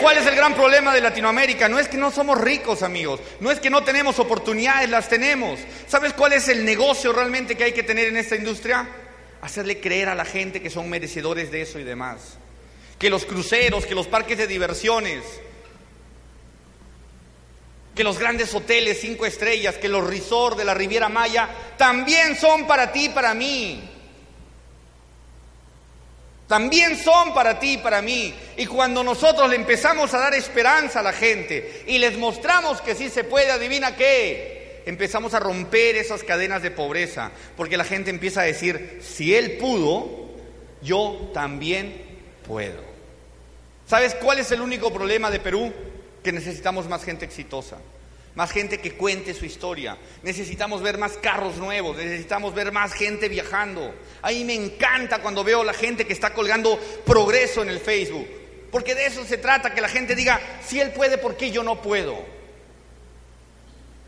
¿Cuál 0.00 0.18
es 0.18 0.26
el 0.26 0.34
gran 0.34 0.54
problema 0.54 0.92
de 0.92 1.00
Latinoamérica? 1.00 1.68
No 1.68 1.78
es 1.78 1.86
que 1.86 1.96
no 1.96 2.10
somos 2.10 2.40
ricos, 2.40 2.82
amigos. 2.82 3.20
No 3.38 3.52
es 3.52 3.60
que 3.60 3.70
no 3.70 3.84
tenemos 3.84 4.18
oportunidades, 4.18 4.90
las 4.90 5.08
tenemos. 5.08 5.60
¿Sabes 5.86 6.12
cuál 6.12 6.32
es 6.32 6.48
el 6.48 6.64
negocio 6.64 7.12
realmente 7.12 7.56
que 7.56 7.64
hay 7.64 7.72
que 7.72 7.84
tener 7.84 8.08
en 8.08 8.16
esta 8.16 8.34
industria? 8.34 8.88
Hacerle 9.42 9.80
creer 9.80 10.08
a 10.08 10.16
la 10.16 10.24
gente 10.24 10.60
que 10.60 10.70
son 10.70 10.90
merecedores 10.90 11.52
de 11.52 11.62
eso 11.62 11.78
y 11.78 11.84
demás 11.84 12.38
que 12.98 13.10
los 13.10 13.24
cruceros, 13.24 13.86
que 13.86 13.94
los 13.94 14.06
parques 14.06 14.38
de 14.38 14.46
diversiones, 14.46 15.22
que 17.94 18.04
los 18.04 18.18
grandes 18.18 18.54
hoteles 18.54 19.00
cinco 19.00 19.26
estrellas, 19.26 19.76
que 19.76 19.88
los 19.88 20.06
resorts 20.06 20.58
de 20.58 20.64
la 20.64 20.74
Riviera 20.74 21.08
Maya 21.08 21.48
también 21.78 22.36
son 22.36 22.66
para 22.66 22.92
ti 22.92 23.06
y 23.06 23.08
para 23.08 23.34
mí. 23.34 23.90
También 26.46 26.96
son 26.96 27.34
para 27.34 27.58
ti 27.58 27.72
y 27.72 27.78
para 27.78 28.02
mí. 28.02 28.32
Y 28.56 28.66
cuando 28.66 29.02
nosotros 29.02 29.48
le 29.48 29.56
empezamos 29.56 30.14
a 30.14 30.18
dar 30.18 30.34
esperanza 30.34 31.00
a 31.00 31.02
la 31.02 31.12
gente 31.12 31.84
y 31.86 31.98
les 31.98 32.16
mostramos 32.16 32.80
que 32.80 32.94
sí 32.94 33.08
se 33.08 33.24
puede, 33.24 33.50
adivina 33.50 33.96
qué, 33.96 34.82
empezamos 34.86 35.34
a 35.34 35.40
romper 35.40 35.96
esas 35.96 36.22
cadenas 36.22 36.62
de 36.62 36.70
pobreza. 36.70 37.32
Porque 37.56 37.76
la 37.76 37.84
gente 37.84 38.10
empieza 38.10 38.42
a 38.42 38.44
decir, 38.44 39.00
si 39.02 39.34
él 39.34 39.56
pudo, 39.56 40.30
yo 40.82 41.30
también 41.34 42.00
puedo. 42.46 42.85
¿Sabes 43.86 44.16
cuál 44.16 44.40
es 44.40 44.50
el 44.50 44.60
único 44.60 44.92
problema 44.92 45.30
de 45.30 45.38
Perú? 45.38 45.72
Que 46.22 46.32
necesitamos 46.32 46.88
más 46.88 47.04
gente 47.04 47.24
exitosa, 47.24 47.78
más 48.34 48.50
gente 48.50 48.80
que 48.80 48.96
cuente 48.96 49.32
su 49.32 49.44
historia. 49.44 49.96
Necesitamos 50.24 50.82
ver 50.82 50.98
más 50.98 51.12
carros 51.18 51.56
nuevos, 51.56 51.96
necesitamos 51.96 52.52
ver 52.52 52.72
más 52.72 52.92
gente 52.92 53.28
viajando. 53.28 53.94
A 54.22 54.30
mí 54.30 54.44
me 54.44 54.54
encanta 54.54 55.20
cuando 55.20 55.44
veo 55.44 55.62
la 55.62 55.72
gente 55.72 56.04
que 56.04 56.12
está 56.12 56.34
colgando 56.34 56.78
progreso 57.04 57.62
en 57.62 57.68
el 57.68 57.78
Facebook. 57.78 58.26
Porque 58.72 58.96
de 58.96 59.06
eso 59.06 59.24
se 59.24 59.38
trata, 59.38 59.72
que 59.72 59.80
la 59.80 59.88
gente 59.88 60.16
diga, 60.16 60.40
si 60.66 60.80
él 60.80 60.90
puede, 60.90 61.16
¿por 61.16 61.36
qué 61.36 61.52
yo 61.52 61.62
no 61.62 61.80
puedo? 61.80 62.16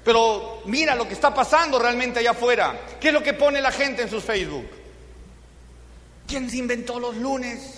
Pero 0.05 0.63
mira 0.67 0.97
lo 0.97 1.07
que 1.07 1.15
está 1.15 1.33
pasando 1.33 1.79
realmente 1.79 2.19
allá 2.19 2.33
afuera. 2.33 2.81
¿Qué 3.01 3.09
es 3.09 3.15
lo 3.15 3.23
que 3.23 3.35
pone 3.35 3.61
la 3.61 3.71
gente 3.71 4.03
en 4.03 4.11
sus 4.11 4.25
Facebook? 4.25 4.69
¿Quién 6.27 6.51
se 6.51 6.57
inventó 6.57 6.99
los 6.99 7.17
lunes? 7.17 7.78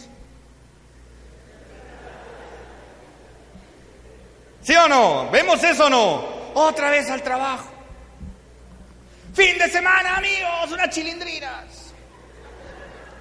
¿Sí 4.63 4.75
o 4.77 4.89
no? 4.89 5.31
¿Vemos 5.31 5.63
eso 5.65 5.87
o 5.87 5.91
no? 5.91 6.25
Otra 6.55 6.91
vez 6.91 7.09
al 7.11 7.23
trabajo. 7.23 7.71
Fin 9.35 9.59
de 9.59 9.69
semana, 9.69 10.17
amigos, 10.17 10.73
unas 10.73 10.91
chilindrinas. 10.91 11.93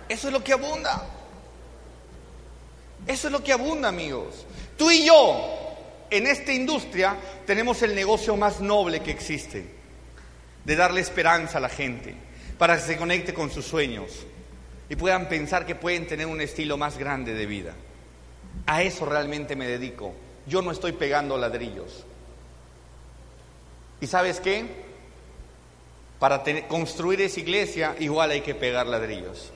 Eso 0.07 0.27
es 0.27 0.33
lo 0.33 0.43
que 0.43 0.53
abunda. 0.53 1.05
Eso 3.07 3.27
es 3.27 3.31
lo 3.31 3.43
que 3.43 3.53
abunda, 3.53 3.89
amigos. 3.89 4.45
Tú 4.77 4.91
y 4.91 5.05
yo, 5.05 5.75
en 6.09 6.27
esta 6.27 6.51
industria, 6.51 7.15
tenemos 7.45 7.81
el 7.83 7.95
negocio 7.95 8.35
más 8.35 8.59
noble 8.59 9.01
que 9.01 9.11
existe, 9.11 9.65
de 10.65 10.75
darle 10.75 11.01
esperanza 11.01 11.59
a 11.59 11.61
la 11.61 11.69
gente, 11.69 12.15
para 12.57 12.75
que 12.75 12.81
se 12.81 12.97
conecte 12.97 13.33
con 13.33 13.51
sus 13.51 13.65
sueños 13.65 14.25
y 14.89 14.95
puedan 14.95 15.29
pensar 15.29 15.65
que 15.65 15.75
pueden 15.75 16.07
tener 16.07 16.25
un 16.25 16.41
estilo 16.41 16.75
más 16.75 16.97
grande 16.97 17.33
de 17.33 17.45
vida. 17.45 17.75
A 18.65 18.81
eso 18.81 19.05
realmente 19.05 19.55
me 19.55 19.67
dedico 19.67 20.13
yo 20.49 20.61
no 20.61 20.71
estoy 20.71 20.91
pegando 20.93 21.37
ladrillos. 21.37 22.03
¿Y 24.01 24.07
sabes 24.07 24.39
qué? 24.39 24.65
Para 26.19 26.43
construir 26.67 27.21
esa 27.21 27.39
iglesia 27.39 27.95
igual 27.99 28.31
hay 28.31 28.41
que 28.41 28.55
pegar 28.55 28.87
ladrillos. 28.87 29.51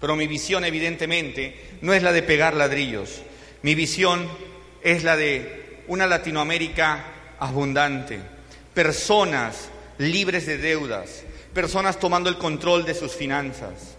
Pero 0.00 0.16
mi 0.16 0.26
visión 0.26 0.64
evidentemente 0.64 1.78
no 1.80 1.94
es 1.94 2.02
la 2.02 2.12
de 2.12 2.22
pegar 2.22 2.54
ladrillos. 2.54 3.22
Mi 3.62 3.74
visión 3.74 4.28
es 4.82 5.04
la 5.04 5.16
de 5.16 5.82
una 5.86 6.06
Latinoamérica 6.06 7.04
abundante. 7.38 8.18
Personas 8.74 9.68
libres 9.98 10.46
de 10.46 10.58
deudas. 10.58 11.22
Personas 11.54 12.00
tomando 12.00 12.28
el 12.28 12.38
control 12.38 12.84
de 12.84 12.94
sus 12.94 13.12
finanzas. 13.12 13.96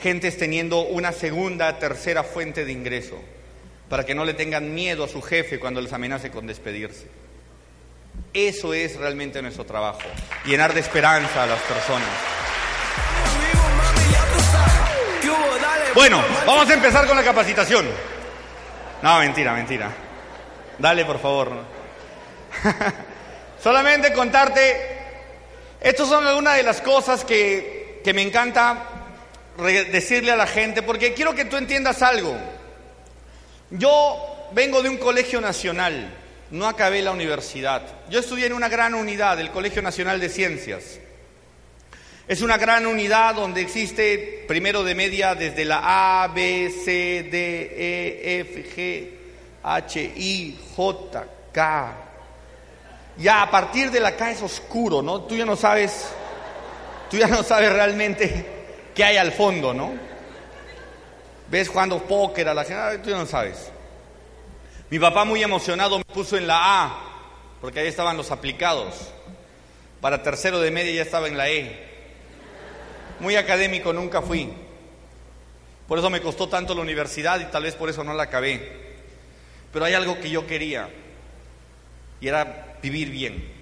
Gentes 0.00 0.38
teniendo 0.38 0.82
una 0.82 1.12
segunda, 1.12 1.78
tercera 1.78 2.22
fuente 2.22 2.64
de 2.64 2.72
ingreso 2.72 3.18
para 3.88 4.04
que 4.04 4.14
no 4.14 4.24
le 4.24 4.34
tengan 4.34 4.74
miedo 4.74 5.04
a 5.04 5.08
su 5.08 5.22
jefe 5.22 5.58
cuando 5.58 5.80
les 5.80 5.92
amenace 5.92 6.30
con 6.30 6.46
despedirse. 6.46 7.06
Eso 8.32 8.74
es 8.74 8.96
realmente 8.96 9.40
nuestro 9.40 9.64
trabajo, 9.64 10.00
llenar 10.44 10.74
de 10.74 10.80
esperanza 10.80 11.44
a 11.44 11.46
las 11.46 11.60
personas. 11.62 12.08
Bueno, 15.94 16.22
vamos 16.46 16.68
a 16.68 16.74
empezar 16.74 17.06
con 17.06 17.16
la 17.16 17.24
capacitación. 17.24 17.86
No, 19.02 19.18
mentira, 19.18 19.52
mentira. 19.54 19.90
Dale, 20.78 21.04
por 21.04 21.18
favor. 21.18 21.50
Solamente 23.62 24.12
contarte, 24.12 24.98
estas 25.80 26.08
son 26.08 26.26
algunas 26.26 26.56
de 26.56 26.62
las 26.62 26.80
cosas 26.80 27.24
que, 27.24 28.00
que 28.04 28.12
me 28.12 28.22
encanta 28.22 28.84
decirle 29.90 30.30
a 30.30 30.36
la 30.36 30.46
gente, 30.46 30.82
porque 30.82 31.14
quiero 31.14 31.34
que 31.34 31.46
tú 31.46 31.56
entiendas 31.56 32.02
algo. 32.02 32.36
Yo 33.70 34.48
vengo 34.52 34.82
de 34.82 34.88
un 34.88 34.96
colegio 34.96 35.42
nacional, 35.42 36.14
no 36.50 36.66
acabé 36.66 37.02
la 37.02 37.10
universidad. 37.10 37.82
Yo 38.08 38.20
estudié 38.20 38.46
en 38.46 38.54
una 38.54 38.70
gran 38.70 38.94
unidad, 38.94 39.38
el 39.38 39.50
Colegio 39.50 39.82
Nacional 39.82 40.20
de 40.20 40.30
Ciencias. 40.30 40.98
Es 42.26 42.40
una 42.40 42.56
gran 42.56 42.86
unidad 42.86 43.34
donde 43.34 43.60
existe 43.60 44.44
primero 44.48 44.84
de 44.84 44.94
media 44.94 45.34
desde 45.34 45.66
la 45.66 46.22
A, 46.22 46.28
B, 46.28 46.72
C, 46.82 47.28
D, 47.30 47.72
E, 47.76 48.40
F, 48.40 48.64
G, 48.74 49.10
H, 49.62 50.12
I, 50.16 50.58
J, 50.74 51.26
K. 51.52 51.96
Ya 53.18 53.42
a 53.42 53.50
partir 53.50 53.90
de 53.90 54.00
la 54.00 54.16
K 54.16 54.30
es 54.30 54.42
oscuro, 54.42 55.02
¿no? 55.02 55.22
Tú 55.22 55.36
ya 55.36 55.44
no 55.44 55.56
sabes, 55.56 56.08
tú 57.10 57.18
ya 57.18 57.26
no 57.26 57.42
sabes 57.42 57.70
realmente 57.70 58.46
qué 58.94 59.04
hay 59.04 59.16
al 59.18 59.32
fondo, 59.32 59.74
¿no? 59.74 60.07
Ves 61.50 61.68
jugando 61.68 62.02
póker 62.02 62.48
a 62.48 62.54
la 62.54 62.64
gente, 62.64 62.98
tú 62.98 63.10
ya 63.10 63.16
no 63.16 63.26
sabes. 63.26 63.70
Mi 64.90 64.98
papá 64.98 65.24
muy 65.24 65.42
emocionado 65.42 65.98
me 65.98 66.04
puso 66.04 66.36
en 66.36 66.46
la 66.46 66.84
A, 66.84 66.98
porque 67.60 67.80
ahí 67.80 67.88
estaban 67.88 68.16
los 68.16 68.30
aplicados. 68.30 69.12
Para 70.00 70.22
tercero 70.22 70.60
de 70.60 70.70
media 70.70 70.92
ya 70.92 71.02
estaba 71.02 71.26
en 71.26 71.36
la 71.36 71.50
E. 71.50 71.88
Muy 73.20 73.36
académico 73.36 73.92
nunca 73.92 74.22
fui. 74.22 74.50
Por 75.88 75.98
eso 75.98 76.10
me 76.10 76.20
costó 76.20 76.48
tanto 76.48 76.74
la 76.74 76.82
universidad 76.82 77.40
y 77.40 77.46
tal 77.46 77.62
vez 77.62 77.74
por 77.74 77.88
eso 77.88 78.04
no 78.04 78.14
la 78.14 78.24
acabé. 78.24 78.96
Pero 79.72 79.84
hay 79.84 79.94
algo 79.94 80.20
que 80.20 80.30
yo 80.30 80.46
quería 80.46 80.88
y 82.20 82.28
era 82.28 82.76
vivir 82.82 83.10
bien. 83.10 83.52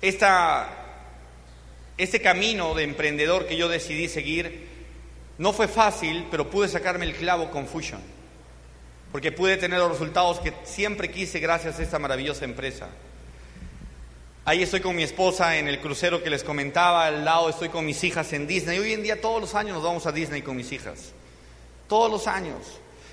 Esta, 0.00 0.68
este 1.98 2.20
camino 2.20 2.74
de 2.74 2.84
emprendedor 2.84 3.46
que 3.46 3.56
yo 3.56 3.68
decidí 3.68 4.08
seguir 4.08 4.69
no 5.40 5.54
fue 5.54 5.68
fácil, 5.68 6.26
pero 6.30 6.50
pude 6.50 6.68
sacarme 6.68 7.06
el 7.06 7.14
clavo 7.14 7.50
con 7.50 7.66
Fusion. 7.66 8.02
Porque 9.10 9.32
pude 9.32 9.56
tener 9.56 9.78
los 9.78 9.92
resultados 9.92 10.38
que 10.38 10.52
siempre 10.64 11.10
quise 11.10 11.40
gracias 11.40 11.78
a 11.78 11.82
esta 11.82 11.98
maravillosa 11.98 12.44
empresa. 12.44 12.88
Ahí 14.44 14.62
estoy 14.62 14.80
con 14.80 14.94
mi 14.94 15.02
esposa 15.02 15.56
en 15.56 15.66
el 15.66 15.80
crucero 15.80 16.22
que 16.22 16.28
les 16.28 16.44
comentaba, 16.44 17.06
al 17.06 17.24
lado 17.24 17.48
estoy 17.48 17.70
con 17.70 17.86
mis 17.86 18.04
hijas 18.04 18.30
en 18.34 18.46
Disney. 18.46 18.78
Hoy 18.80 18.92
en 18.92 19.02
día 19.02 19.18
todos 19.18 19.40
los 19.40 19.54
años 19.54 19.76
nos 19.76 19.82
vamos 19.82 20.04
a 20.04 20.12
Disney 20.12 20.42
con 20.42 20.58
mis 20.58 20.72
hijas. 20.72 21.12
Todos 21.88 22.10
los 22.10 22.26
años. 22.26 22.58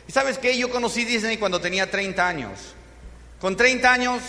¿Y 0.06 0.12
sabes 0.12 0.38
qué? 0.38 0.58
Yo 0.58 0.70
conocí 0.70 1.06
Disney 1.06 1.38
cuando 1.38 1.62
tenía 1.62 1.90
30 1.90 2.28
años. 2.28 2.76
Con 3.40 3.56
30 3.56 3.90
años, 3.90 4.22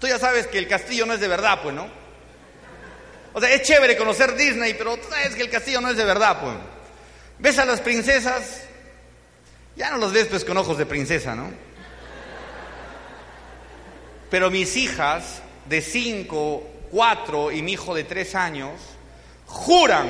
tú 0.00 0.08
ya 0.08 0.18
sabes 0.18 0.48
que 0.48 0.58
el 0.58 0.66
castillo 0.66 1.06
no 1.06 1.12
es 1.12 1.20
de 1.20 1.28
verdad, 1.28 1.60
pues, 1.62 1.76
¿no? 1.76 2.05
O 3.36 3.40
sea, 3.40 3.52
es 3.52 3.60
chévere 3.64 3.98
conocer 3.98 4.34
Disney, 4.34 4.72
pero 4.72 4.96
tú 4.96 5.08
sabes 5.10 5.34
que 5.34 5.42
el 5.42 5.50
castillo 5.50 5.82
no 5.82 5.90
es 5.90 5.98
de 5.98 6.06
verdad, 6.06 6.40
pues. 6.40 6.54
Ves 7.38 7.58
a 7.58 7.66
las 7.66 7.82
princesas, 7.82 8.62
ya 9.76 9.90
no 9.90 9.98
los 9.98 10.10
ves 10.14 10.28
pues 10.28 10.42
con 10.42 10.56
ojos 10.56 10.78
de 10.78 10.86
princesa, 10.86 11.34
¿no? 11.34 11.50
Pero 14.30 14.50
mis 14.50 14.74
hijas 14.78 15.42
de 15.66 15.82
5, 15.82 16.66
4 16.90 17.52
y 17.52 17.60
mi 17.60 17.72
hijo 17.72 17.94
de 17.94 18.04
3 18.04 18.34
años 18.36 18.72
juran 19.44 20.08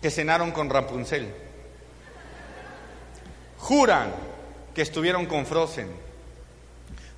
que 0.00 0.10
cenaron 0.10 0.52
con 0.52 0.70
Rapunzel. 0.70 1.34
Juran 3.58 4.10
que 4.74 4.80
estuvieron 4.80 5.26
con 5.26 5.44
Frozen. 5.44 5.90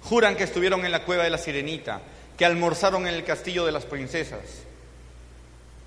Juran 0.03 0.35
que 0.35 0.43
estuvieron 0.43 0.85
en 0.85 0.91
la 0.91 1.05
cueva 1.05 1.23
de 1.23 1.31
la 1.31 1.39
sirenita, 1.39 2.03
que 2.43 2.47
almorzaron 2.47 3.07
en 3.07 3.15
el 3.15 3.23
castillo 3.23 3.65
de 3.65 3.71
las 3.71 3.85
princesas. 3.85 4.41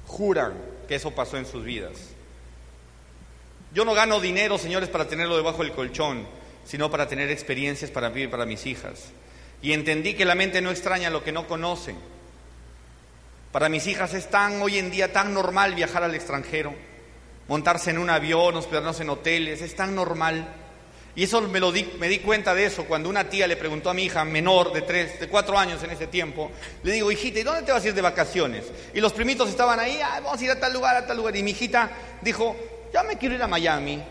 Juran 0.08 0.54
que 0.88 0.96
eso 0.96 1.12
pasó 1.12 1.36
en 1.36 1.46
sus 1.46 1.66
vidas. 1.66 1.98
Yo 3.74 3.84
no 3.84 3.94
gano 3.94 4.22
dinero, 4.22 4.58
señores, 4.58 4.88
para 4.88 5.06
tenerlo 5.06 5.36
debajo 5.36 5.64
del 5.64 5.74
colchón, 5.74 6.26
sino 6.64 6.90
para 6.90 7.10
tener 7.10 7.30
experiencias 7.30 7.92
para 7.92 8.08
vivir 8.08 8.30
para 8.30 8.46
mis 8.46 8.66
hijas 8.68 9.10
y 9.62 9.74
entendí 9.74 10.14
que 10.14 10.24
la 10.24 10.34
mente 10.34 10.62
no 10.62 10.72
extraña 10.72 11.10
lo 11.10 11.26
que 11.26 11.34
no 11.34 11.46
conoce. 11.46 11.94
Para 13.52 13.68
mis 13.68 13.86
hijas 13.88 14.14
es 14.14 14.30
tan 14.30 14.62
hoy 14.62 14.78
en 14.78 14.92
día 14.92 15.12
tan 15.12 15.34
normal 15.34 15.76
viajar 15.76 16.04
al 16.04 16.16
extranjero, 16.16 16.74
montarse 17.50 17.90
en 17.90 17.98
un 17.98 18.10
avión, 18.10 18.56
hospedarnos 18.56 19.02
en 19.02 19.10
hoteles, 19.10 19.62
es 19.62 19.76
tan 19.76 19.94
normal. 19.94 20.48
Y 21.16 21.24
eso 21.24 21.40
me, 21.42 21.62
lo 21.62 21.72
di, 21.72 21.90
me 21.98 22.10
di 22.10 22.20
cuenta 22.20 22.54
de 22.54 22.66
eso 22.66 22.84
cuando 22.84 23.08
una 23.08 23.30
tía 23.30 23.48
le 23.48 23.56
preguntó 23.56 23.90
a 23.90 23.94
mi 23.94 24.04
hija 24.04 24.26
menor 24.26 24.74
de 24.74 24.82
tres, 24.82 25.18
de 25.18 25.30
cuatro 25.30 25.58
años 25.58 25.82
en 25.82 25.92
ese 25.92 26.08
tiempo, 26.08 26.52
le 26.84 26.92
digo, 26.92 27.10
hijita, 27.10 27.40
¿y 27.40 27.44
dónde 27.44 27.62
te 27.62 27.72
vas 27.72 27.86
a 27.86 27.88
ir 27.88 27.94
de 27.94 28.02
vacaciones? 28.02 28.66
Y 28.94 29.00
los 29.00 29.14
primitos 29.14 29.50
estaban 29.50 29.80
ahí, 29.80 29.98
vamos 30.22 30.42
a 30.42 30.44
ir 30.44 30.52
a 30.52 30.60
tal 30.60 30.74
lugar, 30.74 30.98
a 30.98 31.08
tal 31.08 31.16
lugar. 31.16 31.34
Y 31.38 31.44
mi 31.44 31.52
hijita 31.52 31.90
dijo, 32.22 32.58
ya 32.94 33.04
me 33.04 33.18
quiero 33.18 33.36
ir 33.36 33.44
a 33.44 33.48
Miami. 33.48 34.04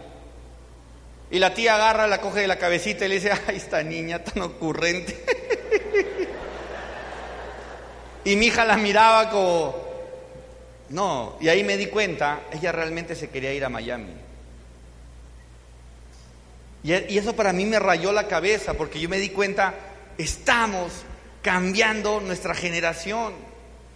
Y 1.31 1.39
la 1.39 1.53
tía 1.53 1.75
agarra, 1.75 2.07
la 2.07 2.23
coge 2.23 2.41
de 2.41 2.47
la 2.47 2.57
cabecita 2.57 3.05
y 3.05 3.09
le 3.09 3.17
dice, 3.17 3.33
ay, 3.49 3.57
esta 3.57 3.83
niña 3.83 4.25
tan 4.25 4.43
ocurrente. 4.43 5.25
y 8.25 8.37
mi 8.37 8.47
hija 8.47 8.65
la 8.65 8.79
miraba 8.79 9.29
como, 9.29 9.75
no, 10.89 11.37
y 11.39 11.49
ahí 11.49 11.65
me 11.65 11.77
di 11.77 11.87
cuenta, 11.87 12.45
ella 12.51 12.73
realmente 12.73 13.15
se 13.15 13.29
quería 13.29 13.53
ir 13.53 13.65
a 13.65 13.69
Miami. 13.69 14.24
Y, 16.85 16.93
y 16.93 17.19
eso 17.19 17.35
para 17.35 17.53
mí 17.53 17.67
me 17.67 17.81
rayó 17.81 18.13
la 18.13 18.29
cabeza, 18.29 18.75
porque 18.75 19.01
yo 19.01 19.09
me 19.09 19.19
di 19.19 19.31
cuenta, 19.31 19.75
estamos 20.17 20.93
cambiando 21.43 22.21
nuestra 22.21 22.55
generación. 22.55 23.33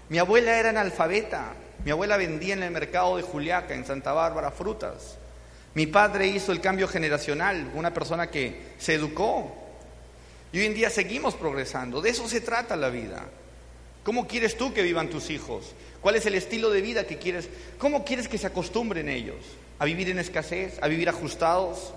Mi 0.09 0.19
abuela 0.19 0.59
era 0.59 0.71
analfabeta, 0.71 1.53
mi 1.85 1.91
abuela 1.91 2.17
vendía 2.17 2.55
en 2.55 2.63
el 2.63 2.71
mercado 2.71 3.17
de 3.17 3.23
Juliaca, 3.23 3.75
en 3.75 3.87
Santa 3.87 4.13
Bárbara, 4.13 4.51
frutas. 4.51 5.19
Mi 5.75 5.87
padre 5.87 6.27
hizo 6.27 6.51
el 6.51 6.61
cambio 6.61 6.89
generacional, 6.89 7.71
una 7.75 7.95
persona 7.95 8.31
que 8.31 8.73
se 8.79 8.95
educó. 8.95 9.55
Y 10.53 10.59
hoy 10.59 10.67
en 10.67 10.75
día 10.75 10.91
seguimos 10.91 11.35
progresando. 11.35 12.01
De 12.01 12.11
eso 12.11 12.29
se 12.29 12.41
trata 12.41 12.75
la 12.75 12.89
vida. 12.89 13.27
¿Cómo 14.03 14.27
quieres 14.27 14.57
tú 14.57 14.73
que 14.73 14.83
vivan 14.83 15.09
tus 15.09 15.31
hijos? 15.31 15.75
¿Cuál 16.01 16.17
es 16.17 16.27
el 16.27 16.35
estilo 16.35 16.71
de 16.71 16.81
vida 16.81 17.05
que 17.05 17.19
quieres? 17.19 17.49
¿Cómo 17.79 18.05
quieres 18.05 18.29
que 18.29 18.39
se 18.39 18.47
acostumbren 18.47 19.09
ellos? 19.09 19.37
¿A 19.79 19.85
vivir 19.85 20.09
en 20.11 20.19
escasez? 20.19 20.79
¿A 20.81 20.89
vivir 20.89 21.09
ajustados? 21.09 21.93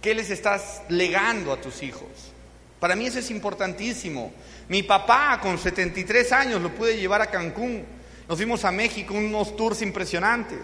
¿Qué 0.00 0.14
les 0.14 0.30
estás 0.30 0.82
legando 0.88 1.52
a 1.52 1.60
tus 1.60 1.82
hijos? 1.82 2.08
Para 2.80 2.94
mí 2.94 3.06
eso 3.06 3.18
es 3.18 3.30
importantísimo. 3.30 4.32
Mi 4.68 4.82
papá 4.82 5.40
con 5.40 5.58
73 5.58 6.32
años 6.32 6.62
lo 6.62 6.70
pude 6.74 6.96
llevar 6.96 7.22
a 7.22 7.30
Cancún. 7.30 7.84
Nos 8.28 8.36
fuimos 8.36 8.64
a 8.64 8.72
México, 8.72 9.14
unos 9.14 9.56
tours 9.56 9.82
impresionantes. 9.82 10.60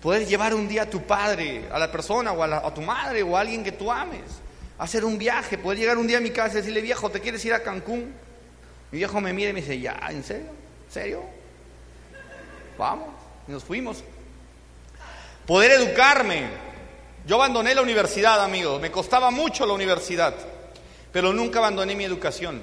Puedes 0.00 0.28
llevar 0.28 0.54
un 0.54 0.68
día 0.68 0.82
a 0.82 0.90
tu 0.90 1.02
padre, 1.02 1.68
a 1.72 1.78
la 1.78 1.90
persona 1.90 2.32
o 2.32 2.42
a, 2.42 2.72
tu 2.72 2.82
madre 2.82 3.22
o 3.22 3.36
a 3.36 3.40
alguien 3.40 3.64
que 3.64 3.72
tú 3.72 3.90
ames, 3.90 4.22
hacer 4.78 5.04
un 5.04 5.18
viaje. 5.18 5.58
Puedes 5.58 5.80
llegar 5.80 5.98
un 5.98 6.06
día 6.06 6.18
a 6.18 6.20
mi 6.20 6.30
casa 6.30 6.54
y 6.54 6.58
decirle, 6.58 6.80
viejo, 6.80 7.10
¿te 7.10 7.20
quieres 7.20 7.44
ir 7.44 7.52
a 7.52 7.62
Cancún? 7.62 8.14
Mi 8.92 8.98
viejo 8.98 9.20
me 9.20 9.32
mira 9.32 9.50
y 9.50 9.52
me 9.52 9.60
dice, 9.60 9.78
ya, 9.78 9.98
¿en 10.10 10.22
serio? 10.22 10.46
¿En 10.86 10.92
serio? 10.92 11.24
Vamos, 12.78 13.08
y 13.48 13.52
nos 13.52 13.64
fuimos. 13.64 14.04
Poder 15.46 15.72
educarme. 15.72 16.67
Yo 17.26 17.36
abandoné 17.36 17.74
la 17.74 17.82
universidad, 17.82 18.42
amigos, 18.42 18.80
me 18.80 18.90
costaba 18.90 19.30
mucho 19.30 19.66
la 19.66 19.74
universidad, 19.74 20.34
pero 21.12 21.32
nunca 21.32 21.58
abandoné 21.58 21.94
mi 21.94 22.04
educación. 22.04 22.62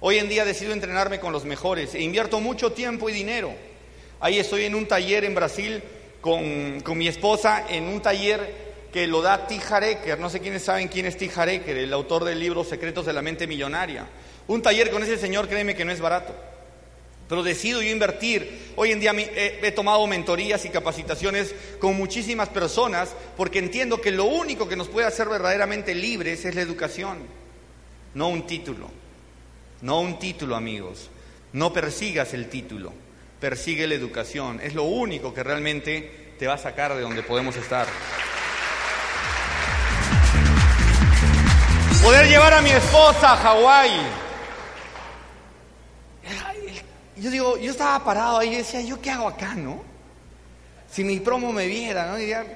Hoy 0.00 0.18
en 0.18 0.28
día 0.28 0.44
decido 0.44 0.72
entrenarme 0.72 1.20
con 1.20 1.32
los 1.32 1.44
mejores 1.44 1.94
e 1.94 2.00
invierto 2.00 2.40
mucho 2.40 2.72
tiempo 2.72 3.10
y 3.10 3.12
dinero. 3.12 3.52
Ahí 4.20 4.38
estoy 4.38 4.64
en 4.64 4.74
un 4.74 4.86
taller 4.86 5.24
en 5.24 5.34
Brasil 5.34 5.82
con, 6.20 6.82
mi 6.96 7.08
esposa 7.08 7.66
en 7.68 7.84
un 7.84 8.00
taller 8.00 8.70
que 8.92 9.06
lo 9.06 9.22
da 9.22 9.46
T. 9.46 9.60
Hareker. 9.68 10.18
No 10.18 10.30
sé 10.30 10.40
quiénes 10.40 10.62
saben 10.62 10.88
quién 10.88 11.06
es 11.06 11.16
T. 11.16 11.30
Hareker, 11.34 11.76
el 11.76 11.92
autor 11.92 12.24
del 12.24 12.40
libro 12.40 12.64
Secretos 12.64 13.06
de 13.06 13.12
la 13.12 13.22
Mente 13.22 13.46
Millonaria. 13.46 14.06
Un 14.48 14.62
taller 14.62 14.90
con 14.90 15.02
ese 15.02 15.18
señor, 15.18 15.48
créeme 15.48 15.74
que 15.74 15.84
no 15.84 15.92
es 15.92 16.00
barato. 16.00 16.34
Pero 17.30 17.42
decido 17.42 17.80
yo 17.80 17.88
invertir. 17.88 18.72
Hoy 18.76 18.90
en 18.90 19.00
día 19.00 19.12
he, 19.16 19.72
tomado 19.72 20.06
mentorías 20.06 20.62
y 20.66 20.68
capacitaciones 20.68 21.54
con 21.78 21.96
muchísimas 21.96 22.50
personas 22.50 23.14
porque 23.38 23.58
entiendo 23.58 24.02
que 24.02 24.10
lo 24.10 24.26
único 24.26 24.68
que 24.68 24.76
nos 24.76 24.88
puede 24.88 25.06
hacer 25.06 25.30
verdaderamente 25.30 25.94
libres 25.94 26.44
es 26.44 26.54
la 26.54 26.60
educación, 26.60 27.20
no 28.12 28.28
un 28.28 28.46
título. 28.46 28.90
No 29.80 30.00
un 30.00 30.18
título, 30.18 30.56
amigos. 30.56 31.08
No 31.54 31.72
persigas 31.72 32.34
el 32.34 32.50
título 32.50 32.92
persigue 33.40 33.86
la 33.86 33.94
educación. 33.94 34.60
Es 34.62 34.74
lo 34.74 34.84
único 34.84 35.32
que 35.32 35.42
realmente 35.42 36.34
te 36.38 36.46
va 36.46 36.54
a 36.54 36.58
sacar 36.58 36.94
de 36.94 37.00
donde 37.00 37.22
podemos 37.22 37.56
estar. 37.56 37.86
Poder 42.02 42.28
llevar 42.28 42.54
a 42.54 42.62
mi 42.62 42.70
esposa 42.70 43.32
a 43.32 43.36
Hawái. 43.36 44.29
Yo 47.20 47.30
digo, 47.30 47.56
yo 47.58 47.72
estaba 47.72 48.02
parado 48.02 48.38
ahí 48.38 48.54
y 48.54 48.56
decía, 48.56 48.80
¿yo 48.80 48.98
qué 49.02 49.10
hago 49.10 49.28
acá, 49.28 49.54
no? 49.54 49.82
Si 50.90 51.04
mi 51.04 51.20
promo 51.20 51.52
me 51.52 51.66
viera, 51.66 52.06
¿no? 52.06 52.16
Diría, 52.16 52.46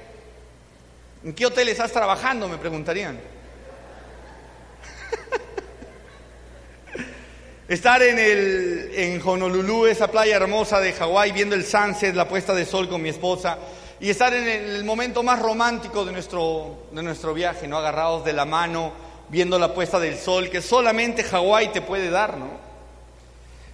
¿en 1.23 1.35
qué 1.35 1.45
hotel 1.45 1.69
estás 1.69 1.91
trabajando? 1.91 2.49
Me 2.49 2.57
preguntarían. 2.57 3.19
Estar 7.67 8.01
en, 8.01 8.17
el, 8.17 8.89
en 8.95 9.21
Honolulu, 9.23 9.85
esa 9.85 10.09
playa 10.09 10.37
hermosa 10.37 10.79
de 10.79 10.93
Hawái, 10.93 11.31
viendo 11.31 11.53
el 11.53 11.63
sunset, 11.63 12.15
la 12.15 12.27
puesta 12.27 12.55
de 12.55 12.65
sol 12.65 12.89
con 12.89 13.03
mi 13.03 13.09
esposa, 13.09 13.59
y 13.99 14.09
estar 14.09 14.33
en 14.33 14.47
el 14.47 14.83
momento 14.83 15.21
más 15.21 15.39
romántico 15.39 16.03
de 16.05 16.11
nuestro, 16.11 16.87
de 16.91 17.03
nuestro 17.03 17.35
viaje, 17.35 17.67
¿no? 17.67 17.77
Agarrados 17.77 18.25
de 18.25 18.33
la 18.33 18.45
mano, 18.45 18.93
viendo 19.29 19.59
la 19.59 19.75
puesta 19.75 19.99
del 19.99 20.17
sol, 20.17 20.49
que 20.49 20.63
solamente 20.63 21.23
Hawái 21.23 21.71
te 21.71 21.83
puede 21.83 22.09
dar, 22.09 22.37
¿no? 22.37 22.64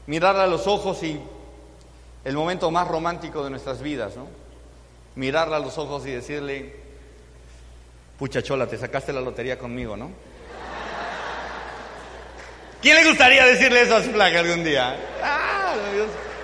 Mirarla 0.08 0.44
a 0.44 0.48
los 0.48 0.68
ojos 0.68 1.02
y 1.04 1.20
el 2.24 2.36
momento 2.36 2.72
más 2.72 2.88
romántico 2.88 3.44
de 3.44 3.50
nuestras 3.50 3.82
vidas, 3.82 4.16
¿no? 4.16 4.28
Mirarla 5.16 5.58
a 5.58 5.60
los 5.60 5.78
ojos 5.78 6.06
y 6.06 6.12
decirle, 6.12 6.76
pucha 8.18 8.42
chola, 8.42 8.68
te 8.68 8.78
sacaste 8.78 9.14
la 9.14 9.22
lotería 9.22 9.58
conmigo, 9.58 9.98
¿no? 9.98 10.12
¿Quién 12.82 12.96
le 12.96 13.08
gustaría 13.08 13.46
decirle 13.46 13.82
eso 13.82 13.96
a 13.96 14.04
su 14.04 14.12
placa 14.12 14.40
algún 14.40 14.64
día? 14.64 14.98
Ah, 15.24 15.76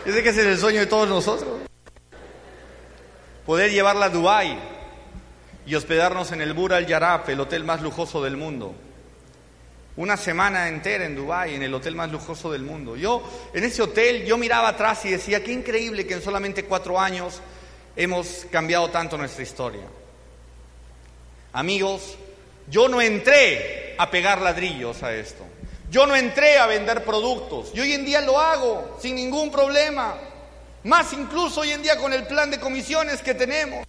yo 0.05 0.14
sé 0.14 0.22
que 0.22 0.30
ese 0.30 0.41
es 0.41 0.47
el 0.47 0.58
sueño 0.58 0.82
de 0.82 0.86
todos 0.86 1.10
nosotros. 1.10 1.62
Poder 3.45 3.72
llevarla 3.72 4.05
a 4.05 4.10
Dubái 4.10 4.58
y 5.66 5.74
hospedarnos 5.76 6.32
en 6.32 6.41
el 6.41 6.53
Bura 6.53 6.78
Al 6.78 6.86
Yarab, 6.86 7.30
el 7.30 7.39
hotel 7.39 7.64
más 7.64 7.82
lujoso 7.82 8.24
del 8.24 8.38
mundo. 8.38 8.76
Una 9.98 10.16
semana 10.16 10.68
entera 10.68 11.06
en 11.06 11.16
Dubái, 11.16 11.56
en 11.56 11.64
el 11.64 11.74
hotel 11.74 11.95
más 11.95 12.12
lujoso 12.12 12.52
del 12.52 12.62
mundo. 12.62 12.95
Yo, 12.95 13.24
en 13.52 13.64
ese 13.64 13.82
hotel, 13.82 14.26
yo 14.26 14.38
miraba 14.38 14.70
atrás 14.70 15.04
y 15.06 15.10
decía, 15.10 15.43
qué 15.43 15.52
increíble 15.52 16.06
que 16.06 16.14
en 16.14 16.22
solamente 16.22 16.66
cuatro 16.66 17.00
años 17.00 17.41
hemos 17.95 18.45
cambiado 18.52 18.89
tanto 18.91 19.18
nuestra 19.18 19.41
historia. 19.41 19.86
Amigos, 21.52 22.16
yo 22.70 22.88
no 22.88 23.02
entré 23.02 23.95
a 23.98 24.12
pegar 24.12 24.39
ladrillos 24.39 25.02
a 25.02 25.14
esto. 25.16 25.43
Yo 25.89 26.06
no 26.06 26.16
entré 26.16 26.60
a 26.60 26.68
vender 26.68 27.04
productos 27.04 27.72
y 27.74 27.80
hoy 27.80 27.93
en 27.93 28.06
día 28.06 28.22
lo 28.22 28.39
hago 28.39 29.00
sin 29.02 29.16
ningún 29.16 29.52
problema. 29.52 30.16
Más 30.84 31.12
incluso 31.14 31.62
hoy 31.62 31.72
en 31.72 31.82
día 31.82 31.98
con 31.98 32.14
el 32.14 32.28
plan 32.28 32.52
de 32.52 32.60
comisiones 32.60 33.24
que 33.24 33.34
tenemos. 33.34 33.84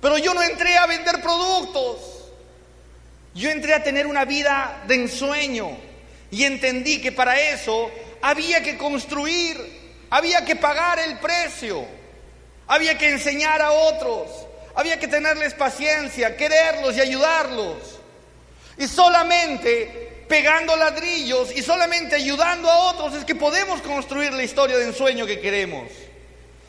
Pero 0.00 0.18
yo 0.18 0.34
no 0.34 0.42
entré 0.42 0.76
a 0.76 0.86
vender 0.86 1.22
productos. 1.22 2.19
Yo 3.34 3.50
entré 3.50 3.74
a 3.74 3.82
tener 3.82 4.06
una 4.06 4.24
vida 4.24 4.82
de 4.86 4.96
ensueño 4.96 5.76
y 6.30 6.44
entendí 6.44 7.00
que 7.00 7.12
para 7.12 7.40
eso 7.40 7.90
había 8.22 8.62
que 8.62 8.76
construir, 8.76 9.56
había 10.10 10.44
que 10.44 10.56
pagar 10.56 10.98
el 10.98 11.18
precio, 11.18 11.84
había 12.66 12.98
que 12.98 13.10
enseñar 13.10 13.62
a 13.62 13.72
otros, 13.72 14.28
había 14.74 14.98
que 14.98 15.08
tenerles 15.08 15.54
paciencia, 15.54 16.36
quererlos 16.36 16.96
y 16.96 17.00
ayudarlos. 17.00 18.00
Y 18.78 18.88
solamente 18.88 20.24
pegando 20.28 20.76
ladrillos 20.76 21.50
y 21.54 21.62
solamente 21.62 22.14
ayudando 22.14 22.70
a 22.70 22.90
otros 22.90 23.14
es 23.14 23.24
que 23.24 23.34
podemos 23.34 23.82
construir 23.82 24.32
la 24.32 24.44
historia 24.44 24.76
de 24.76 24.86
ensueño 24.86 25.26
que 25.26 25.40
queremos. 25.40 25.88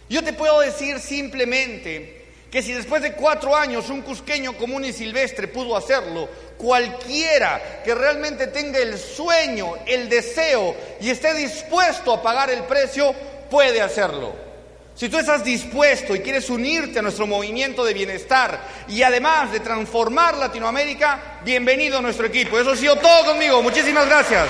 Yo 0.09 0.23
te 0.23 0.33
puedo 0.33 0.59
decir 0.59 0.99
simplemente 0.99 2.20
que 2.51 2.61
si 2.61 2.73
después 2.73 3.01
de 3.01 3.13
cuatro 3.13 3.55
años 3.55 3.89
un 3.89 4.01
cusqueño 4.01 4.57
común 4.57 4.83
y 4.83 4.91
silvestre 4.91 5.47
pudo 5.47 5.77
hacerlo, 5.77 6.27
cualquiera 6.57 7.81
que 7.81 7.95
realmente 7.95 8.47
tenga 8.47 8.77
el 8.77 8.99
sueño, 8.99 9.75
el 9.85 10.09
deseo 10.09 10.75
y 10.99 11.09
esté 11.09 11.33
dispuesto 11.33 12.13
a 12.13 12.21
pagar 12.21 12.49
el 12.49 12.63
precio, 12.63 13.15
puede 13.49 13.81
hacerlo. 13.81 14.35
Si 14.93 15.07
tú 15.07 15.17
estás 15.17 15.45
dispuesto 15.45 16.13
y 16.13 16.19
quieres 16.19 16.49
unirte 16.49 16.99
a 16.99 17.01
nuestro 17.01 17.25
movimiento 17.25 17.85
de 17.85 17.93
bienestar 17.93 18.59
y 18.89 19.01
además 19.01 19.53
de 19.53 19.61
transformar 19.61 20.35
Latinoamérica, 20.35 21.39
bienvenido 21.45 21.99
a 21.99 22.01
nuestro 22.01 22.27
equipo. 22.27 22.59
Eso 22.59 22.71
ha 22.71 22.75
sido 22.75 22.97
todo 22.97 23.27
conmigo. 23.27 23.63
Muchísimas 23.63 24.05
gracias. 24.05 24.47